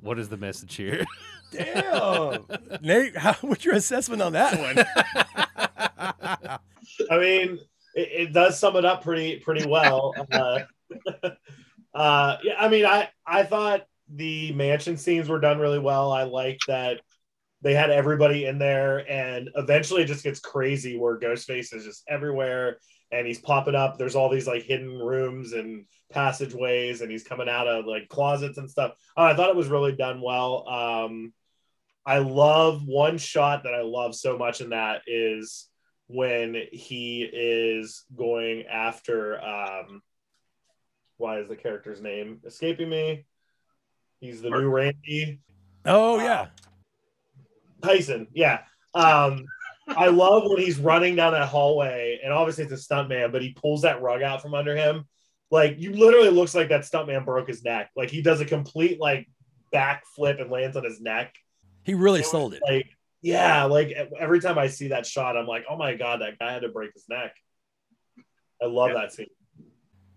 [0.00, 1.04] What is the message here?
[1.52, 2.46] Damn,
[2.82, 4.84] Nate, how, what's your assessment on that one?
[7.10, 7.58] I mean,
[7.94, 10.14] it, it does sum it up pretty pretty well.
[10.32, 10.60] Uh,
[11.94, 16.12] uh, yeah, I mean, I I thought the mansion scenes were done really well.
[16.12, 17.00] I like that
[17.64, 22.04] they had everybody in there, and eventually it just gets crazy where Ghostface is just
[22.06, 22.78] everywhere,
[23.10, 23.96] and he's popping up.
[23.96, 28.58] There's all these like hidden rooms and passageways, and he's coming out of like closets
[28.58, 28.92] and stuff.
[29.16, 30.68] Uh, I thought it was really done well.
[30.68, 31.32] Um,
[32.04, 35.66] I love one shot that I love so much in that is
[36.06, 40.02] when he is going after um
[41.16, 43.24] why is the character's name escaping me
[44.20, 45.40] he's the new randy
[45.86, 46.46] Oh yeah,
[47.84, 48.60] tyson yeah.
[48.94, 49.44] Um
[49.88, 53.42] i love when he's running down that hallway and obviously it's a stunt man but
[53.42, 55.04] he pulls that rug out from under him.
[55.50, 57.90] Like you literally looks like that stunt man broke his neck.
[57.94, 59.28] Like he does a complete like
[59.72, 61.34] back flip and lands on his neck.
[61.84, 62.62] He really It was sold it.
[62.66, 62.86] like
[63.22, 63.88] yeah like
[64.18, 66.68] every time i see that shot i'm like oh my god that guy had to
[66.68, 67.34] break his neck.
[68.62, 69.26] I love that scene.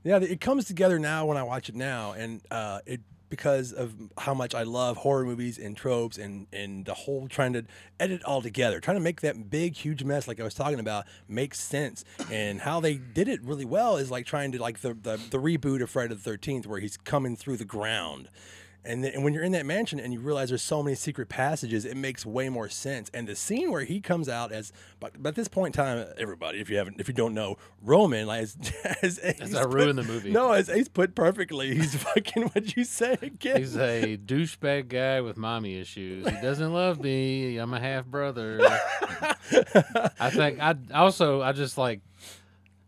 [0.04, 3.94] Yeah, it comes together now when I watch it now, and uh, it because of
[4.18, 7.66] how much I love horror movies and tropes and and the whole trying to
[8.00, 11.06] edit all together, trying to make that big huge mess like I was talking about
[11.28, 12.04] make sense.
[12.32, 15.38] And how they did it really well is like trying to like the the, the
[15.38, 18.30] reboot of Friday the Thirteenth where he's coming through the ground.
[18.86, 21.28] And, then, and when you're in that mansion and you realize there's so many secret
[21.28, 23.12] passages, it makes way more sense.
[23.14, 24.72] And the scene where he comes out as,
[25.02, 28.28] but, at this point in time, everybody, if you haven't, if you don't know, Roman,
[28.28, 28.58] like, as,
[29.02, 30.32] as, Ace As I ruined the movie.
[30.32, 33.58] No, as Ace put perfectly, he's fucking what you say again.
[33.58, 36.26] He's a douchebag guy with mommy issues.
[36.26, 37.58] He doesn't love me.
[37.58, 38.60] I'm a half brother.
[40.20, 42.02] I think I also I just like.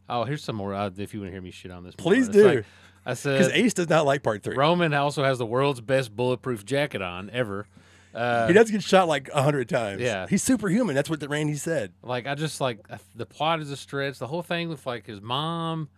[0.08, 0.74] Oh, here's some more.
[0.74, 1.94] Uh, if you want to hear me shit on this.
[1.96, 2.48] Please do.
[2.48, 2.66] like-
[3.10, 4.56] I Because Ace does not like part three.
[4.56, 7.68] Roman also has the world's best bulletproof jacket on ever.
[8.14, 10.02] Uh, he does get shot like a hundred times.
[10.02, 10.26] Yeah.
[10.28, 10.96] he's superhuman.
[10.96, 11.94] That's what the Randy said.
[12.02, 12.80] like I just like
[13.16, 14.18] the plot is a stretch.
[14.18, 15.90] The whole thing with like his mom,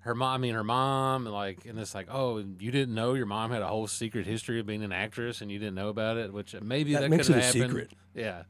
[0.00, 0.34] her mom.
[0.34, 3.50] I mean, her mom, and like, and it's like, oh, you didn't know your mom
[3.52, 6.30] had a whole secret history of being an actress, and you didn't know about it,
[6.32, 7.62] which maybe That that, makes could it a happened.
[7.64, 7.90] secret.
[8.14, 8.42] Yeah,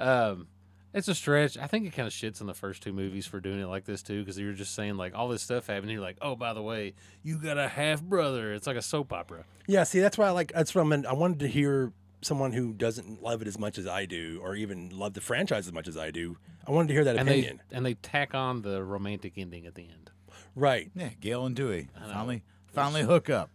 [0.00, 0.48] um,
[0.94, 1.56] it's a stretch.
[1.58, 3.84] I think it kind of shits on the first two movies for doing it like
[3.84, 5.90] this too, because you're just saying like all this stuff happened.
[5.92, 8.52] You're like, oh, by the way, you got a half brother.
[8.54, 9.44] It's like a soap opera.
[9.66, 10.52] Yeah, see, that's why I like.
[10.52, 11.06] That's what I meant.
[11.06, 11.92] I wanted to hear
[12.22, 15.66] someone who doesn't love it as much as I do, or even love the franchise
[15.68, 16.36] as much as I do.
[16.66, 17.60] I wanted to hear that And opinion.
[17.70, 20.10] they and they tack on the romantic ending at the end,
[20.54, 20.90] right.
[20.94, 22.08] Yeah, Gale and Dewey know.
[22.12, 22.42] finally
[22.72, 23.50] finally hook up.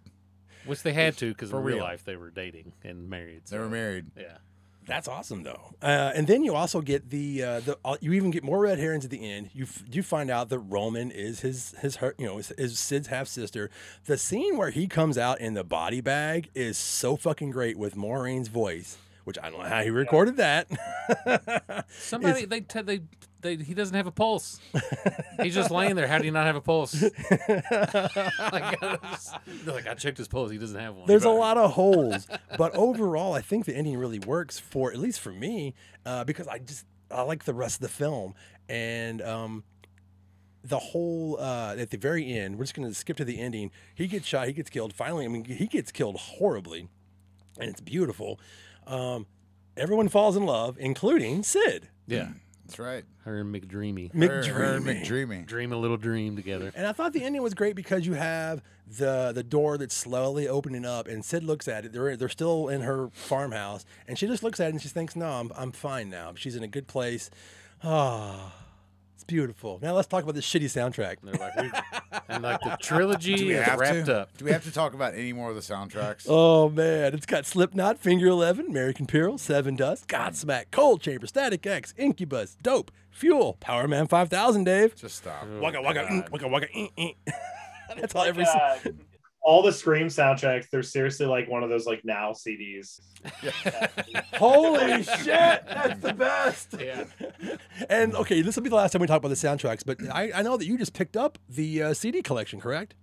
[0.65, 1.83] which they had to because in real real.
[1.83, 3.41] life they were dating and married.
[3.49, 4.05] They were married.
[4.17, 4.37] Yeah.
[4.85, 5.75] That's awesome, though.
[5.81, 8.79] Uh, and then you also get the uh, the uh, you even get more red
[8.79, 9.49] herrings at the end.
[9.53, 12.77] You f- you find out that Roman is his his her, you know is, is
[12.79, 13.69] Sid's half sister.
[14.05, 17.95] The scene where he comes out in the body bag is so fucking great with
[17.95, 20.67] Maureen's voice, which I don't know how he recorded that.
[21.89, 23.01] Somebody they, te- they
[23.43, 24.59] they he doesn't have a pulse.
[25.41, 26.07] He's just laying there.
[26.07, 27.01] How do you not have a pulse?
[27.01, 27.11] like,
[28.79, 28.99] they're
[29.67, 30.51] like I checked his pulse.
[30.51, 31.07] He doesn't have one.
[31.07, 34.97] There's a lot of holes, but overall, I think the ending really works for at
[34.97, 35.75] least for me
[36.05, 38.33] uh, because I just I like the rest of the film
[38.67, 39.63] and um,
[40.63, 42.57] the whole uh, at the very end.
[42.57, 43.71] We're just gonna skip to the ending.
[43.93, 44.47] He gets shot.
[44.47, 44.93] He gets killed.
[44.93, 46.87] Finally, I mean, he gets killed horribly,
[47.59, 48.39] and it's beautiful.
[48.87, 49.27] Um,
[49.77, 51.89] everyone falls in love, including Sid.
[52.07, 52.29] Yeah.
[52.65, 53.03] That's right.
[53.25, 54.13] Her and McDreamy.
[54.13, 55.05] Her, her and McDreamy.
[55.05, 55.45] McDreamy.
[55.45, 56.71] Dream a little dream together.
[56.75, 60.47] And I thought the ending was great because you have the the door that's slowly
[60.47, 61.93] opening up, and Sid looks at it.
[61.93, 65.15] They're they're still in her farmhouse, and she just looks at it and she thinks,
[65.15, 66.33] "No, I'm I'm fine now.
[66.35, 67.29] She's in a good place."
[67.83, 68.53] Ah,
[69.15, 69.79] it's beautiful.
[69.81, 71.17] Now let's talk about the shitty soundtrack.
[71.23, 71.71] They're like, we,
[72.29, 74.19] and like the trilogy Do we is have wrapped to?
[74.21, 74.37] up.
[74.37, 76.25] Do we have to talk about any more of the soundtracks?
[76.27, 81.65] Oh man, it's got Slipknot, Finger Eleven, American Pearl, Seven Dust, Godsmack, Coal Chamber, Static
[81.65, 84.95] X, Incubus, Dope, Fuel, Power Man Five Thousand, Dave.
[84.95, 85.47] Just stop.
[85.59, 86.67] Waka waka mm, waka waka.
[86.75, 87.15] mm, mm.
[87.99, 88.45] That's all every.
[88.45, 88.77] Uh,
[89.43, 93.01] all the Scream soundtracks, they're seriously like one of those like now CDs.
[94.35, 96.75] Holy shit, that's the best.
[96.83, 97.05] Yeah.
[97.89, 100.31] And okay, this will be the last time we talk about the soundtracks, but I,
[100.35, 102.95] I know that you just picked up the uh, CD collection, correct?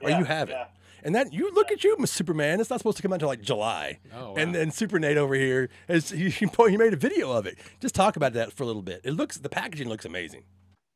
[0.00, 0.62] Or you have yeah.
[0.62, 0.68] it.
[1.02, 2.60] And that you look at you, Miss Superman.
[2.60, 3.98] It's not supposed to come out until like July.
[4.14, 4.34] Oh, wow.
[4.36, 7.58] And then Super Nate over here is he, he he made a video of it.
[7.80, 9.00] Just talk about that for a little bit.
[9.04, 10.44] It looks the packaging looks amazing.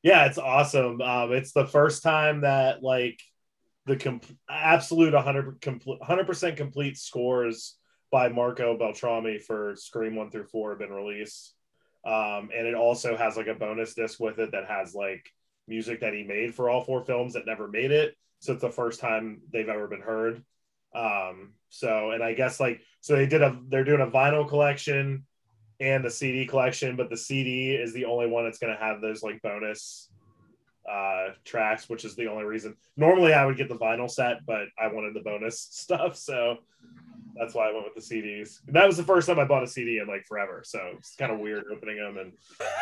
[0.02, 1.00] Yeah, it's awesome.
[1.02, 3.20] Um, it's the first time that like
[3.88, 7.76] the com- absolute 100 complete 100% complete scores
[8.10, 11.54] by Marco Beltrami for Scream 1 through 4 have been released.
[12.06, 15.28] Um, and it also has like a bonus disc with it that has like
[15.66, 18.14] music that he made for all four films that never made it.
[18.38, 20.44] So it's the first time they've ever been heard.
[20.94, 25.26] Um, so and I guess like so they did a they're doing a vinyl collection
[25.80, 29.00] and a CD collection, but the CD is the only one that's going to have
[29.00, 30.08] those like bonus
[30.88, 32.76] uh tracks, which is the only reason.
[32.96, 36.58] Normally I would get the vinyl set, but I wanted the bonus stuff, so
[37.36, 38.60] that's why I went with the CDs.
[38.66, 41.14] And that was the first time I bought a CD in like forever, so it's
[41.14, 42.32] kind of weird opening them and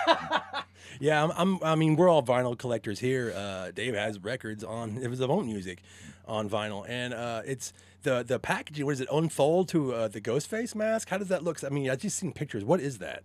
[1.00, 1.62] Yeah, I'm, I'm.
[1.62, 3.32] I mean, we're all vinyl collectors here.
[3.36, 5.82] Uh, Dave has records on it was of own music
[6.26, 7.72] on vinyl, and uh, it's
[8.02, 8.86] the the packaging.
[8.86, 11.08] What does it unfold to uh, the Ghostface mask?
[11.08, 11.62] How does that look?
[11.64, 12.64] I mean, I just seen pictures.
[12.64, 13.24] What is that?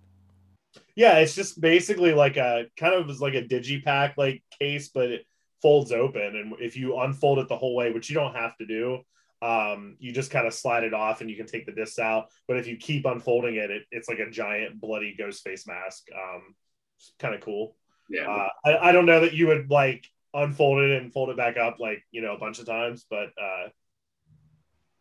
[0.95, 5.25] yeah, it's just basically like a kind of like a digipack like case, but it
[5.61, 8.65] folds open, and if you unfold it the whole way, which you don't have to
[8.65, 8.99] do,
[9.41, 12.27] um, you just kind of slide it off and you can take the discs out.
[12.47, 16.07] But if you keep unfolding it, it it's like a giant bloody ghost face mask.
[16.13, 16.55] Um,
[16.97, 17.75] it's kind of cool.
[18.09, 18.29] Yeah.
[18.29, 21.57] Uh, I, I don't know that you would like unfold it and fold it back
[21.57, 23.69] up like you know a bunch of times, but uh,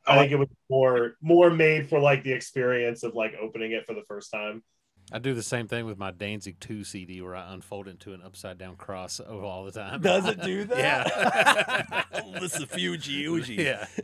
[0.06, 3.86] I think it was more more made for like the experience of like opening it
[3.86, 4.62] for the first time.
[5.12, 8.12] I do the same thing with my Danzig 2 CD where I unfold it into
[8.12, 10.00] an upside down cross all the time.
[10.00, 10.78] Does it do that?
[12.12, 12.22] Yeah.
[12.40, 13.54] Listen, Fuji, Uji.
[13.56, 13.86] yeah.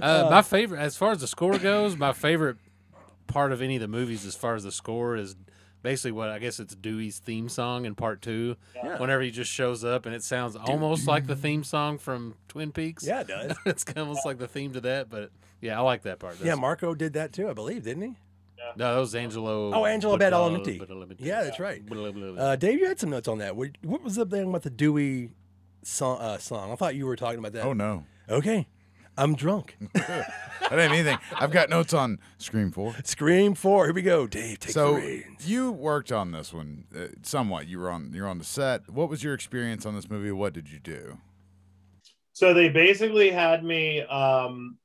[0.00, 2.58] Uh, my favorite, as far as the score goes, my favorite
[3.26, 5.34] part of any of the movies, as far as the score, is
[5.82, 8.54] basically what I guess it's Dewey's theme song in part two.
[8.76, 8.98] Yeah.
[9.00, 12.70] Whenever he just shows up and it sounds almost like the theme song from Twin
[12.70, 13.04] Peaks.
[13.04, 13.56] Yeah, it does.
[13.66, 16.36] it's almost like the theme to that, but yeah, I like that part.
[16.40, 18.14] Yeah, Marco did that too, I believe, didn't he?
[18.76, 19.72] No, that was Angelo.
[19.74, 20.80] Oh, Angelo Bada- Badalamenti.
[20.80, 21.16] Badalamenti.
[21.20, 21.82] Yeah, that's right.
[22.38, 23.56] Uh, Dave, you had some notes on that.
[23.56, 25.30] What, what was the thing about the Dewey
[25.82, 26.72] song, uh, song?
[26.72, 27.64] I thought you were talking about that.
[27.64, 28.68] Oh no, Okay,
[29.18, 29.76] I'm drunk.
[29.94, 29.98] I
[30.62, 31.18] didn't have anything.
[31.38, 32.94] I've got notes on Scream Four.
[33.04, 33.86] Scream four.
[33.86, 34.26] Here we go.
[34.26, 35.48] Dave, take So the reins.
[35.48, 37.66] you worked on this one uh, somewhat.
[37.66, 38.88] You were on you're on the set.
[38.88, 40.30] What was your experience on this movie?
[40.32, 41.18] What did you do?
[42.32, 44.02] So they basically had me.
[44.02, 44.78] Um,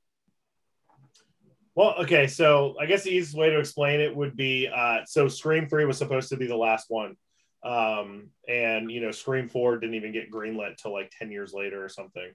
[1.75, 2.27] well, okay.
[2.27, 5.85] So I guess the easiest way to explain it would be uh, so Scream 3
[5.85, 7.15] was supposed to be the last one.
[7.63, 11.83] Um, and, you know, Scream 4 didn't even get greenlit till like 10 years later
[11.83, 12.31] or something.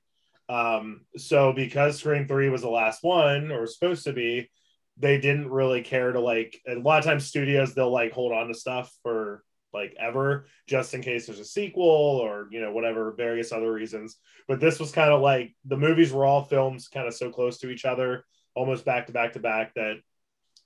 [0.48, 4.50] Um, so because Scream 3 was the last one or was supposed to be,
[4.96, 8.48] they didn't really care to like, a lot of times studios, they'll like hold on
[8.48, 9.42] to stuff for
[9.72, 14.16] like ever just in case there's a sequel or, you know, whatever, various other reasons
[14.50, 17.58] but this was kind of like the movies were all films kind of so close
[17.58, 18.24] to each other
[18.60, 19.96] almost back to back to back that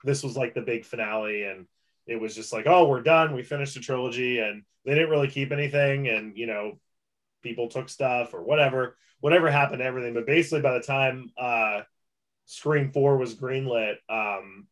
[0.04, 1.66] this was like the big finale and
[2.06, 5.28] it was just like oh we're done we finished the trilogy and they didn't really
[5.28, 6.78] keep anything and you know
[7.42, 11.80] people took stuff or whatever whatever happened to everything but basically by the time uh
[12.46, 14.66] scream 4 was greenlit um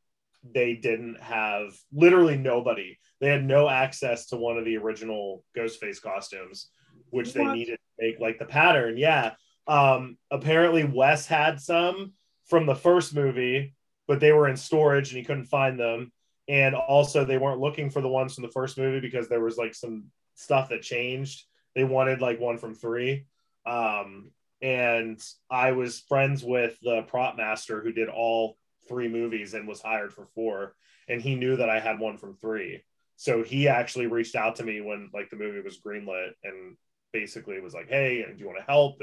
[0.55, 6.03] they didn't have literally nobody they had no access to one of the original ghostface
[6.03, 6.69] costumes
[7.11, 7.57] which they What?
[7.57, 8.97] needed to make like the pattern.
[8.97, 9.33] Yeah.
[9.67, 12.15] Um, apparently Wes had some
[12.53, 13.75] from the first movie,
[14.07, 16.13] but they were in storage and he couldn't find them.
[16.49, 19.57] And also they weren't looking for the ones from the first movie because there was
[19.57, 21.47] like some stuff that changed.
[21.75, 23.25] They wanted like one from three.
[23.65, 25.19] Um, and
[25.51, 30.13] I was friends with the prop master who did all three movies and was hired
[30.13, 30.75] for four.
[31.09, 32.85] And he knew that I had one from three.
[33.17, 36.77] So he actually reached out to me when like the movie was greenlit and
[37.15, 39.01] basically was like, "Hey, do you want to help?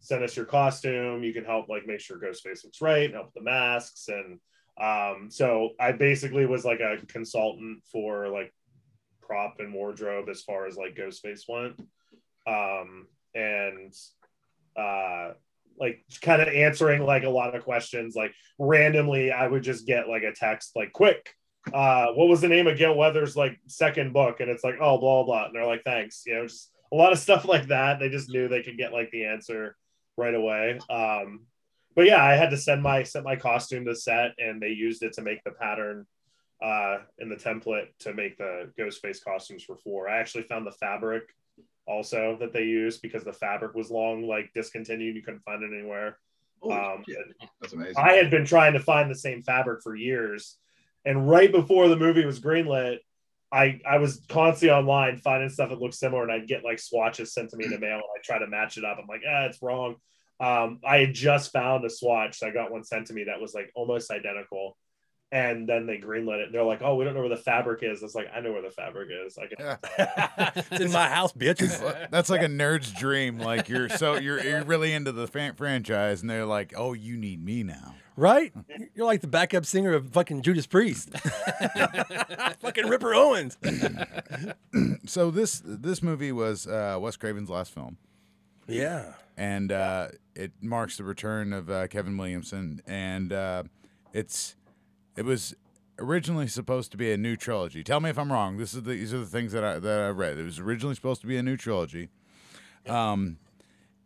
[0.00, 1.22] Send us your costume.
[1.22, 4.38] You can help like make sure Ghostface looks right, help with the masks." And
[4.80, 8.52] um, so I basically was like a consultant for like
[9.20, 11.80] prop and wardrobe as far as like Ghostface went.
[12.46, 13.94] Um, and
[14.76, 15.32] uh,
[15.78, 18.14] like kind of answering like a lot of questions.
[18.14, 21.34] Like randomly, I would just get like a text like, "Quick,
[21.72, 24.98] uh, what was the name of Gale Weathers' like second book?" And it's like, "Oh,
[24.98, 27.98] blah blah," and they're like, "Thanks," you know, just a lot of stuff like that.
[27.98, 29.76] They just knew they could get like the answer
[30.18, 30.78] right away.
[30.90, 31.46] Um,
[31.94, 35.02] but yeah, I had to send my send my costume to set, and they used
[35.02, 36.06] it to make the pattern
[36.62, 40.08] uh, in the template to make the Ghostface costumes for four.
[40.08, 41.34] I actually found the fabric
[41.86, 45.16] also that they used because the fabric was long like discontinued.
[45.16, 46.18] You couldn't find it anywhere.
[46.62, 47.04] Um.
[47.60, 47.94] That's amazing.
[47.96, 50.58] I had been trying to find the same fabric for years,
[51.04, 52.98] and right before the movie was greenlit,
[53.50, 57.32] I I was constantly online finding stuff that looked similar, and I'd get like swatches
[57.32, 58.98] sent to me in the mail, and I try to match it up.
[59.00, 59.96] I'm like, ah, it's wrong.
[60.40, 63.40] Um, I had just found a swatch, so I got one sent to me that
[63.40, 64.76] was like almost identical.
[65.30, 66.46] And then they greenlit it.
[66.46, 68.52] And they're like, "Oh, we don't know where the fabric is." It's like, I know
[68.52, 69.36] where the fabric is.
[69.36, 70.62] I can.
[70.70, 72.08] It's in my house, bitches.
[72.10, 73.38] That's like a nerd's dream.
[73.38, 77.18] Like you're so you're you're really into the fan- franchise, and they're like, "Oh, you
[77.18, 78.52] need me now." Right?
[78.96, 81.10] You're like the backup singer of fucking Judas Priest.
[82.60, 83.56] fucking Ripper Owens.
[85.06, 87.96] So this this movie was uh, Wes Craven's last film,
[88.66, 89.14] Yeah.
[89.38, 93.62] and uh, it marks the return of uh, Kevin Williamson, and uh,
[94.12, 94.54] it's
[95.16, 95.54] it was
[95.98, 97.82] originally supposed to be a new trilogy.
[97.82, 98.58] Tell me if I'm wrong.
[98.58, 100.36] This is the, these are the things that I that I read.
[100.38, 102.08] It was originally supposed to be a new trilogy,
[102.86, 103.38] um,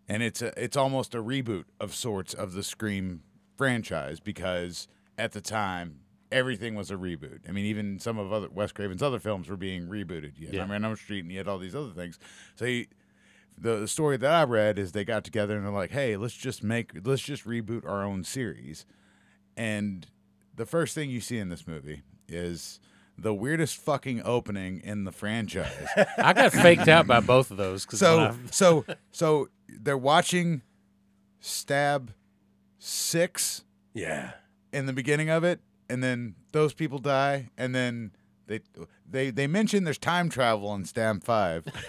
[0.09, 3.23] and it's a it's almost a reboot of sorts of the Scream
[3.63, 7.41] franchise because at the time everything was a reboot.
[7.49, 10.33] I mean, even some of other Wes Craven's other films were being rebooted.
[10.39, 10.61] You had Yeah.
[10.61, 12.19] Nightmare on Elm Street, and you had all these other things.
[12.57, 12.89] So he,
[13.59, 16.35] the, the story that I read is they got together and they're like, "Hey, let's
[16.35, 18.87] just make let's just reboot our own series."
[19.57, 20.07] And
[20.57, 22.81] the first thing you see in this movie is
[23.19, 25.87] the weirdest fucking opening in the franchise.
[26.19, 27.87] I got faked out by both of those.
[27.91, 30.63] So so so they're watching
[31.41, 32.13] Stab
[32.85, 33.63] Six
[33.95, 34.33] Yeah.
[34.73, 38.11] in the beginning of it, and then those people die, and then
[38.49, 38.59] they
[39.13, 41.65] they they mention there's time travel in Stab Five.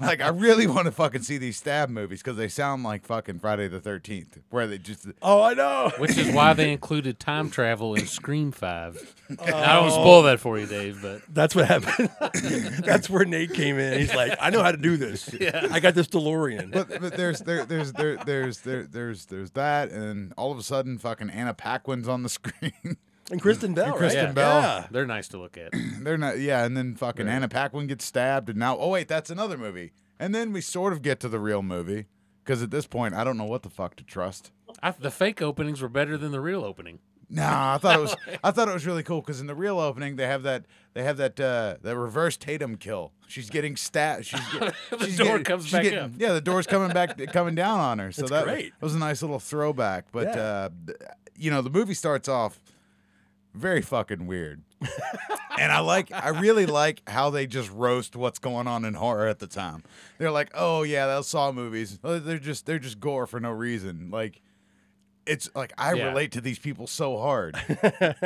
[0.00, 3.40] like I really want to fucking see these Stab movies because they sound like fucking
[3.40, 5.90] Friday the Thirteenth, where they just Oh, I know.
[5.98, 9.14] which is why they included time travel in Scream Five.
[9.30, 9.80] I Oh.
[9.82, 12.10] don't spoil that for you, Dave, but That's what happened.
[12.84, 13.98] That's where Nate came in.
[13.98, 15.30] He's like, I know how to do this.
[15.38, 15.66] Yeah.
[15.70, 16.72] I got this DeLorean.
[16.72, 20.62] but but there's there there's there there's there there's there's that, and all of a
[20.62, 22.72] sudden, fucking Anna Paquin's on the screen.
[23.30, 23.96] and Kristen Bell, right?
[23.98, 24.32] Kristen Yeah.
[24.32, 24.60] Bell.
[24.62, 24.86] Yeah.
[24.90, 25.72] they're nice to look at.
[26.02, 29.30] They're not, yeah, and then fucking Anna Paquin gets stabbed, and now, oh wait, that's
[29.30, 32.06] another movie, and then we sort of get to the real movie,
[32.44, 34.50] because at this point, I don't know what the fuck to trust.
[34.82, 37.00] I, the fake openings were better than the real opening.
[37.30, 39.78] Nah, I thought it was, I thought it was really cool, because in the real
[39.78, 40.64] opening, they have that,
[40.94, 43.12] they have that, uh, that reverse Tatum kill.
[43.26, 44.24] She's getting stabbed.
[44.24, 46.10] She's, get, The she's door getting- comes she's back getting- up.
[46.16, 48.12] Yeah, the door's coming back, coming down on her.
[48.12, 48.72] So That's that great.
[48.80, 50.06] was a nice little throwback.
[50.12, 50.40] But Yeah.
[50.40, 50.68] uh,
[51.36, 52.58] you know, the movie starts off
[53.58, 54.62] very fucking weird.
[55.58, 59.26] and I like I really like how they just roast what's going on in horror
[59.26, 59.82] at the time.
[60.18, 61.98] They're like, "Oh yeah, those Saw movies.
[62.04, 64.40] oh, They're just they're just gore for no reason." Like
[65.26, 66.08] it's like I Yeah.
[66.08, 67.54] relate to these people so hard.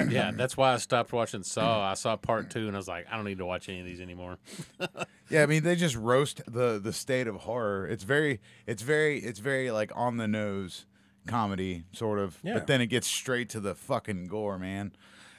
[0.09, 1.91] Yeah, that's why I stopped watching Saw.
[1.91, 3.87] I saw part two, and I was like, I don't need to watch any of
[3.87, 4.39] these anymore.
[5.31, 7.87] yeah, I mean they just roast the the state of horror.
[7.89, 10.85] It's very it's very it's very like on the nose
[11.27, 12.39] comedy sort of.
[12.43, 12.55] Yeah.
[12.55, 14.93] But then it gets straight to the fucking gore, man.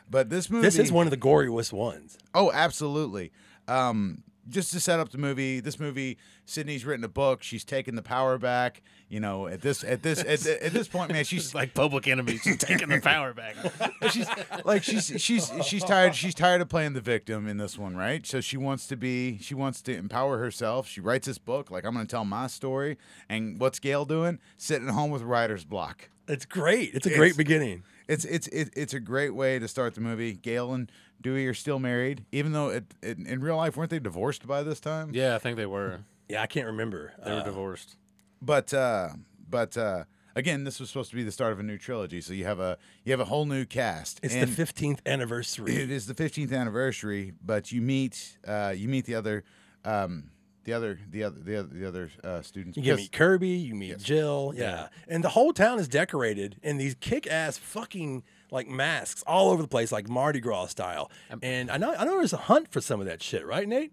[0.10, 2.18] But this movie This is one of the goriest ones.
[2.34, 3.32] Oh, absolutely.
[3.68, 7.44] Um, just to set up the movie, this movie, Sidney's written a book.
[7.44, 8.82] She's taken the power back.
[9.08, 12.40] You know, at this at this at, at this point, man, she's like Public Enemy,
[12.40, 13.56] she's taking the power back.
[14.12, 14.28] she's
[14.66, 18.26] like she's she's she's tired she's tired of playing the victim in this one, right?
[18.26, 20.88] So she wants to be she wants to empower herself.
[20.88, 22.98] She writes this book like I'm going to tell my story.
[23.30, 24.40] And what's Gale doing?
[24.58, 26.10] Sitting at home with writer's block.
[26.28, 26.94] It's great.
[26.94, 27.84] It's a It's- great beginning.
[28.08, 30.34] It's it's it, it's a great way to start the movie.
[30.34, 34.00] Gale and Dewey are still married, even though it, it, in real life weren't they
[34.00, 35.12] divorced by this time?
[35.14, 36.02] Yeah, I think they were.
[36.30, 37.14] Yeah, I can't remember.
[37.24, 37.96] They were Uh, divorced.
[38.42, 39.10] But uh,
[39.50, 40.04] but uh,
[40.36, 42.20] again, this was supposed to be the start of a new trilogy.
[42.22, 44.20] So you have a you have a whole new cast.
[44.22, 45.74] it's and the 15th anniversary.
[45.76, 49.44] It is the 15th anniversary, but you meet uh, you meet the other
[49.86, 50.30] um,
[50.66, 52.78] the other the other the other the other uh, students.
[52.78, 54.88] You get meet Kirby, you meet Jill, yeah.
[55.08, 59.68] And the whole town is decorated in these kick-ass fucking like masks all over the
[59.68, 61.12] place, like Mardi Gras style.
[61.42, 63.92] And I know I know there's a hunt for some of that shit, right, Nate?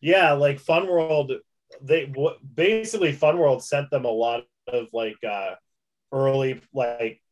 [0.00, 1.30] yeah like fun world
[1.80, 5.54] they w- basically fun world sent them a lot of like uh
[6.12, 7.22] early like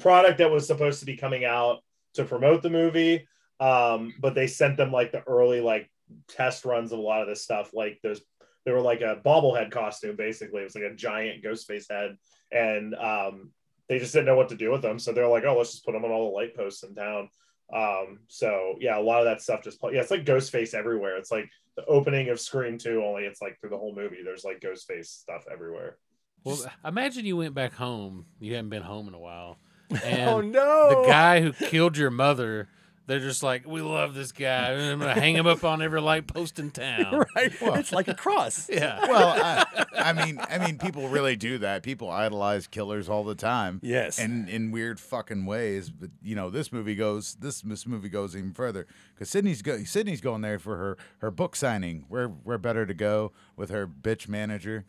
[0.00, 1.78] product that was supposed to be coming out
[2.14, 3.26] to promote the movie
[3.60, 5.90] Um, but they sent them like the early like
[6.28, 7.70] test runs of a lot of this stuff.
[7.74, 8.20] Like there's
[8.64, 10.60] they were like a bobblehead costume basically.
[10.60, 12.16] It was like a giant ghost face head,
[12.52, 13.50] and um,
[13.88, 14.98] they just didn't know what to do with them.
[14.98, 17.28] So they're like, oh, let's just put them on all the light posts in town.
[17.74, 21.16] Um, so yeah, a lot of that stuff just yeah, it's like Ghostface everywhere.
[21.16, 24.18] It's like the opening of Scream 2, only it's like through the whole movie.
[24.24, 25.98] There's like Ghostface stuff everywhere.
[26.44, 28.26] Well, imagine you went back home.
[28.40, 29.58] You hadn't been home in a while.
[30.04, 31.02] And oh no!
[31.02, 32.68] the guy who killed your mother,
[33.08, 34.72] they're just like, we love this guy.
[34.74, 37.24] I'm gonna hang him up on every light post in town.
[37.34, 37.50] right?
[37.60, 38.68] it's like a cross.
[38.78, 39.00] Yeah.
[39.08, 41.82] Well, I, I mean, I mean, people really do that.
[41.82, 43.80] People idolize killers all the time.
[43.82, 44.18] Yes.
[44.18, 45.88] and in weird fucking ways.
[45.90, 47.34] But you know, this movie goes.
[47.36, 49.82] This this movie goes even further because Sidney's go.
[49.84, 52.04] Sidney's going there for her her book signing.
[52.08, 54.84] Where where better to go with her bitch manager,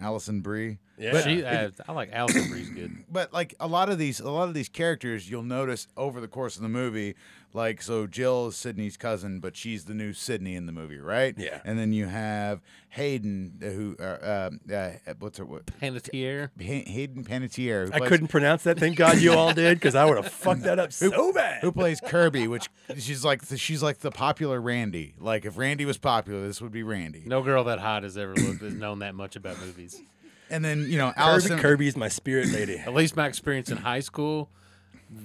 [0.00, 0.78] Alison Brie.
[0.98, 1.12] Yeah.
[1.12, 3.04] But- She, uh, I like Alison Brie's good.
[3.10, 6.28] but like a lot of these a lot of these characters you'll notice over the
[6.28, 7.14] course of the movie
[7.54, 11.34] like so jill is sidney's cousin but she's the new sidney in the movie right
[11.36, 11.60] Yeah.
[11.64, 12.60] and then you have
[12.90, 16.50] hayden who uh, uh, uh, what's her what Panettiere.
[16.58, 18.78] Hay- hayden panettiere I plays- couldn't pronounce that.
[18.78, 21.60] Thank God you all did, because I would have fucked that up so bad.
[21.62, 22.68] who plays kirby which
[22.98, 26.72] she's like the, she's like the popular randy like if randy was popular this would
[26.72, 30.00] be randy No girl that hot has ever looked has known that much about movies.
[30.50, 32.76] and then you know Kirby, allison Kirby's my spirit lady.
[32.78, 34.50] At least my experience in high school,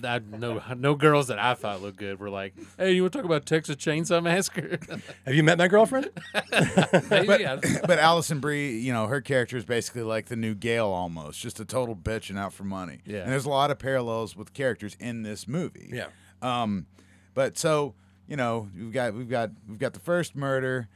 [0.03, 3.19] I no no girls that I thought looked good were like, "Hey, you want to
[3.19, 4.79] talk about Texas Chainsaw Massacre?"
[5.25, 6.09] Have you met my girlfriend?
[7.09, 7.45] Maybe.
[7.45, 11.39] I- but Alison Brie, you know, her character is basically like the new Gale almost,
[11.41, 12.99] just a total bitch and out for money.
[13.05, 13.19] Yeah.
[13.23, 15.89] And there's a lot of parallels with characters in this movie.
[15.93, 16.07] Yeah.
[16.41, 16.85] Um,
[17.33, 17.95] but so
[18.27, 20.89] you know, we've got we've got we've got the first murder,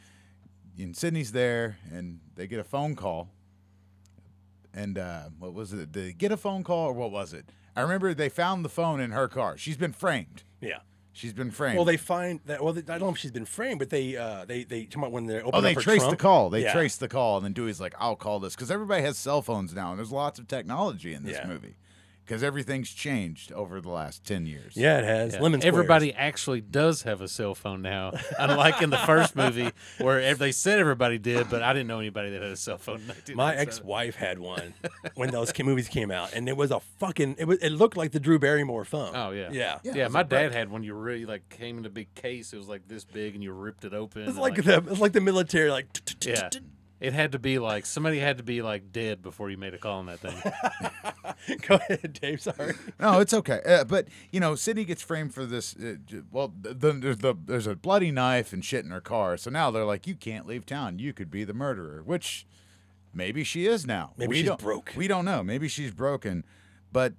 [0.78, 3.30] and Sidney's there, and they get a phone call.
[4.74, 5.92] And uh, what was it?
[5.92, 7.46] Did they get a phone call or what was it?
[7.76, 9.58] I remember they found the phone in her car.
[9.58, 10.44] She's been framed.
[10.60, 10.80] Yeah.
[11.14, 11.76] She's been framed.
[11.76, 12.64] Well, they find that.
[12.64, 15.04] Well, they, I don't know if she's been framed, but they uh, they they come
[15.04, 16.50] out when they're opening Oh, they traced the call.
[16.50, 16.72] They Yeah.
[16.74, 19.74] traced the call, and then Dewey's like, "I'll call this," because everybody has cell phones
[19.76, 21.48] now, and there's lots of technology in this Yeah.
[21.48, 21.76] movie,
[22.26, 24.76] because everything's changed over the last ten years.
[24.76, 25.42] Yeah, it has Yeah.
[25.42, 25.60] lemon.
[25.62, 25.74] squares.
[25.74, 30.40] Everybody actually does have a cell phone now, unlike in the first movie where ev-
[30.40, 33.02] they said everybody did, but I didn't know anybody that had a cell phone.
[33.36, 34.74] My ex-wife had one
[35.16, 37.36] when those movies came out, and it was a fucking.
[37.38, 37.58] It was.
[37.60, 39.16] It looked like the Drew Barrymore phone.
[39.16, 39.80] Oh yeah, Yeah.
[39.84, 40.06] yeah.
[40.06, 40.84] it's my a bright- dad had one.
[40.84, 42.54] You really like came in a big case.
[42.54, 44.22] It was like this big, and you ripped it open.
[44.24, 44.78] It's and, like the.
[44.90, 45.70] It's like the military.
[45.72, 45.88] Like.
[46.26, 46.50] yeah.
[47.02, 49.80] It had to be like somebody had to be like dead before you made a
[49.80, 51.58] call on that thing.
[51.68, 52.42] Go ahead, Dave.
[52.42, 52.76] Sorry.
[53.00, 53.60] No, it's okay.
[53.66, 55.76] Uh, but you know, Sidney gets framed for this.
[55.76, 55.96] Uh,
[56.32, 59.36] well, th- the, there's the there's a bloody knife and shit in her car.
[59.38, 61.00] So now they're like, "You can't leave town.
[61.00, 62.46] You could be the murderer." Which
[63.16, 64.14] maybe she is now.
[64.16, 64.94] Maybe we she's don't, broke.
[64.96, 65.42] We don't know.
[65.42, 66.46] Maybe she's broken.
[66.92, 67.14] But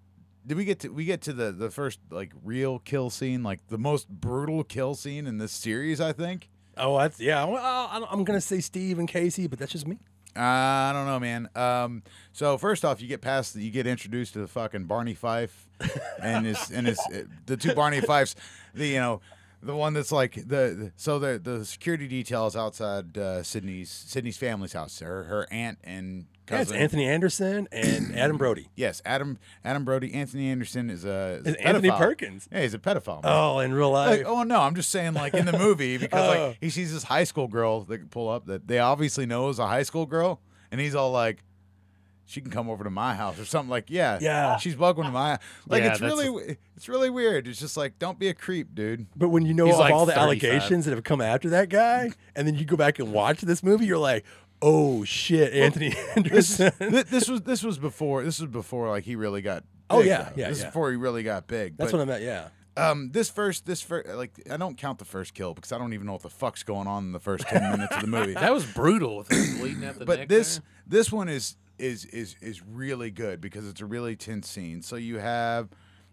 [0.46, 3.66] did we get to we get to the the first like real kill scene, like
[3.66, 6.00] the most brutal kill scene in this series?
[6.00, 6.50] I think.
[6.76, 7.44] Oh, that's yeah.
[7.44, 9.98] Well, I- I'm gonna say Steve and Casey, but that's just me.
[10.34, 11.48] Uh, I don't know, man.
[11.54, 15.66] Um, so first off, you get past, you get introduced to the fucking Barney Fife,
[16.22, 18.34] and his and his uh, the two Barney Fifes,
[18.74, 19.20] the you know,
[19.62, 24.38] the one that's like the, the so the the security details outside uh, Sidney's Sidney's
[24.38, 25.00] family's house.
[25.00, 26.72] Her her aunt and Yeah, it's.
[26.72, 28.68] Anthony Anderson and Adam Brody.
[28.74, 30.12] Yes, Adam Adam Brody.
[30.12, 31.90] Anthony Anderson is a, is a Anthony.
[31.90, 32.48] Perkins.
[32.52, 33.22] Yeah, he's a pedophile.
[33.22, 33.32] man.
[33.32, 34.18] Oh, in real life.
[34.18, 36.46] Like, oh no, I'm just saying, like in the movie, because Oh.
[36.48, 39.48] like he sees this high school girl that can pull up that they obviously know
[39.48, 40.40] is a high school girl,
[40.70, 41.42] and he's all like,
[42.26, 44.56] "She can come over to my house or something." Like, yeah, Yeah.
[44.56, 45.38] she's welcome to my.
[45.68, 47.46] Like, Yeah, it's really, it's really weird.
[47.46, 49.06] It's just like, don't be a creep, dude.
[49.14, 50.22] But when you know of like all the 35.
[50.24, 53.62] allegations that have come after that guy, and then you go back and watch this
[53.62, 54.24] movie, you're like,
[54.62, 56.90] oh shit, Anthony This, Anderson.
[56.92, 59.64] th- this was this was before this was before like he really got.
[59.90, 60.32] Oh, big, yeah, though.
[60.36, 60.68] yeah, This is yeah.
[60.70, 61.76] before he really got big.
[61.76, 62.22] That's but, what I meant.
[62.22, 62.48] Yeah.
[62.74, 65.92] Um, this first, this first, like I don't count the first kill because I don't
[65.92, 68.32] even know what the fuck's going on in the first ten minutes of the movie.
[68.40, 70.64] That was brutal with him bleeding out the but neck this there.
[70.86, 74.80] this one is is is is really good because it's a really tense scene.
[74.80, 75.68] So you have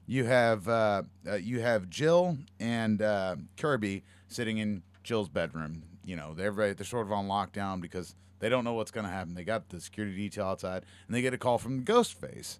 [0.06, 5.84] you have uh, uh, you have Jill and uh, Kirby sitting in Jill's bedroom.
[6.04, 9.06] You know they're very, they're sort of on lockdown because they don't know what's going
[9.06, 9.34] to happen.
[9.36, 12.60] They got the security detail outside, and they get a call from Ghostface,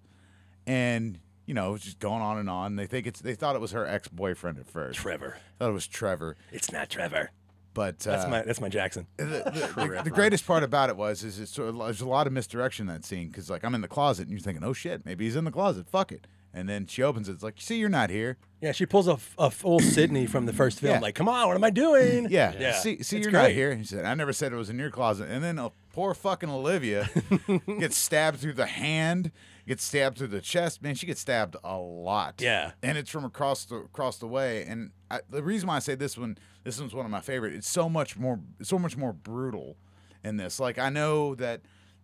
[0.66, 2.76] and you know it's just going on and on.
[2.76, 4.98] They think it's they thought it was her ex boyfriend at first.
[4.98, 5.36] Trevor.
[5.58, 7.30] Thought it was Trevor, It's not Trevor.
[7.74, 9.06] but uh, That's my that's my Jackson.
[9.16, 12.08] the, the- the- the greatest part about it was is it's sort of, there's a
[12.08, 14.64] lot of misdirection in that scene because like I'm in the closet and you're thinking
[14.64, 17.42] oh shit maybe he's in the closet fuck it and then she opens it it's
[17.42, 20.52] like see you're not here Yeah, she pulls a, f- a full Sidney from the
[20.52, 20.94] first film.
[20.94, 21.00] Yeah.
[21.00, 22.26] Like, come on, what am I doing?
[22.30, 22.72] yeah, Yeah.
[22.72, 23.54] see see It's you're not great.
[23.54, 26.14] here he said I never said it was in your closet and then uh, poor
[26.14, 27.08] fucking Olivia
[27.78, 29.30] gets stabbed through the hand
[29.68, 30.82] gets stabbed through the chest.
[30.82, 32.40] Man, she gets stabbed a lot.
[32.40, 32.72] Yeah.
[32.82, 34.64] and it's from across the across the way.
[34.64, 37.54] And I, the reason why I say this one, this one's one of my favorite.
[37.54, 39.76] It's so much more, it's so much more brutal
[40.24, 40.58] in this.
[40.58, 41.60] Like I know that,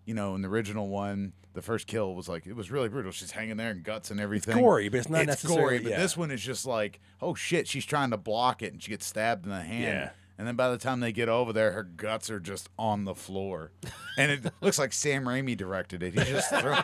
[0.07, 3.13] you know, in the original one, the first kill was like it was really brutal.
[3.13, 4.57] She's hanging there and guts and everything.
[4.57, 5.79] gory, but it's not it's necessarily- gory.
[5.81, 5.99] But yeah.
[5.99, 9.05] this one is just like, oh shit, she's trying to block it and she gets
[9.05, 9.83] stabbed in the hand.
[9.83, 10.11] Yeah.
[10.39, 13.15] And then by the time they get over there, her guts are just on the
[13.15, 13.73] floor,
[14.19, 16.13] and it looks like Sam Raimi directed it.
[16.13, 16.75] He's just throw,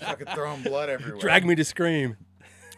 [0.00, 1.18] fucking throwing blood everywhere.
[1.18, 2.18] Drag me to scream.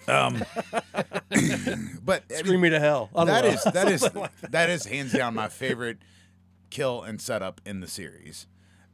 [0.07, 3.11] Um, but I mean, Scream me to hell.
[3.15, 3.51] Don't that know.
[3.51, 4.09] is that is
[4.51, 5.99] that is hands down my favorite
[6.71, 8.47] kill and setup in the series.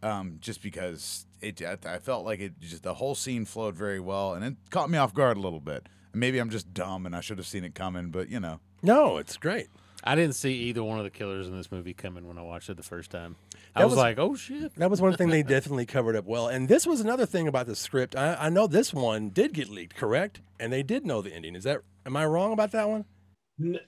[0.03, 4.01] Um, just because it, I, I felt like it just the whole scene flowed very
[4.01, 5.89] well, and it caught me off guard a little bit.
[6.15, 9.19] Maybe I'm just dumb and I should have seen it coming, but you know, No,
[9.19, 9.69] it's great.
[10.05, 12.71] I didn't see either one of the killers in this movie coming when I watched
[12.71, 13.35] it the first time.
[13.75, 14.75] I was, was- like, oh shit.
[14.77, 16.47] That was one thing they definitely covered up well.
[16.49, 18.15] And this was another thing about the script.
[18.17, 20.41] I, I know this one did get leaked, correct?
[20.61, 21.57] And they did know the ending.
[21.57, 23.05] Is that am I wrong about that one?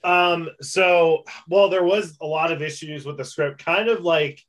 [0.03, 4.45] Um, so well, there was a lot of issues with the script, kind of like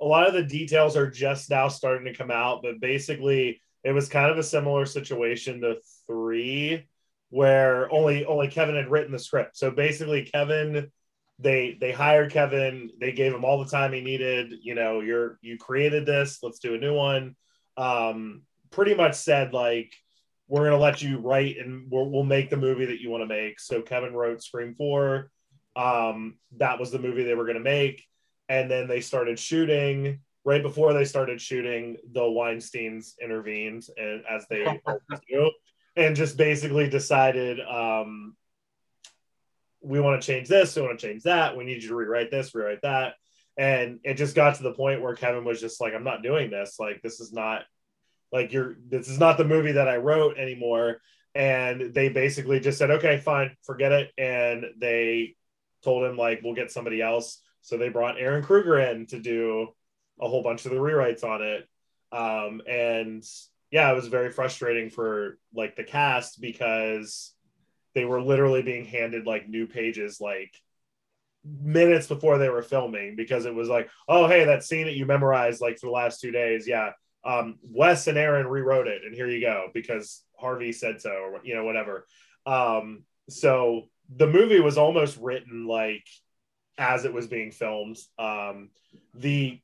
[0.00, 3.92] a lot of the details are just now starting to come out, but basically it
[3.92, 6.86] was kind of a similar situation to three,
[7.30, 9.56] where only only Kevin had written the script.
[9.56, 10.90] So basically Kevin
[11.38, 15.38] they they hired Kevin, they gave him all the time he needed, you know, you're
[15.40, 17.36] you created this, let's do a new one.
[17.76, 19.92] Um, pretty much said like
[20.48, 23.22] we're going to let you write and we'll, we'll make the movie that you want
[23.22, 23.60] to make.
[23.60, 25.30] So Kevin wrote Scream 4.
[25.76, 28.02] Um, that was the movie they were going to make.
[28.48, 30.20] And then they started shooting.
[30.44, 34.80] Right before they started shooting, the Weinsteins intervened and, as they
[35.28, 35.50] do
[35.98, 38.36] and just basically decided um,
[39.82, 42.30] we want to change this, we want to change that, we need you to rewrite
[42.30, 43.14] this, rewrite that.
[43.56, 46.50] And it just got to the point where Kevin was just like, I'm not doing
[46.50, 46.76] this.
[46.78, 47.64] Like, this is not
[48.30, 51.00] like you're this is not the movie that I wrote anymore.
[51.34, 54.12] And they basically just said, okay, fine, forget it.
[54.16, 55.34] And they
[55.82, 57.42] told him like we'll get somebody else.
[57.62, 59.68] So they brought Ehren Kruger in to do
[60.20, 61.68] a whole bunch of the rewrites on it.
[62.10, 63.24] Um, and
[63.70, 67.34] yeah, it was very frustrating for like the cast because
[67.94, 70.54] they were literally being handed like new pages like
[71.44, 75.06] minutes before they were filming because it was like, oh hey, that scene that you
[75.06, 76.90] memorized like for the last two days, yeah,
[77.24, 81.40] um, Wes and Ehren rewrote it, and here you go because Harvey said so, or
[81.44, 82.06] you know, whatever.
[82.46, 83.82] Um, so
[84.14, 86.06] the movie was almost written like
[86.78, 87.98] as it was being filmed.
[88.18, 88.70] Um,
[89.14, 89.60] the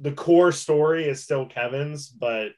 [0.00, 2.48] the core story is still Kevin's, but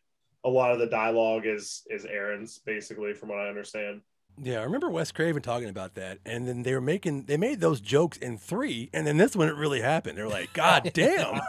[0.45, 4.01] a lot of the dialogue is is Ehren's, basically, from what I understand.
[4.43, 7.61] Yeah, I remember Wes Craven talking about that, and then they were making they made
[7.61, 10.19] those jokes in three, and then this one it really happened.
[10.19, 11.41] They're like, "God damn,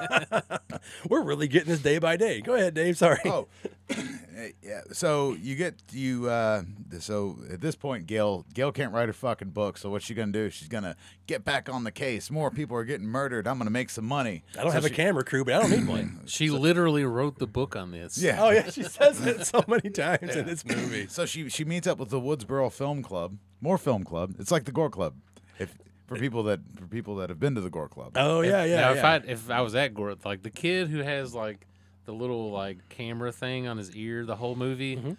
[1.09, 2.97] we're really getting this day by day." Go ahead, Dave.
[2.97, 3.19] Sorry.
[3.25, 3.47] Oh,
[4.61, 4.81] yeah.
[4.91, 6.29] So you get you.
[6.29, 6.63] Uh,
[6.99, 9.77] so at this point, Gale Gale can't write her fucking book.
[9.77, 10.49] So what's she gonna do?
[10.49, 10.95] She's gonna
[11.25, 12.29] get back on the case.
[12.29, 13.47] More people are getting murdered.
[13.47, 14.43] I'm gonna make some money.
[14.57, 16.21] I don't So have a camera crew, but I don't need one.
[16.27, 18.17] She literally wrote the book on this.
[18.17, 18.43] Yeah.
[18.43, 21.07] Oh yeah, she says it so many times in this movie.
[21.07, 23.37] So she she meets up with the Woodsboro Film Club.
[23.61, 24.35] More Film Club.
[24.39, 25.15] It's like the Gore Club.
[25.57, 25.77] If
[26.07, 28.13] for people that for people that have been to the Gore Club.
[28.15, 28.75] Oh yeah, yeah.
[28.81, 28.97] now, yeah.
[28.97, 31.67] if I if I was at Gore, like the kid who has like
[32.07, 34.95] the little like camera thing on his ear the whole movie.
[34.95, 35.11] Mm-hmm.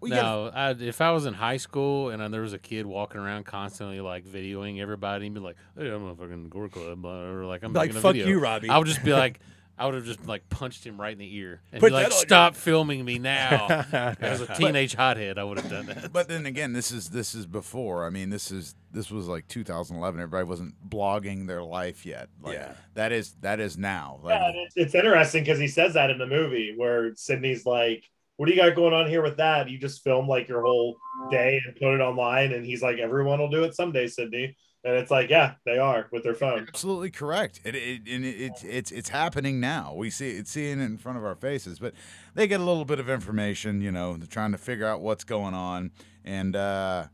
[0.00, 2.58] We gotta- no, I, if I was in high school and uh, there was a
[2.58, 6.70] kid walking around constantly like videoing everybody and be like, "Hey, I'm a fucking gore
[6.70, 8.70] club," or like I'm Like, making a "Fuck video," you, Robbie.
[8.70, 9.40] I would just be like,
[9.80, 12.04] I would have just like punched him right in the ear and Put be like,
[12.08, 13.66] that on your- "Stop filming me now!"
[14.20, 16.12] As a teenage hothead, I would have done that.
[16.12, 18.04] But then again, this is this is before.
[18.04, 20.20] I mean, this is this was like 2011.
[20.20, 22.28] Everybody wasn't blogging their life yet.
[22.42, 22.74] Like, Yeah.
[22.94, 24.20] That is that is now.
[24.22, 28.04] Like, Yeah, it's, it's interesting because he says that in the movie where Sidney's like,
[28.36, 29.70] "What do you got going on here with that?
[29.70, 30.98] You just film like your whole
[31.30, 34.94] day and put it online." And he's like, "Everyone will do it someday, Sidney." And
[34.94, 36.66] it's like, yeah, they are with their phone.
[36.66, 37.60] absolutely correct.
[37.64, 39.92] It, it, and it, it's it's it's happening now.
[39.94, 41.78] We see it's seeing it in front of our faces.
[41.78, 41.92] But
[42.34, 43.82] they get a little bit of information.
[43.82, 45.90] You know, they're trying to figure out what's going on.
[46.24, 47.08] And uh,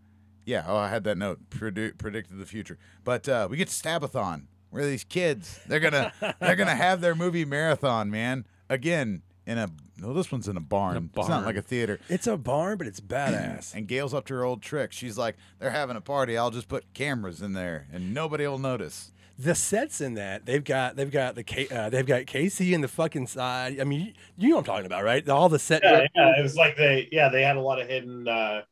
[0.44, 1.40] yeah, oh, I had that note.
[1.50, 2.78] Predict, predicted the future.
[3.02, 4.44] But uh, we get to Stabathon.
[4.70, 5.58] Where these kids?
[5.66, 8.46] They're gonna they're gonna have their movie marathon, man.
[8.68, 9.68] Again in a
[9.98, 11.10] no, this one's in a barn.
[11.16, 12.00] It's not like a theater.
[12.08, 13.74] It's a barn, but it's badass.
[13.74, 14.92] And Gale's up to her old trick.
[14.92, 16.36] She's like, they're having a party.
[16.36, 19.12] I'll just put cameras in there, and nobody will notice.
[19.38, 22.80] the sets in that they've got they've got the K, uh, they've got Casey in
[22.80, 23.80] the fucking side.
[23.80, 25.26] I mean, you, you know what I'm talking about, right?
[25.28, 25.82] All the set.
[25.82, 28.62] Yeah, yeah, it was like they, yeah, they had a lot of hidden uh,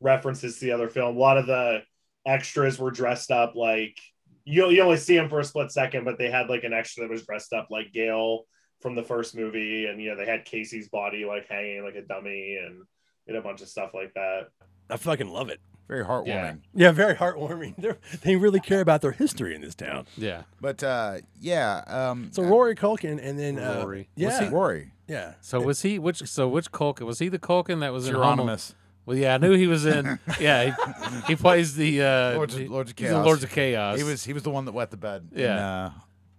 [0.00, 1.16] references to the other film.
[1.16, 1.82] A lot of the
[2.26, 3.98] extras were dressed up like
[4.44, 4.68] you.
[4.70, 7.10] You only see them for a split second, but they had like an extra that
[7.10, 8.44] was dressed up like Gale
[8.82, 12.02] from the first movie, and you know they had Casey's body like hanging like a
[12.02, 12.82] dummy, and
[13.28, 14.48] and a bunch of stuff like that.
[14.90, 15.60] I fucking love it.
[15.88, 16.60] Very heartwarming.
[16.74, 17.74] Yeah, very heartwarming.
[17.76, 20.06] They're, they really care about their history in this town.
[20.16, 20.42] Yeah.
[20.60, 24.08] But uh, yeah, um, So Rory Culkin and then uh, Rory.
[24.16, 25.34] Yeah, he- Rory yeah.
[25.42, 26.22] So was he which?
[26.28, 27.28] So which Culkin was he?
[27.28, 28.56] The Culkin that was in Home
[29.04, 30.18] Well, yeah, I knew he was in.
[30.40, 33.26] Yeah, he, he plays the uh, Lords of- he- Lords of he's in Chaos.
[33.26, 33.98] Lords of Chaos.
[33.98, 35.28] He was he was the one that wet the bed.
[35.32, 35.86] in, Yeah.
[35.86, 35.90] uh,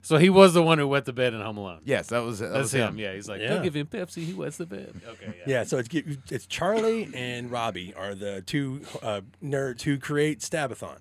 [0.04, 1.82] so he was the one who wet the bed in Home Alone.
[1.84, 3.00] yes, that was that That's was him.
[3.00, 3.50] Yeah, he's like, Yeah.
[3.56, 4.24] don't give him Pepsi.
[4.24, 5.02] He wets the bed.
[5.08, 5.44] Okay, yeah.
[5.48, 5.90] Yeah, so it's
[6.32, 11.00] it's Charlie and Robbie are the two uh, nerds who create Stabathon.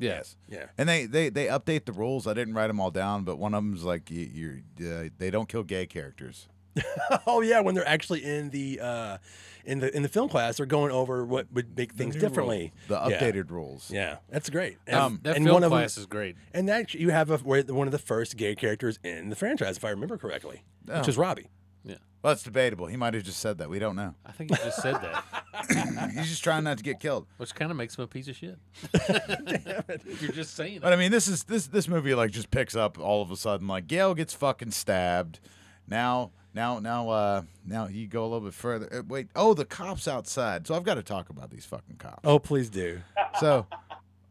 [0.00, 0.36] Yes.
[0.48, 2.28] Yeah, And they, they they update the rules.
[2.28, 5.30] I didn't write them all down, but one of them's like you, you're uh, they
[5.32, 6.46] don't kill gay characters.
[7.26, 9.18] oh yeah, when they're actually in the uh,
[9.64, 12.72] in the in the film class, they're going over what would make things new differently.
[12.88, 13.18] The Yeah.
[13.20, 13.90] updated rules.
[13.90, 14.78] Yeah, that's great.
[14.86, 16.36] And, Um, That and film one of them, class is great.
[16.54, 19.84] and that you have a, one of the first gay characters in the franchise, if
[19.84, 20.98] I remember correctly, Oh.
[20.98, 21.48] which is Robbie.
[21.84, 21.96] Yeah.
[22.22, 22.86] Well, it's debatable.
[22.86, 23.70] He might have just said that.
[23.70, 24.14] We don't know.
[24.26, 27.26] I think he just said that, He's just trying not to get killed.
[27.36, 28.58] which kind of makes him a piece of shit.
[30.20, 30.96] You're just saying But it.
[30.96, 33.68] I mean, this is this this movie like just picks up all of a sudden.
[33.68, 35.40] Like Gale gets fucking stabbed.
[35.86, 38.88] Now now now uh now you go a little bit further.
[38.92, 40.66] Uh, wait, oh the cops outside.
[40.66, 42.20] So I've got to talk about these fucking cops.
[42.24, 43.00] Oh, please do.
[43.40, 43.66] So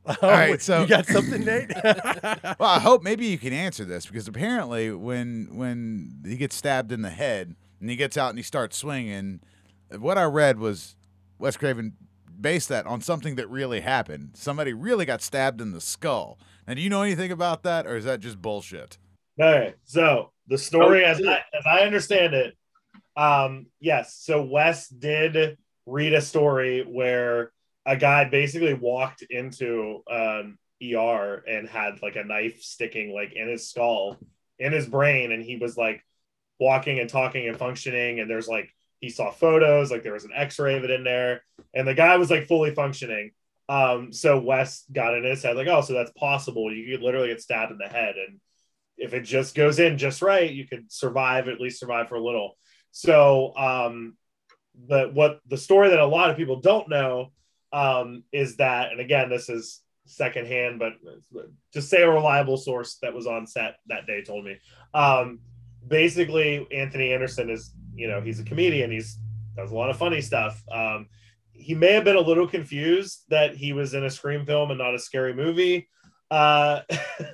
[0.21, 1.71] All right, so- you got something, Nate?
[1.83, 6.91] well, I hope maybe you can answer this because apparently when when he gets stabbed
[6.91, 9.39] in the head and he gets out and he starts swinging,
[9.97, 10.95] what I read was
[11.39, 11.93] Wes Craven
[12.39, 14.31] based that on something that really happened.
[14.33, 16.37] Somebody really got stabbed in the skull.
[16.67, 18.97] Now, do you know anything about that, or is that just bullshit?
[19.39, 22.57] Okay, so the story, as I, as I understand it,
[23.15, 24.17] um, yes.
[24.19, 27.51] So Wes did read a story where
[27.85, 33.47] a guy basically walked into an ER and had like a knife sticking like in
[33.47, 34.17] his skull,
[34.59, 36.03] in his brain, and he was like
[36.59, 38.19] walking and talking and functioning.
[38.19, 38.69] And there's like
[38.99, 41.43] he saw photos, like there was an X-ray of it in there,
[41.73, 43.31] and the guy was like fully functioning.
[43.69, 46.73] Um, so Wes got in his head like, oh, so that's possible.
[46.73, 48.39] You could literally get stabbed in the head, and
[48.97, 52.23] if it just goes in just right, you could survive, at least survive for a
[52.23, 52.57] little.
[52.91, 54.15] So um,
[54.87, 57.31] the what the story that a lot of people don't know
[57.71, 60.93] um, is that, and again, this is secondhand, but
[61.73, 64.57] just say a reliable source that was on set that day told me.
[64.93, 65.39] Um,
[65.87, 68.91] basically, Anthony Anderson is, you know, he's a comedian.
[68.91, 69.17] He's
[69.55, 70.63] does a lot of funny stuff.
[70.71, 71.07] Um,
[71.51, 74.77] he may have been a little confused that he was in a scream film and
[74.77, 75.89] not a scary movie.
[76.29, 76.81] Uh,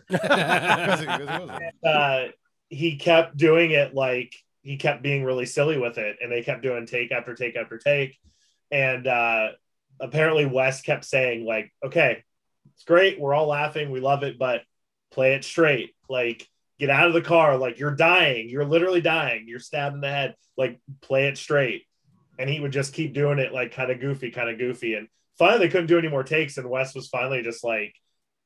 [0.08, 1.74] Because it- 'cause it wasn't.
[1.86, 2.26] uh,
[2.70, 6.62] he kept doing it like he kept being really silly with it, and they kept
[6.62, 8.18] doing take after take after take.
[8.72, 9.50] And uh,
[10.00, 12.24] apparently, Wes kept saying like, "Okay,
[12.74, 14.62] it's great, we're all laughing, we love it, but
[15.12, 15.94] play it straight.
[16.10, 16.48] Like,
[16.80, 17.58] get out of the car.
[17.58, 18.50] Like, you're dying.
[18.50, 19.46] You're literally dying.
[19.48, 20.36] You're stabbed in the head.
[20.58, 21.84] Like, play it straight."
[22.40, 24.96] And he would just keep doing it like kind of goofy, kind of goofy.
[24.96, 25.08] And
[25.38, 27.94] finally, they couldn't do any more takes, and Wes was finally just like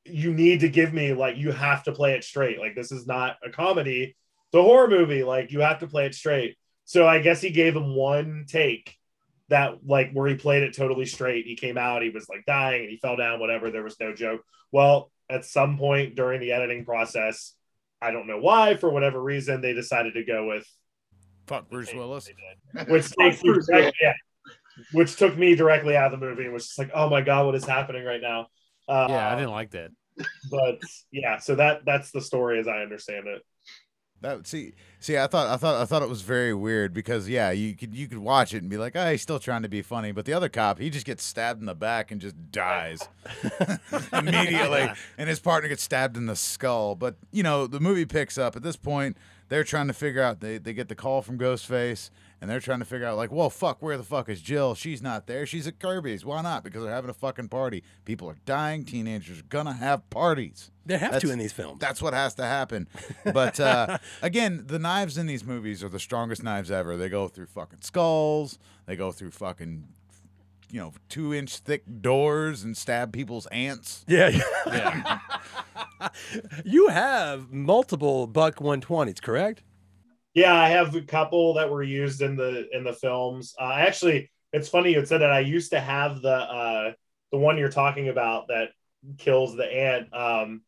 [0.09, 2.59] you need to give me like you have to play it straight.
[2.59, 4.15] Like this is not a comedy,
[4.47, 5.23] it's a horror movie.
[5.23, 6.57] Like you have to play it straight.
[6.85, 8.95] So I guess he gave him one take
[9.49, 11.45] that like where he played it totally straight.
[11.45, 13.71] He came out, he was like dying and he fell down, whatever.
[13.71, 14.41] There was no joke.
[14.71, 17.53] Well, at some point during the editing process,
[18.01, 20.65] I don't know why, for whatever reason, they decided to go with
[21.47, 22.29] Fuck Bruce Willis.
[22.87, 24.13] which takes me directly, yeah,
[24.91, 27.45] which took me directly out of the movie and was just like, oh my god,
[27.45, 28.47] what is happening right now?
[28.87, 29.91] Uh, yeah, I didn't like that.
[30.51, 30.79] but
[31.11, 33.43] yeah, so that that's the story as I understand it.
[34.21, 37.51] That see, see, I thought, I thought, I thought it was very weird because yeah,
[37.51, 39.83] you could, you could watch it and be like, oh, he's still trying to be
[39.83, 43.07] funny, but the other cop, he just gets stabbed in the back and just dies
[44.13, 44.89] immediately,
[45.19, 46.95] and his partner gets stabbed in the skull.
[46.95, 49.17] But you know, the movie picks up at this point.
[49.49, 50.39] They're trying to figure out.
[50.39, 52.09] They they get the call from Ghostface,
[52.39, 54.75] and they're trying to figure out like, well, fuck, where the fuck is Jill?
[54.75, 55.45] She's not there.
[55.45, 56.23] She's at Kirby's.
[56.23, 56.63] Why not?
[56.63, 57.83] Because they're having a fucking party.
[58.05, 58.85] People are dying.
[58.85, 60.71] Teenagers are gonna have parties.
[60.85, 61.79] They have to in these films.
[61.79, 62.87] That's what has to happen.
[63.33, 66.95] But uh, again, the knives in these movies are the strongest knives ever.
[66.95, 68.57] They go through fucking skulls.
[68.85, 69.85] They go through fucking,
[70.71, 74.05] you know, two inch thick doors and stab people's ants.
[74.07, 74.29] Yeah.
[74.67, 75.19] Yeah.
[76.65, 79.63] you have multiple Buck 120s, correct?
[80.37, 83.55] Yeah, I have a couple that were used in the in the films.
[83.59, 85.31] Uh, actually, it's funny you had said that.
[85.31, 86.91] I used to have the uh,
[87.31, 88.69] the one you're talking about that
[89.17, 90.13] kills the ant.
[90.13, 90.61] Um,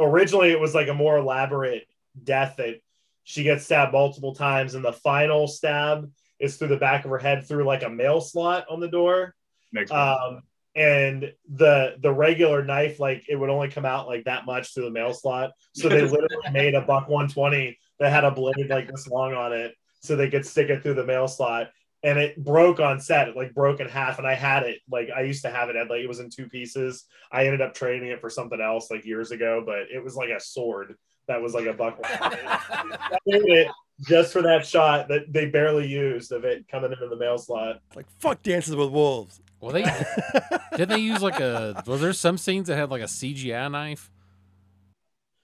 [0.00, 1.86] originally, it was like a more elaborate
[2.24, 2.76] death that
[3.22, 7.18] she gets stabbed multiple times, and the final stab is through the back of her
[7.18, 9.34] head through like a mail slot on the door.
[9.70, 10.18] Makes sense.
[10.18, 10.42] Um,
[10.74, 14.84] and the the regular knife like it would only come out like that much through
[14.84, 15.50] the mail slot.
[15.74, 19.52] So they literally made a buck 120 that had a blade like this long on
[19.52, 21.70] it, so they could stick it through the mail slot.
[22.02, 24.18] And it broke on set, it like broke in half.
[24.18, 26.30] And I had it like I used to have it at like it was in
[26.30, 27.04] two pieces.
[27.30, 30.30] I ended up trading it for something else like years ago, but it was like
[30.30, 30.94] a sword
[31.28, 32.00] that was like a buck.
[32.00, 32.42] 120.
[32.48, 33.68] I made it
[34.08, 37.80] just for that shot that they barely used of it coming into the mail slot.
[37.94, 39.40] Like fuck Dances with Wolves.
[39.60, 39.84] Well, they
[40.76, 41.82] did they use like a?
[41.86, 44.10] Was there some scenes that had like a CGI knife?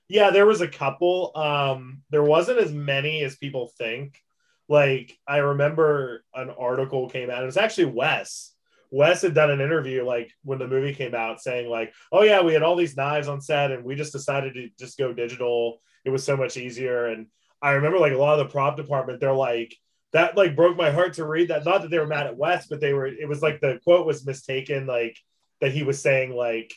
[0.08, 1.32] Yeah, there was a couple.
[1.36, 4.20] Um, there wasn't as many as people think.
[4.68, 7.42] Like I remember an article came out.
[7.42, 8.52] It was actually Wes.
[8.90, 12.42] Wes had done an interview like when the movie came out, saying like, "Oh yeah,
[12.42, 15.80] we had all these knives on set, and we just decided to just go digital.
[16.04, 17.26] It was so much easier." And
[17.62, 19.74] I remember like a lot of the prop department, they're like,
[20.12, 21.64] that like broke my heart to read that.
[21.64, 23.06] Not that they were mad at Wes, but they were.
[23.06, 25.16] It was like the quote was mistaken, like
[25.60, 26.72] that he was saying like,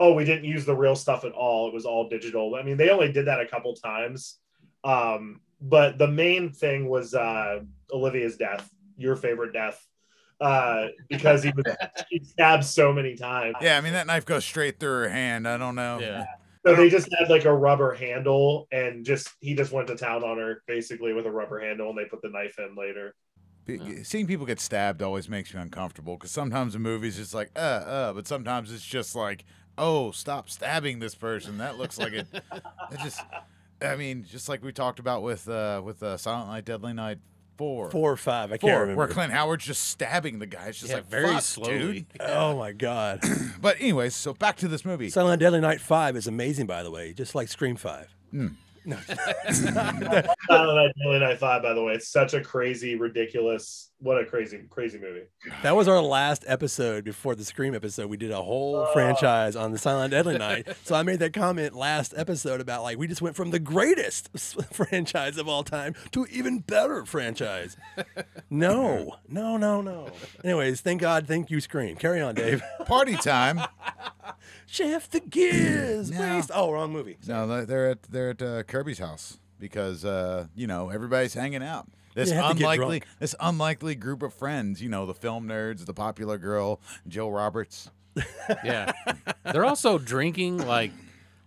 [0.00, 1.68] "Oh, we didn't use the real stuff at all.
[1.68, 4.38] It was all digital." I mean, they only did that a couple times,
[4.84, 7.60] um, but the main thing was uh,
[7.92, 8.70] Olivia's death.
[8.96, 9.86] Your favorite death,
[10.40, 11.64] uh, because he was
[12.10, 13.56] he stabbed so many times.
[13.60, 15.46] Yeah, I mean that knife goes straight through her hand.
[15.46, 15.98] I don't know.
[16.00, 16.24] Yeah.
[16.66, 20.24] So they just had like a rubber handle, and just he just went to town
[20.24, 23.14] on her basically with a rubber handle, and they put the knife in later.
[23.64, 27.50] Be- Seeing people get stabbed always makes me uncomfortable because sometimes the movie's just like,
[27.54, 29.44] uh, uh, but sometimes it's just like,
[29.78, 31.58] oh, stop stabbing this person.
[31.58, 32.26] That looks like it.
[32.32, 33.20] it just,
[33.80, 37.18] I mean, just like we talked about with uh, with uh, Silent Night, Deadly Night
[37.56, 38.52] four, Four or five.
[38.52, 38.98] I Four, can't remember.
[38.98, 40.66] where Clint Howard's just stabbing the guy.
[40.66, 41.78] It's just Yeah, like very fuck, slowly.
[41.78, 42.06] dude.
[42.20, 43.20] Oh my god.
[43.60, 45.10] But anyways, so back to this movie.
[45.10, 48.14] Silent Night, Deadly Night Five is amazing, by the way, just like Scream Five.
[48.32, 48.48] No,
[49.50, 50.00] Silent
[50.46, 53.87] Night, Deadly Night Five, by the way, it's such a crazy, ridiculous.
[54.00, 55.22] What a crazy, crazy movie.
[55.64, 58.08] that was our last episode before the Scream episode.
[58.08, 60.68] We did a whole franchise on the Silent Deadly Night.
[60.84, 64.30] So I made that comment last episode about like we just went from the greatest
[64.72, 67.76] franchise of all time to even better franchise.
[68.50, 70.08] No, no, no, no.
[70.42, 71.96] Anyways, thank God, thank you, Scream.
[71.96, 72.62] Carry on, Dave.
[72.86, 73.60] Party time.
[74.66, 76.10] Shift the gears.
[76.18, 76.36] No.
[76.36, 76.50] Waste.
[76.54, 77.18] Oh, wrong movie.
[77.26, 81.62] No, they're- they're at they're at uh, Kirby's house because uh, you know everybody's hanging
[81.62, 81.88] out.
[82.18, 85.46] This You have to get unlikely this unlikely group of friends, you know, the film
[85.46, 87.90] nerds, the popular girl, Joe Roberts,
[88.64, 88.92] Yeah.
[89.44, 90.90] They're also drinking like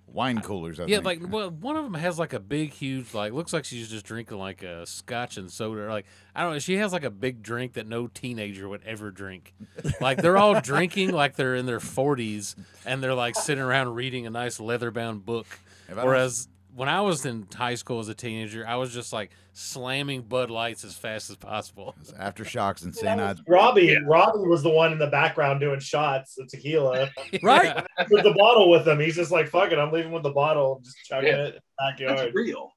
[0.08, 0.80] wine coolers.
[0.80, 1.06] I yeah, think.
[1.06, 4.06] like well, one of them has like a big, huge like looks like she's just
[4.06, 5.88] drinking like a scotch and soda.
[5.88, 9.12] Like I don't know, she has like a big drink that no teenager would ever
[9.12, 9.54] drink.
[10.00, 14.26] Like they're all drinking like they're in their forties and they're like sitting around reading
[14.26, 15.48] a nice leather bound book.
[15.90, 19.12] If I Whereas when I was in high school as a teenager, I was just
[19.14, 21.96] like slamming Bud Lights as fast as possible.
[22.20, 23.20] aftershocks and St.
[23.20, 23.42] Ides.
[23.48, 27.10] Robbie, Robbie was the one in the background doing shots of tequila
[27.44, 27.76] Right?
[28.10, 29.00] with the bottle with him.
[29.00, 31.36] He's just like, "Fuck it, I'm leaving with the bottle, just chugging Yeah.
[31.36, 31.60] it in the
[31.98, 32.72] That's backyard." real.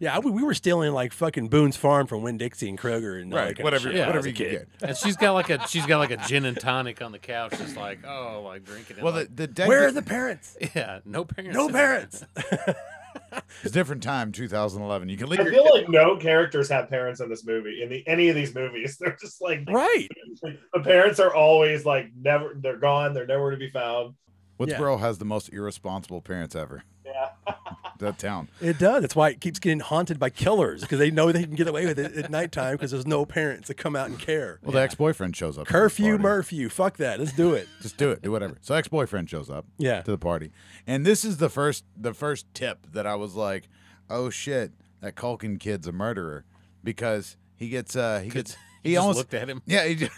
[0.00, 3.32] Yeah, we, we were stealing like fucking Boone's Farm from Winn Dixie and Kroger and
[3.32, 4.66] Right, kind of whatever, Yeah, whatever you can kid.
[4.80, 4.88] get.
[4.88, 7.52] And she's got like a she's got like a gin and tonic on the couch,
[7.58, 9.04] just like oh, like drinking it.
[9.04, 10.56] Well, the like, the dead Where are the parents?
[10.74, 11.56] yeah, no parents.
[11.56, 12.24] No parents.
[13.62, 15.08] It's different time, 2011.
[15.08, 17.82] You can leave I your feel like no characters have parents in this movie.
[17.82, 20.08] In the any of these movies, they're just like right.
[20.42, 22.54] the parents are always like never.
[22.56, 23.12] They're gone.
[23.12, 24.14] They're nowhere to be found.
[24.58, 26.82] Woodsboro has the most irresponsible parents ever.
[27.46, 27.54] Yeah.
[27.98, 28.48] That town.
[28.62, 29.02] It does.
[29.02, 31.84] That's why it keeps getting haunted by killers because they know they can get away
[31.84, 34.58] with it at nighttime because there's no parents that come out and care.
[34.62, 35.66] Well, the ex-boyfriend shows up.
[35.66, 36.16] Curfew.
[36.16, 36.66] Murphy.
[36.70, 37.18] Fuck that.
[37.20, 37.68] Let's do it.
[37.82, 38.22] Just do it.
[38.22, 38.56] Do whatever.
[38.62, 39.66] So ex-boyfriend shows up.
[39.76, 40.00] Yeah.
[40.00, 40.50] To the party,
[40.86, 43.68] and this is the first the first tip that I was like,
[44.08, 46.46] oh shit, that Culkin kid's a murderer
[46.82, 49.94] because he gets uh he gets he, He just almost looked at him yeah he
[49.96, 50.12] just,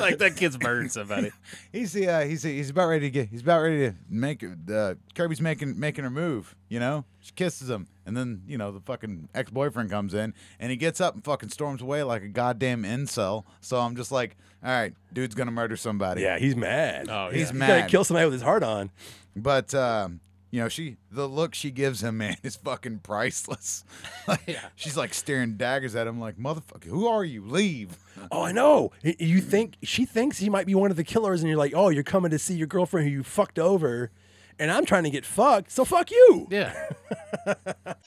[0.00, 1.30] like that kid's murdered somebody.
[1.72, 4.94] he's the uh, he's he's about ready to get he's about ready to make uh,
[5.14, 8.80] Kirby's making making her move you know she kisses him and then you know the
[8.80, 12.28] fucking ex boyfriend comes in and he gets up and fucking storms away like a
[12.28, 17.08] goddamn incel so I'm just like all right dude's gonna murder somebody Yeah, he's mad.
[17.08, 17.38] Oh, He's yeah.
[17.46, 17.68] He's mad.
[17.80, 18.90] gotta kill somebody with his heart on.
[19.36, 20.20] But um,
[20.50, 23.84] you know, she the look she gives him, man, is fucking priceless.
[24.28, 24.64] like, Yeah.
[24.76, 27.44] She's like staring daggers at him, like motherfucker, who are you?
[27.44, 27.96] Leave.
[28.32, 28.90] Oh, I know.
[29.04, 31.88] You think she thinks he might be one of the killers, and you're like, oh,
[31.88, 34.10] you're coming to see your girlfriend who you fucked over,
[34.58, 35.70] and I'm trying to get fucked.
[35.70, 36.48] So fuck you.
[36.50, 36.74] Yeah,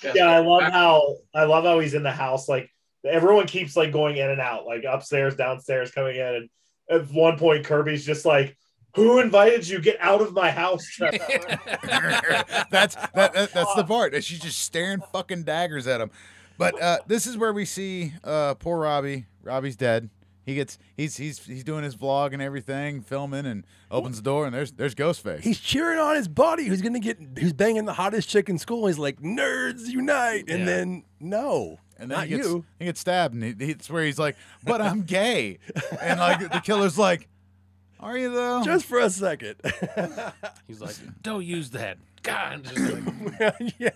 [0.04, 2.50] Yeah, I love how I love how he's in the house.
[2.50, 2.70] Like
[3.06, 6.22] everyone keeps like going in and out, like upstairs, downstairs, coming in.
[6.22, 6.50] And
[6.90, 8.58] at one point, Kirby's just like,
[8.96, 9.80] "Who invited you?
[9.80, 11.18] Get out of my house!" Trevor."
[12.72, 14.24] that's that, that, that's the part.
[14.24, 16.12] She's just staring fucking daggers at him.
[16.58, 19.26] But uh, this is where we see uh, poor Robbie.
[19.44, 20.10] Robbie's dead.
[20.46, 24.46] He gets he's he's he's doing his vlog and everything, filming, and opens the door,
[24.46, 25.42] and there's there's Ghostface.
[25.42, 28.88] He's cheering on his buddy who's gonna get who's banging the hottest chick in school.
[28.88, 30.66] He's like, "Nerds unite!" And Yeah.
[30.66, 32.66] then no, and then not he gets, you.
[32.80, 35.60] He gets stabbed, and he, it's where he's like, "But I'm gay,"
[36.02, 37.28] and like the killer's like,
[38.02, 39.56] "Are you though?" Just for a second.
[40.68, 41.98] He's like, don't use that.
[42.24, 42.64] God.
[42.64, 43.90] Just like, yeah.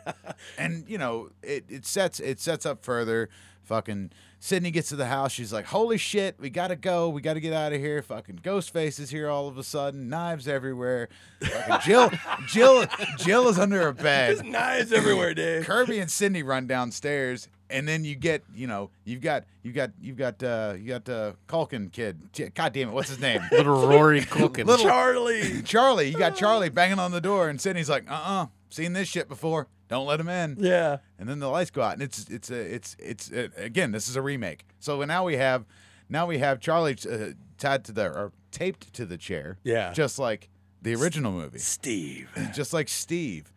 [0.58, 3.30] and you know it, it sets it sets up further
[3.66, 5.32] fucking sidney gets to the house.
[5.32, 7.10] She's like holy shit we gotta go.
[7.10, 8.02] We gotta get out of here.
[8.02, 10.08] Fucking ghostface is here all of a sudden.
[10.10, 11.10] Knives everywhere.
[11.42, 12.12] Fucking jill
[12.48, 12.86] jill
[13.18, 15.66] jill is under a There's bed knives everywhere, dude.
[15.66, 19.90] kirby and sidney run downstairs and then you get you know you've got you've got
[20.00, 22.20] you've got uh you got uh culkin kid.
[22.32, 23.42] J- god damn it what's his name?
[23.52, 24.66] Little Rory Culkin.
[24.66, 25.62] Little- Charlie.
[25.64, 26.10] charlie.
[26.10, 29.68] You got charlie banging on the door and sidney's like uh-uh seen this shit before
[29.96, 30.98] don't let him in Yeah.
[31.20, 34.08] and then the lights go out and it's it's a it's it's uh again this
[34.08, 35.66] is a remake so now we have
[36.10, 39.92] now we have charlie uh, tied to the or taped to the chair Yeah.
[39.94, 40.50] just like
[40.82, 42.30] the original movie Steve.
[42.54, 43.52] just like steve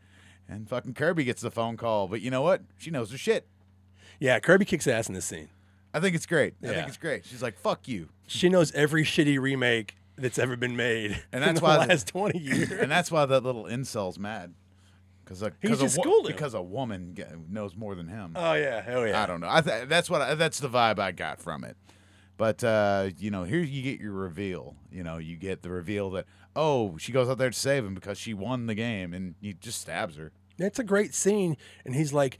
[0.49, 3.47] and fucking kirby gets the phone call but you know what she knows her shit
[4.19, 5.49] Yeah, Kirby kicks ass in this scene.
[5.95, 6.73] i think it's great i Yeah.
[6.75, 10.75] think it's great she's like fuck you She knows every shitty remake that's ever been
[10.77, 12.71] made And in that's the why the- last twenty years.
[12.83, 14.55] and that's why that little incel's mad
[15.29, 16.33] because He's just schooled him.
[16.33, 19.23] because a woman ge- knows more than him oh yeah, hell yeah.
[19.23, 19.49] I don't know.
[19.51, 21.77] I th- that's what I, that's the vibe I got from it.
[22.37, 24.77] But uh, you know, here you get your reveal.
[24.93, 26.27] You know, you get the reveal that
[26.57, 29.53] oh, she goes out there to save him because she won the game, and he
[29.55, 30.33] just stabs her.
[30.57, 32.39] It's a great scene, and he's like,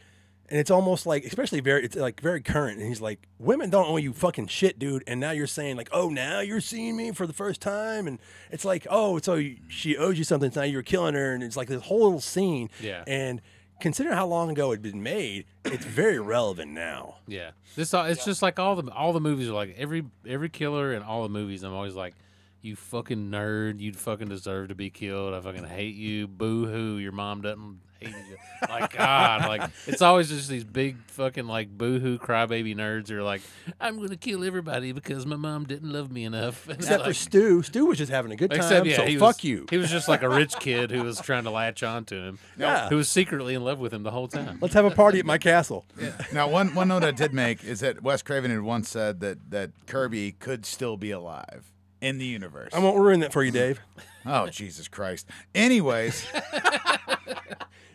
[0.51, 3.89] and it's almost like, especially very, it's like very current, and he's like, women don't
[3.89, 7.13] owe you fucking shit, dude, and now you're saying like, oh, now you're seeing me
[7.13, 8.19] for the first time, and
[8.51, 11.57] it's like, oh, so she owes you something, so now you're killing her, and it's
[11.57, 13.05] like this whole little scene, Yeah.
[13.07, 13.41] and
[13.81, 17.17] considering how long ago it'd been made, it's very relevant now.
[17.29, 20.49] Yeah, this all it's just like all the all the movies are like every every
[20.49, 21.63] killer in all the movies.
[21.63, 22.15] I'm always like,
[22.61, 25.33] you fucking nerd, you fucking deserve to be killed.
[25.33, 26.27] I fucking hate you.
[26.27, 28.37] Boo hoo, your mom doesn't hate you.
[28.69, 33.23] Like God, like it's always just these big fucking like boohoo crybaby nerds who are
[33.23, 33.41] like,
[33.81, 36.67] I'm gonna kill everybody because my mom didn't love me enough.
[36.69, 37.63] And Except for like- Stu.
[37.63, 39.67] Stu was just having a good time, Except, yeah, so he fuck was, you.
[39.71, 42.39] He was just like a rich kid who was trying to latch on to him.
[42.59, 42.89] Yeah.
[42.89, 44.59] Who was secretly in love with him the whole time.
[44.61, 45.85] Let's have a party at my castle.
[46.33, 49.51] Now, one one note I did make is that Wes Craven had once said that
[49.51, 51.71] that Kirby could still be alive
[52.01, 52.73] in the universe.
[52.75, 53.81] I won't ruin that for you, Dave.
[54.27, 55.27] Oh Jesus Christ!
[55.55, 56.27] Anyways,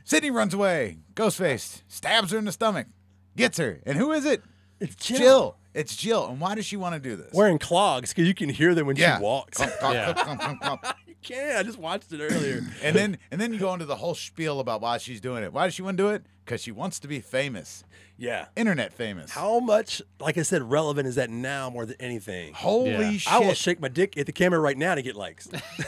[0.03, 0.99] Sidney runs away.
[1.15, 2.87] Ghostface stabs her in the stomach,
[3.35, 4.43] gets her, and who is it?
[4.79, 5.57] It's Jill.
[5.73, 6.27] It's Jill.
[6.27, 7.31] And why does she want to do this?
[7.33, 9.17] Wearing clogs because you can hear them when yeah.
[9.17, 9.59] she walks.
[9.59, 10.13] Clomp, clomp, Yeah.
[10.61, 10.93] clomp.
[11.07, 11.55] You can.
[11.55, 12.61] I just watched it earlier.
[12.81, 15.53] And then and then you go into the whole spiel about why she's doing it.
[15.53, 16.25] Why does she want to do it?
[16.45, 17.85] Because she wants to be famous,
[18.17, 18.47] yeah.
[18.57, 19.31] internet famous.
[19.31, 22.53] How much, like I said, relevant is that now more than anything?
[22.53, 23.11] Holy Yeah.
[23.17, 23.31] shit!
[23.33, 25.47] I will shake my dick at the camera right now to get likes.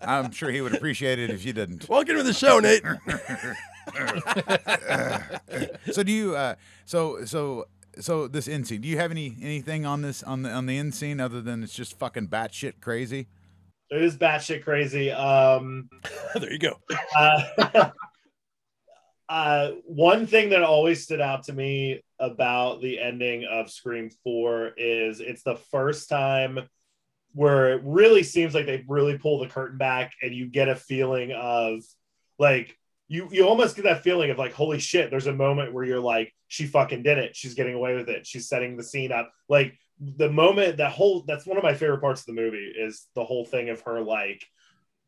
[0.00, 1.88] I'm sure he would appreciate it if you didn't.
[1.88, 2.82] Welcome to the show, Nate.
[5.92, 6.36] So do you?
[6.36, 6.54] Uh,
[6.84, 7.66] so so
[7.98, 8.80] so this end scene.
[8.82, 11.62] Do you have any anything on this on the on the end scene other than
[11.62, 13.28] it's just fucking batshit crazy?
[13.90, 15.10] It is batshit crazy.
[15.10, 15.88] Um,
[16.34, 16.78] there you go.
[17.18, 17.90] uh,
[19.28, 24.72] uh, one thing that always stood out to me about the ending of Scream 4
[24.76, 26.60] is it's the first time
[27.34, 30.74] where it really seems like they really pull the curtain back and you get a
[30.74, 31.80] feeling of
[32.38, 32.76] like
[33.06, 36.00] you you almost get that feeling of like holy shit there's a moment where you're
[36.00, 37.36] like she fucking did it.
[37.36, 38.26] She's getting away with it.
[38.26, 39.32] She's setting the scene up.
[39.48, 43.06] Like the moment that whole that's one of my favorite parts of the movie is
[43.14, 44.44] the whole thing of her like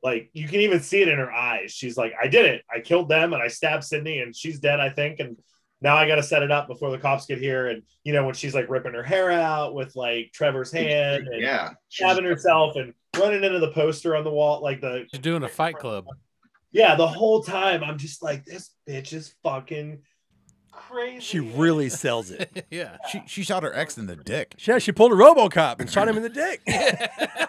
[0.02, 1.72] like you can even see it in her eyes.
[1.72, 2.62] She's like, I did it.
[2.74, 5.20] I killed them and I stabbed Sidney and she's dead, I think.
[5.20, 5.36] And
[5.82, 7.68] now I got to set it up before the cops get here.
[7.68, 11.40] And you know, when she's like ripping her hair out with like Trevor's hand and
[11.42, 11.70] Yeah.
[11.88, 15.48] stabbing herself and running into the poster on the wall, like the She's doing a
[15.48, 16.06] fight club.
[16.72, 20.02] yeah, the whole time I'm just like, this bitch is fucking
[20.90, 21.20] crazy.
[21.20, 22.66] She really sells it.
[22.70, 22.96] yeah.
[23.10, 24.54] She she shot her ex in the dick.
[24.66, 26.60] Yeah, she pulled a RoboCop and shot him in the dick.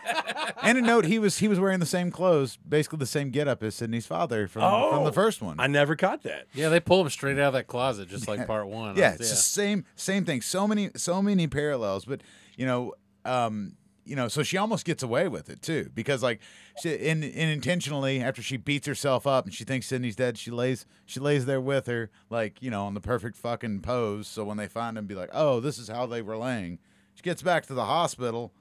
[0.63, 3.63] And a note, he was he was wearing the same clothes, basically the same getup
[3.63, 5.05] as Sidney's father from from Oh.
[5.05, 5.59] the first one.
[5.59, 6.47] I never caught that.
[6.53, 8.95] Yeah, they pull him straight out of that closet, just like part one.
[8.95, 10.41] yeah, it's the same same thing.
[10.41, 12.22] So many so many parallels, but
[12.57, 12.93] you know,
[13.26, 13.73] um,
[14.05, 16.39] you know, so she almost gets away with it too, because like,
[16.81, 20.51] she, in, in intentionally after she beats herself up and she thinks Sidney's dead, she
[20.51, 24.27] lays she lays there with her, like you know, on the perfect fucking pose.
[24.27, 26.79] So when they find him, be like, oh, this is how they were laying.
[27.13, 28.53] She gets back to the hospital.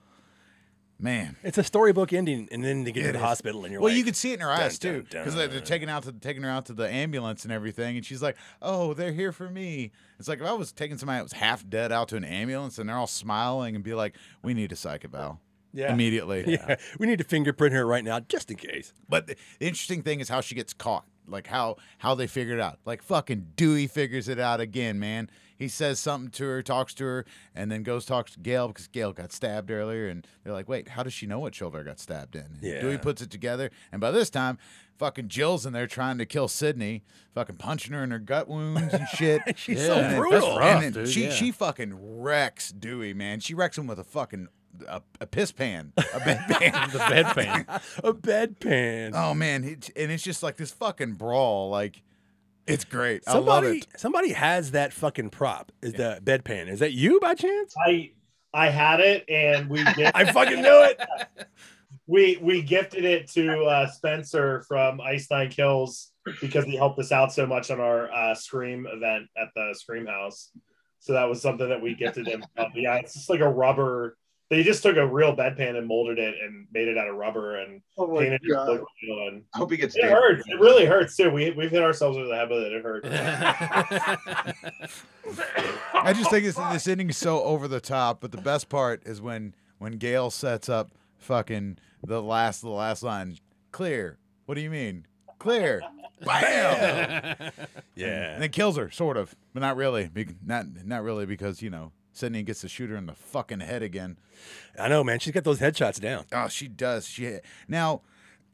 [1.01, 1.37] Man.
[1.43, 3.25] It's a storybook ending, and then they get to the is.
[3.25, 5.35] hospital, and you're Well, like, you could see it in her eyes dun, too, because
[5.35, 8.37] they're taking out to taking her out to the ambulance and everything, and she's like,
[8.61, 11.67] "Oh, they're here for me." It's like if I was taking somebody that was half
[11.69, 14.77] dead out to an ambulance, and they're all smiling and be like, "We need a
[14.77, 15.41] psych eval
[15.73, 15.93] Yeah.
[15.93, 18.93] immediately." yeah, we need to fingerprint her right now, just in case.
[19.09, 22.55] But the the interesting thing is how she gets caught, like how how they figure
[22.55, 22.79] it out.
[22.85, 25.31] Like fucking Dewey figures it out again, man.
[25.61, 28.89] He says something to her, talks to her, and then goes talks to Gale because
[28.89, 32.01] Gale got stabbed earlier, and they're like, "Wait, how does she know what shoulder got
[32.01, 32.81] stabbed in?" And Yeah.
[32.81, 34.57] Dewey puts it together, and by this time,
[34.97, 37.05] fucking Jill's in there trying to kill Sidney,
[37.35, 39.43] fucking punching her in her gut wounds and shit.
[39.57, 40.59] She's Yeah, so that's brutal.
[40.59, 40.83] rough.
[40.83, 41.31] and dude, she yeah.
[41.31, 43.41] she fucking wrecks Dewey, man.
[43.41, 44.49] She wrecks him with a fucking
[44.89, 46.93] a, a piss pan, a bedpan.
[46.93, 47.83] the bedpan.
[48.05, 49.13] a bedpan.
[49.15, 51.69] Oh man, it, and it's just like this fucking brawl.
[51.69, 52.03] Like,
[52.67, 53.23] it's great.
[53.27, 53.87] I love somebody, it.
[53.97, 55.73] somebody has that fucking prop.
[55.83, 56.69] Is the bedpan?
[56.69, 57.75] Is that you by chance?
[57.85, 58.13] I
[58.53, 61.01] I had it and we gift, I fucking knew it.
[62.07, 67.13] we we gifted it to uh, Spencer from Ice Nine Kills because he helped us
[67.13, 70.51] out so much on our uh, Scream event at the Scream House.
[70.99, 72.45] So that was something that we gifted him.
[72.59, 74.17] Um, yeah, it's just like a rubber.
[74.51, 77.59] They just took a real bedpan and molded it and made it out of rubber
[77.61, 78.51] and Oh my painted it.
[78.53, 78.67] god!
[78.67, 78.85] blue
[79.29, 79.95] and I hope he gets.
[79.97, 80.11] it dead.
[80.11, 80.43] hurts.
[80.49, 81.31] It really hurts too.
[81.31, 82.73] We we've hit ourselves with the head with it.
[82.73, 83.07] It hurts.
[85.95, 88.21] I just think this this ending is so over the top.
[88.21, 93.03] But the best part is when when Gale sets up fucking the last the last
[93.03, 93.37] line.
[93.73, 94.19] Clear.
[94.47, 95.07] What do you mean?
[95.39, 95.81] Clear.
[96.25, 97.53] Bam.
[97.95, 98.33] Yeah.
[98.33, 100.09] And then kills her, sort of, but not really.
[100.09, 103.61] Be- Not not really because you know Sidney gets to shoot her in the fucking
[103.61, 104.19] head again.
[104.79, 105.19] I know, man.
[105.19, 106.27] She's got those headshots down.
[106.33, 107.07] Oh, she does.
[107.07, 108.03] She now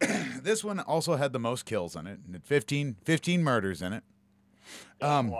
[0.42, 2.20] this one also had the most kills in it.
[2.32, 4.04] It 15, 15 murders in it.
[5.00, 5.34] Um,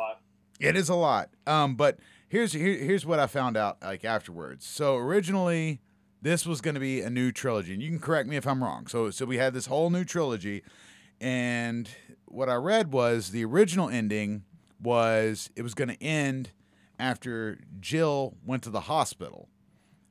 [0.61, 1.31] it is a lot.
[1.47, 1.99] Um, but
[2.29, 4.67] here's here, here's what I found out like afterwards.
[4.67, 5.81] So originally,
[6.23, 8.63] this was going to be a new trilogy, and you can correct me if I'm
[8.63, 8.87] wrong.
[8.87, 10.63] So so we had this whole new trilogy,
[11.21, 11.89] and
[12.25, 14.45] what I read was the original ending
[14.81, 16.51] was it was going to end
[16.99, 19.49] after Jill went to the hospital.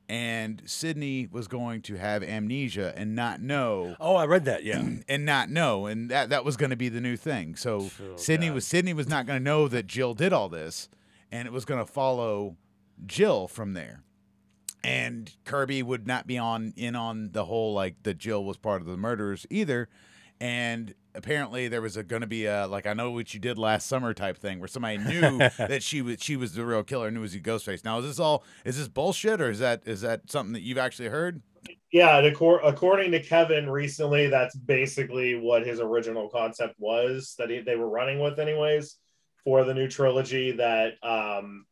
[0.08, 4.62] And Sidney was going to have amnesia and not know Oh, I read that.
[4.62, 4.80] Yeah.
[5.08, 7.56] and not know, and that that was going to be the new thing.
[7.56, 8.54] So Oh, Sidney God.
[8.54, 10.88] was Sidney was not going to know that Jill did all this,
[11.32, 12.56] and it was going to follow
[13.04, 14.04] Jill from there.
[14.84, 18.80] And Kirby would not be on in on the whole like that Jill was part
[18.82, 19.88] of the murders either.
[20.40, 23.58] And apparently there was a going to be a like I know what you did
[23.58, 27.10] last summer type thing where somebody knew that she was she was the real killer,
[27.10, 27.84] knew it was a Ghostface.
[27.84, 30.78] Now is this all is this bullshit or is that is that something that you've
[30.78, 31.42] actually heard?
[31.92, 37.60] Yeah, and according to Kevin recently, that's basically what his original concept was that he,
[37.60, 38.96] they were running with, anyways,
[39.44, 40.52] for the new trilogy.
[40.52, 41.64] That um,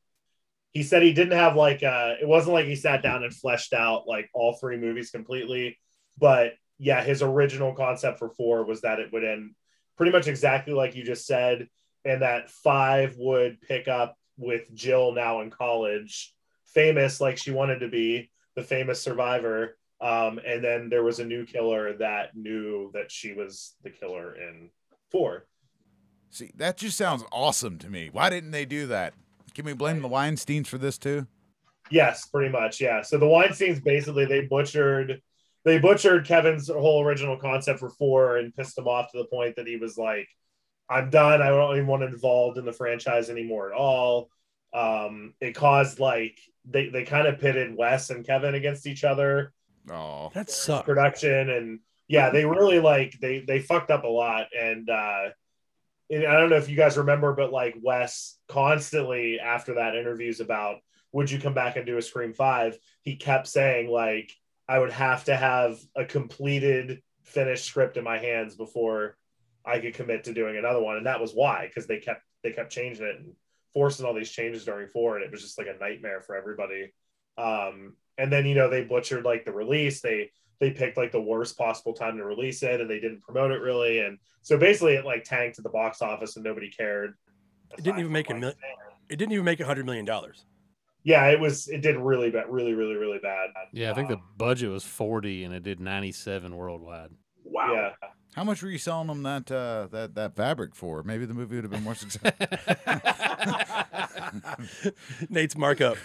[0.73, 3.73] he said he didn't have like uh, it wasn't like he sat down and fleshed
[3.73, 5.79] out like all three movies completely,
[6.17, 9.55] but yeah, his original concept for four was that it would end
[9.97, 11.69] pretty much exactly like you just said,
[12.05, 16.35] and that five would pick up with Jill now in college,
[16.67, 19.77] famous like she wanted to be, the famous survivor.
[20.01, 24.35] Um, and then there was a new killer that knew that she was the killer
[24.35, 24.71] in
[25.11, 25.47] four.
[26.31, 28.11] See, that just sounds awesome to me.
[28.13, 29.15] Why didn't they do that?
[29.55, 31.29] Can we blame the Weinsteins for this too?
[31.91, 32.81] Yes, pretty much.
[32.81, 33.03] Yeah.
[33.03, 35.23] So the Weinsteins basically they butchered
[35.65, 39.57] they butchered Kevin's whole original concept for four and pissed him off to the point
[39.57, 40.29] that he was like,
[40.89, 41.41] I'm done.
[41.41, 44.29] I don't even want involved in the franchise anymore at all.
[44.73, 49.53] Um, it caused like they, they kind of pitted Wes and Kevin against each other.
[49.91, 50.85] Oh, That sucks.
[50.87, 55.29] production and yeah they really like they they fucked up a lot and uh
[56.11, 60.41] and i don't know if you guys remember but like wes constantly after that interviews
[60.41, 60.77] about
[61.13, 64.33] would you come back and do a scream five he kept saying like
[64.69, 69.17] i would have to have a completed finished script in my hands before
[69.65, 72.53] i could commit to doing another one and that was why because they kept they
[72.53, 73.33] kept changing it and
[73.73, 76.93] forcing all these changes during four and it was just like a nightmare for everybody
[77.39, 80.31] um and then you know they butchered like the release they
[80.61, 83.61] they picked like the worst possible time to release it and they didn't promote it
[83.61, 87.15] really and so basically it like tanked to the box office and nobody cared
[87.77, 88.57] It didn't even make a million.
[89.09, 90.47] It didn't even make a hundred million dollars.
[91.05, 94.17] Yeah it was it did really bad really really really bad Yeah, I think the
[94.17, 97.11] Um, budget was 40 and it did 97 worldwide.
[97.45, 97.73] Wow.
[97.75, 97.91] yeah
[98.35, 101.05] how much were you selling them that uh, that that fabric for?
[101.05, 102.33] Maybe the movie would have been more successful.
[105.29, 105.97] Nate's markup.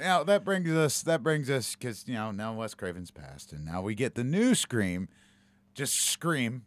[0.00, 3.64] now that brings us that brings us because you know now Wes Craven's passed, and
[3.64, 5.08] now we get the new Scream.
[5.74, 6.64] Just scream.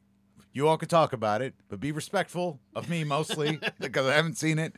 [0.54, 4.38] You all could talk about it, but be respectful of me mostly because I haven't
[4.38, 4.74] seen it.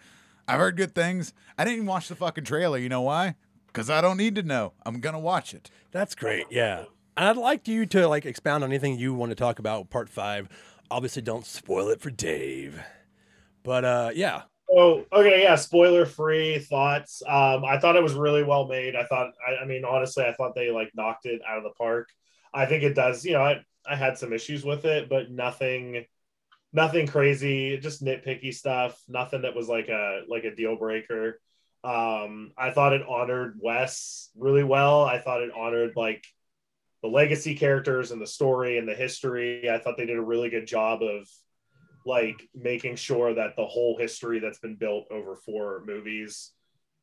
[0.47, 1.33] I've heard good things.
[1.57, 2.77] I didn't even watch the fucking trailer.
[2.77, 3.35] You know why?
[3.77, 4.73] because I don't need to know.
[4.87, 5.69] I'm gonna watch it.
[5.91, 6.47] That's great.
[6.49, 6.85] Yeah.
[7.15, 10.09] And I'd like you to like expound on anything you want to talk about part
[10.09, 10.49] five.
[10.89, 12.81] Obviously, don't spoil it for Dave.
[13.61, 15.55] But uh, yeah, Oh, okay, yeah.
[15.55, 17.21] Spoiler free thoughts.
[17.27, 18.95] Um, I thought it was really well made.
[18.95, 21.69] I thought, I, I mean, honestly, I thought they like knocked it out of the
[21.77, 22.09] park.
[22.53, 23.23] I think it does.
[23.23, 26.03] You know, I I had some issues with it, but nothing,
[26.73, 27.77] nothing crazy.
[27.77, 28.99] Just nitpicky stuff.
[29.07, 31.39] Nothing that was like a like a deal breaker.
[31.83, 35.03] Um, I thought it honored Wes really well.
[35.03, 36.25] I thought it honored like
[37.01, 39.69] the legacy characters and the story and the history.
[39.69, 41.27] I thought they did a really good job of
[42.05, 46.51] like making sure that the whole history that's been built over four movies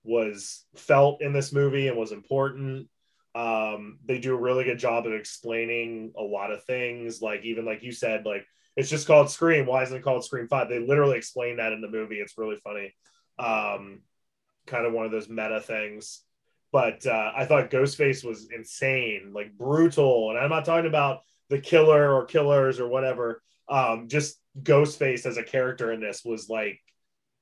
[0.03, 2.89] was felt in this movie and was important.
[3.35, 7.65] Um, they do a really good job of explaining a lot of things, like even
[7.65, 9.67] like you said, like it's just called Scream.
[9.67, 10.69] Why isn't it called Scream Five?
[10.69, 12.17] They literally explain that in the movie.
[12.17, 12.95] It's really funny.
[13.39, 14.01] Um,
[14.67, 16.23] kind of one of those meta things.
[16.73, 20.31] But uh, I thought Ghostface was insane, like brutal.
[20.31, 23.43] And I'm not talking about the killer or killers or whatever.
[23.69, 26.81] Um, just Ghostface as a character in this was like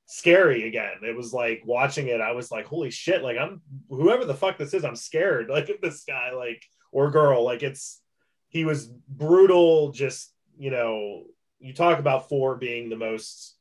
[0.05, 0.93] scary again.
[1.01, 4.57] It was like watching it, I was like, holy shit, like I'm whoever the fuck
[4.57, 5.49] this is, I'm scared.
[5.53, 6.61] Like this guy, like
[6.91, 7.43] or girl.
[7.43, 8.01] Like it's
[8.49, 11.23] he was brutal, just you know,
[11.59, 13.55] you talk about four being the most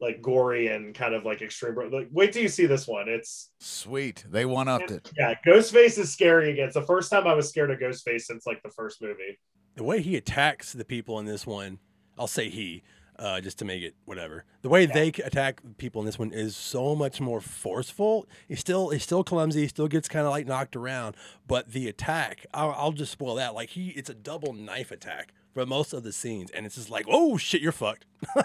[0.00, 1.74] like gory and kind of like extreme.
[1.90, 3.08] Like, wait till you see this one.
[3.08, 4.24] It's Sweet.
[4.28, 5.10] They one upped it.
[5.16, 6.66] yeah, Ghostface is scary again.
[6.66, 9.38] It's the first time I was scared of Ghostface since like the first movie.
[9.74, 11.78] the way he attacks the people in this one,
[12.18, 12.82] I'll say he,
[13.18, 14.44] uh, just to make it whatever.
[14.60, 18.26] The way they attack people in this one is so much more forceful.
[18.48, 19.62] He's still he's still clumsy.
[19.62, 21.16] He still gets kind of like knocked around,
[21.46, 23.54] but the attack, I'll, I'll just spoil that.
[23.54, 26.90] Like he, it's a double knife attack for most of the scenes, and it's just
[26.90, 28.04] like, oh shit, you're fucked.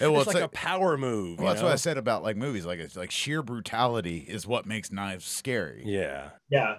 [0.00, 1.38] Yeah, well, it's it's like like- a power move.
[1.38, 2.64] Well, you that's what I said about like movies.
[2.64, 5.82] Like it's like sheer brutality is what makes knives scary.
[5.84, 6.30] Yeah.
[6.48, 6.76] Yeah.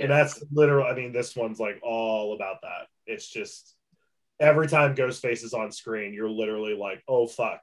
[0.00, 0.86] And that's literal.
[0.86, 2.88] I mean, this one's like all about that.
[3.06, 3.76] It's just
[4.40, 7.60] every time Ghostface is on screen, you're literally like, oh fuck.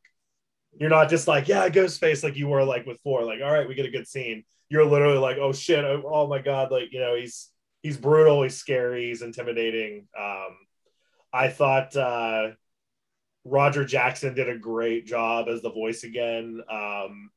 [0.79, 3.67] You're not just like, yeah, Ghostface, like you were like with four, like, all right,
[3.67, 4.45] we get a good scene.
[4.69, 7.49] You're literally like, oh shit, oh, oh my god, like you know, he's
[7.81, 10.07] he's brutal, he's scary, he's intimidating.
[10.17, 10.55] Um,
[11.33, 12.51] I thought uh,
[13.43, 16.61] Roger Jackson did a great job as the voice again.
[16.69, 17.31] Um,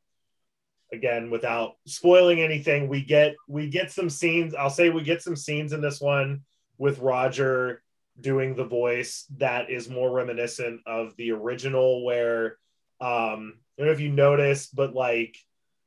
[0.93, 4.55] again, without spoiling anything, we get we get some scenes.
[4.55, 6.43] I'll say we get some scenes in this one
[6.79, 7.83] with Roger
[8.21, 12.59] doing the voice that is more reminiscent of the original, where
[13.01, 15.37] um, I don't know if you noticed, but like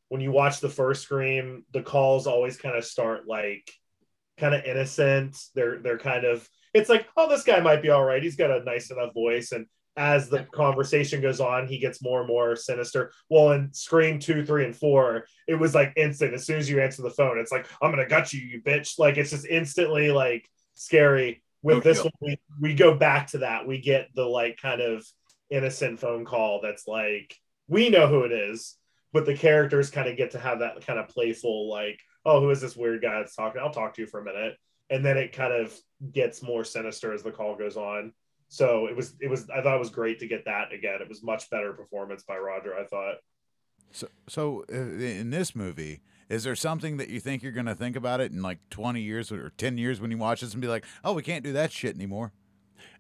[0.10, 3.72] when you watch the first Scream, the calls always kind of start like
[4.38, 5.38] kind of innocent.
[5.54, 8.24] They're they're kind of it's like, oh, this guy might be all right.
[8.24, 9.52] He's got a nice enough voice.
[9.52, 13.12] And as the conversation goes on, he gets more and more sinister.
[13.30, 16.34] Well, in Scream two, three, and four, it was like instant.
[16.34, 18.98] As soon as you answer the phone, it's like, I'm gonna gut you, you bitch.
[18.98, 21.44] Like it's just instantly like scary.
[21.62, 21.90] With Okay.
[21.90, 23.68] this one, we, we go back to that.
[23.68, 25.06] We get the like kind of
[25.50, 27.38] innocent phone call that's like,
[27.68, 28.76] we know who it is,
[29.14, 32.50] but the characters kind of get to have that kind of playful, like, oh, who
[32.50, 33.62] is this weird guy that's talking?
[33.62, 34.58] I'll talk to you for a minute.
[34.90, 35.74] And then it kind of
[36.12, 38.14] gets more sinister as the call goes on.
[38.50, 41.00] So it was, it was, I thought it was great to get that again.
[41.02, 43.16] It was much better performance by Roger, I thought.
[43.92, 47.76] So, so uh, in this movie, is there something that you think you're going to
[47.76, 50.62] think about it in like 20 years or 10 years when you watch this and
[50.62, 52.32] be like, oh, we can't do that shit anymore?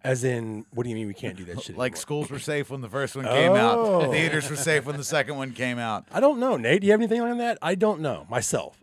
[0.03, 1.77] As in, what do you mean we can't do that shit?
[1.77, 2.01] Like anymore?
[2.01, 4.01] schools were safe when the first one came Oh.
[4.05, 6.05] out, theaters were safe when the second one came out.
[6.11, 6.81] I don't know, Nate.
[6.81, 7.57] Do you have anything on that?
[7.61, 8.82] I don't know myself.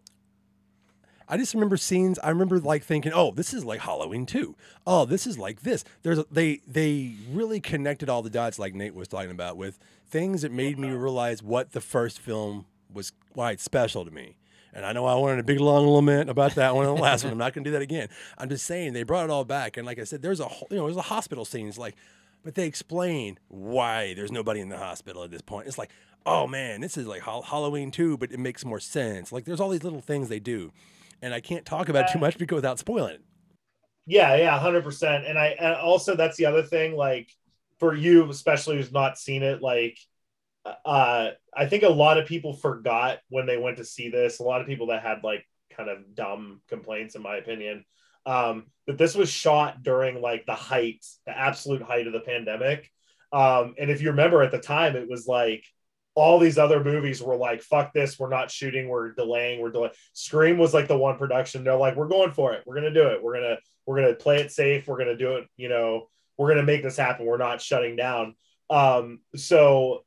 [1.30, 2.18] I just remember scenes.
[2.18, 4.56] I remember like thinking, "Oh, this is like Halloween too.
[4.86, 8.74] Oh, this is like this." There's a, they they really connected all the dots, like
[8.74, 9.78] Nate was talking about, with
[10.08, 14.36] things that made me realize what the first film was, why it's special to me.
[14.72, 17.24] And I know I wanted a big long lament about that one and the last
[17.24, 17.32] one.
[17.32, 18.08] I'm not going to do that again.
[18.38, 20.76] I'm just saying they brought it all back, and like I said, there's a you
[20.76, 21.68] know there's a hospital scene.
[21.68, 21.94] It's like,
[22.44, 25.68] but they explain why there's nobody in the hospital at this point.
[25.68, 25.90] It's like,
[26.26, 29.32] oh man, this is like Halloween too, but it makes more sense.
[29.32, 30.72] Like there's all these little things they do,
[31.22, 33.22] and I can't talk about it too much because without spoiling it.
[34.06, 35.26] Yeah, yeah, hundred percent.
[35.26, 36.96] And I and also that's the other thing.
[36.96, 37.30] Like
[37.78, 39.98] for you, especially who's not seen it, like
[40.84, 44.38] uh, I think a lot of people forgot when they went to see this.
[44.38, 47.84] A lot of people that had like kind of dumb complaints, in my opinion,
[48.26, 52.90] um, that this was shot during like the height, the absolute height of the pandemic.
[53.32, 55.64] Um, and if you remember at the time, it was like
[56.14, 59.94] all these other movies were like, fuck this, we're not shooting, we're delaying, we're delaying.
[60.12, 61.64] Scream was like the one production.
[61.64, 62.62] They're like, we're going for it.
[62.66, 63.22] We're gonna do it.
[63.22, 64.88] We're gonna we're gonna play it safe.
[64.88, 67.26] We're gonna do it, you know, we're gonna make this happen.
[67.26, 68.34] We're not shutting down.
[68.68, 70.04] Um, so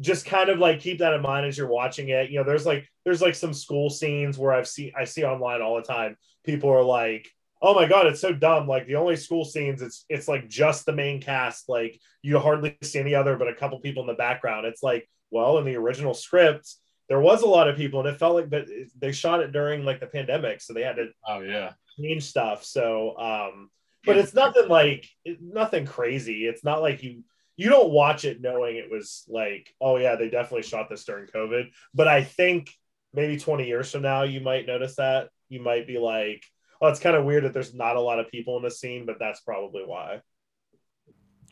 [0.00, 2.30] just kind of like keep that in mind as you're watching it.
[2.30, 5.62] You know, there's like there's like some school scenes where I've seen I see online
[5.62, 6.16] all the time.
[6.44, 7.28] People are like,
[7.60, 10.86] "Oh my god, it's so dumb!" Like the only school scenes, it's it's like just
[10.86, 11.68] the main cast.
[11.68, 14.66] Like you hardly see any other, but a couple people in the background.
[14.66, 16.74] It's like, well, in the original script,
[17.08, 18.66] there was a lot of people, and it felt like, but
[18.98, 21.72] they shot it during like the pandemic, so they had to Oh yeah.
[21.98, 22.64] change stuff.
[22.64, 23.70] So, um,
[24.04, 25.08] but it's nothing like
[25.40, 26.46] nothing crazy.
[26.46, 27.24] It's not like you
[27.56, 31.26] you don't watch it knowing it was like, oh yeah, they definitely shot this during
[31.26, 31.70] COVID.
[31.94, 32.70] But I think
[33.12, 35.30] maybe 20 years from now, you might notice that.
[35.48, 36.44] You might be like,
[36.80, 39.06] oh, it's kind of weird that there's not a lot of people in the scene,
[39.06, 40.20] but that's probably why.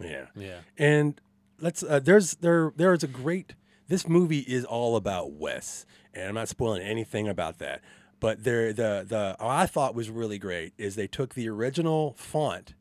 [0.01, 0.27] Yeah.
[0.37, 0.61] Yeah.
[0.79, 1.21] And
[1.61, 3.55] let's uh, there's there there is a great
[3.89, 7.83] this movie is all about Wes, and I'm not spoiling anything about that.
[8.21, 12.15] But there the the what I thought was really great is they took the original
[12.19, 12.75] font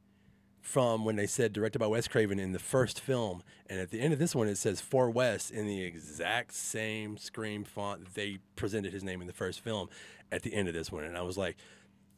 [0.61, 4.01] from when they said directed by Wes Craven in the first film, and at the
[4.01, 8.39] end of this one it says for Wes in the exact same Scream font they
[8.55, 9.89] presented his name in the first film
[10.31, 11.55] at the end of this one, and I was like,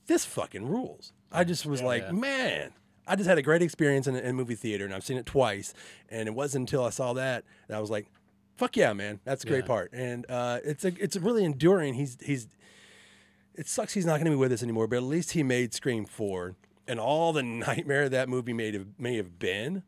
[0.05, 1.11] this fucking rules.
[1.31, 2.11] I just was like, Yeah.
[2.13, 2.71] man,
[3.05, 5.25] I just had a great experience in in a movie theater, and I've seen it
[5.25, 5.73] twice.
[6.07, 8.05] And it wasn't until I saw that that I was like,
[8.57, 9.67] "Fuck yeah, man, that's a great Yeah.
[9.67, 11.93] part." And uh, it's a it's really enduring.
[11.93, 12.47] He's he's
[13.55, 15.73] it sucks he's not going to be with us anymore, but at least he made
[15.73, 16.55] Scream four,
[16.87, 19.83] and all the nightmare that movie made have, may have been.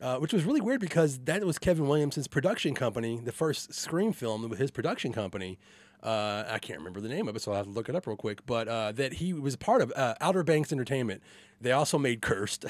[0.00, 4.14] Uh, which was really weird because that was Kevin Williamson's production company, the first Scream
[4.14, 5.58] film with his production company.
[6.02, 8.06] Uh, I can't remember the name of it, so I'll have to look it up
[8.06, 8.46] real quick.
[8.46, 11.22] But uh, that he was part of uh, Outer Banks Entertainment.
[11.62, 12.64] They also made Cursed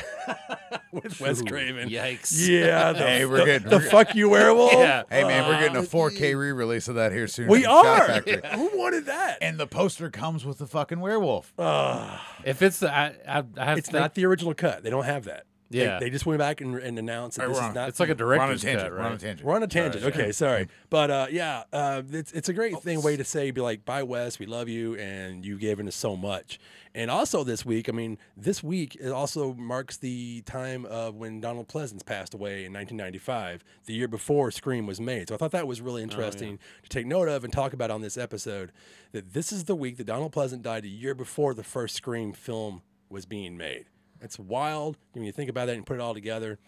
[0.92, 1.88] with Wes Craven.
[1.88, 2.48] Yikes.
[2.48, 4.72] Yeah, the, Hey, we're the, getting- the we're fuck you werewolf.
[4.72, 5.02] Yeah.
[5.10, 7.46] Hey man, we're getting a 4K re-release of that here soon.
[7.48, 8.06] we are.
[8.06, 8.40] Factory.
[8.54, 9.38] Who wanted that?
[9.42, 11.52] And the poster comes with the fucking werewolf.
[11.58, 14.82] Uh, If it's the I I, I have it's to think- not the original cut.
[14.82, 15.44] They don't have that.
[15.70, 15.98] They- Yeah.
[16.00, 17.88] they, just went back and, and announced that Hey, this we're is on- not.
[17.90, 18.82] it's like a We're on a director's tangent.
[18.82, 19.20] cut, We're on a right?
[19.20, 19.46] tangent.
[19.46, 20.02] We're on a tangent.
[20.02, 20.12] Sorry.
[20.14, 23.60] okay, sorry, but uh, yeah, uh, it's it's a great thing way to say be
[23.60, 26.58] like, bye Wes, we love you, and you've given us so much.
[26.92, 31.40] And also this week, I mean, this week it also marks the time of when
[31.40, 35.28] Donald Pleasence passed away in 1995, the year before Scream was made.
[35.28, 38.00] So I thought that was really interesting to take note of and talk about on
[38.00, 38.72] this episode.
[39.12, 42.32] That this is the week that Donald Pleasence died, a year before the first Scream
[42.32, 43.84] film was being made.
[44.20, 46.58] It's wild when you think about that and put it all together.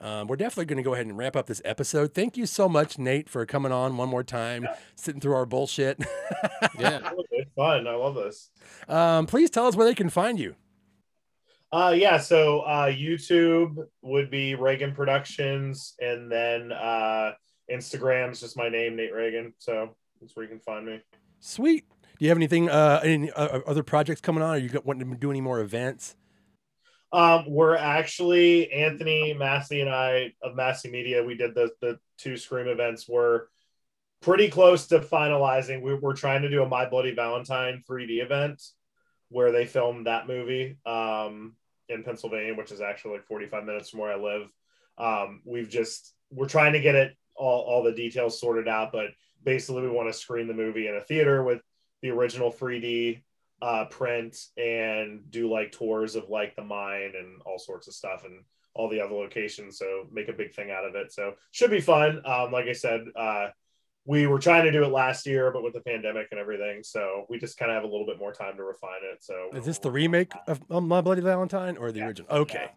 [0.00, 2.12] Um, we're definitely going to go ahead and wrap up this episode.
[2.12, 4.66] Thank you so much, Nate, for coming on one more time,
[4.96, 6.00] sitting through our bullshit.
[6.78, 7.10] Yeah.
[7.32, 7.86] It's fun.
[7.86, 8.50] I love this.
[8.88, 10.54] um, please tell us where they can find you.
[11.72, 12.18] Uh, yeah.
[12.18, 17.32] So uh, YouTube would be Reagan Productions, and then uh,
[17.70, 19.54] Instagram's just my name, Nate Reagan.
[19.58, 21.00] So that's where you can find me.
[21.40, 21.84] Sweet.
[22.18, 24.50] Do you have anything, uh, any uh, other projects coming on?
[24.50, 26.16] Are you got- wanting to do any more events?
[27.12, 31.22] Um, we're actually Anthony Massey and I of Massey Media.
[31.22, 33.08] We did the the two Scream events.
[33.08, 33.42] We're
[34.22, 35.82] pretty close to finalizing.
[35.82, 38.62] We, we're trying to do a My Bloody Valentine 3D event
[39.28, 41.56] where they filmed that movie um,
[41.88, 44.50] in Pennsylvania, which is actually like 45 minutes from where I live.
[44.96, 49.08] Um, we've just we're trying to get it all all the details sorted out, but
[49.44, 51.60] basically we want to screen the movie in a theater with
[52.00, 53.22] the original 3D
[53.62, 58.24] uh, print and do like tours of like the mine and all sorts of stuff
[58.24, 58.42] and
[58.74, 59.78] all the other locations.
[59.78, 61.12] So make a big thing out of it.
[61.12, 62.20] So should be fun.
[62.26, 63.48] Um, like I said, uh,
[64.04, 67.24] we were trying to do it last year, but with the pandemic and everything, so
[67.28, 69.22] we just kind of have a little bit more time to refine it.
[69.22, 72.06] So Is this the remake of um, My Bloody Valentine or the Yeah.
[72.06, 72.32] original?
[72.32, 72.68] Okay.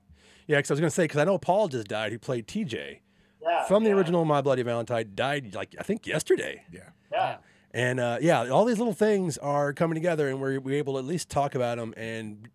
[0.45, 2.47] Yeah, because I was going to say, because I know Paul just died, who played
[2.47, 2.99] TJ
[3.41, 6.61] yeah, from the yeah, original My Bloody Valentine, died like, I think yesterday.
[6.71, 7.37] Yeah, yeah.
[7.75, 10.99] And uh, yeah, all these little things are coming together, and we're, we're able to
[10.99, 12.47] at least talk about them and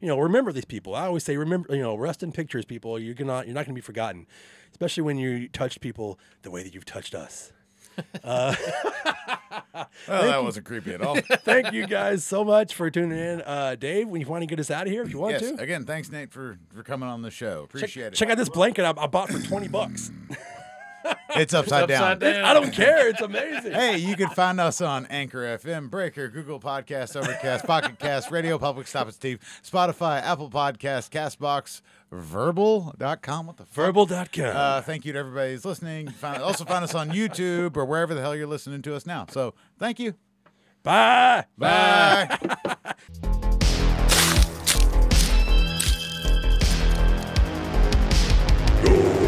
[0.00, 0.96] you know remember these people.
[0.96, 2.98] I always say remember, you know, rest in pictures, people.
[2.98, 4.26] You're gonna you're not gonna be forgotten,
[4.72, 7.52] especially when you touch people the way that you've touched us.
[8.24, 8.54] Uh,
[9.74, 9.86] Oh,
[10.26, 11.16] that wasn't creepy at all.
[11.44, 14.08] thank you guys so much for tuning in, uh, Dave.
[14.08, 15.42] When you want to get us out of here, if you want yes.
[15.42, 15.60] to.
[15.60, 17.62] Again, thanks Nate for for coming on the show.
[17.64, 18.14] Appreciate it.
[18.14, 20.10] Check out this blanket I, I bought for twenty bucks.
[21.36, 22.34] It's upside, it's upside down.
[22.34, 22.44] down.
[22.44, 23.08] I don't care.
[23.08, 23.72] It's amazing.
[23.72, 28.58] hey, you can find us on Anchor FM, Breaker, Google Podcast, Overcast, Pocket Cast, Radio
[28.58, 33.46] Public, Stop It Steve, Spotify, Apple Podcast, Castbox, Verbal.com.
[33.46, 33.74] What the fuck?
[33.74, 34.56] Verbal.com.
[34.56, 36.08] Uh, thank you to everybody who's listening.
[36.08, 39.26] Find, also find us on YouTube or wherever the hell you're listening to us now.
[39.30, 40.14] So thank you.
[40.82, 41.44] Bye.
[41.56, 42.38] Bye.
[42.64, 42.94] Bye.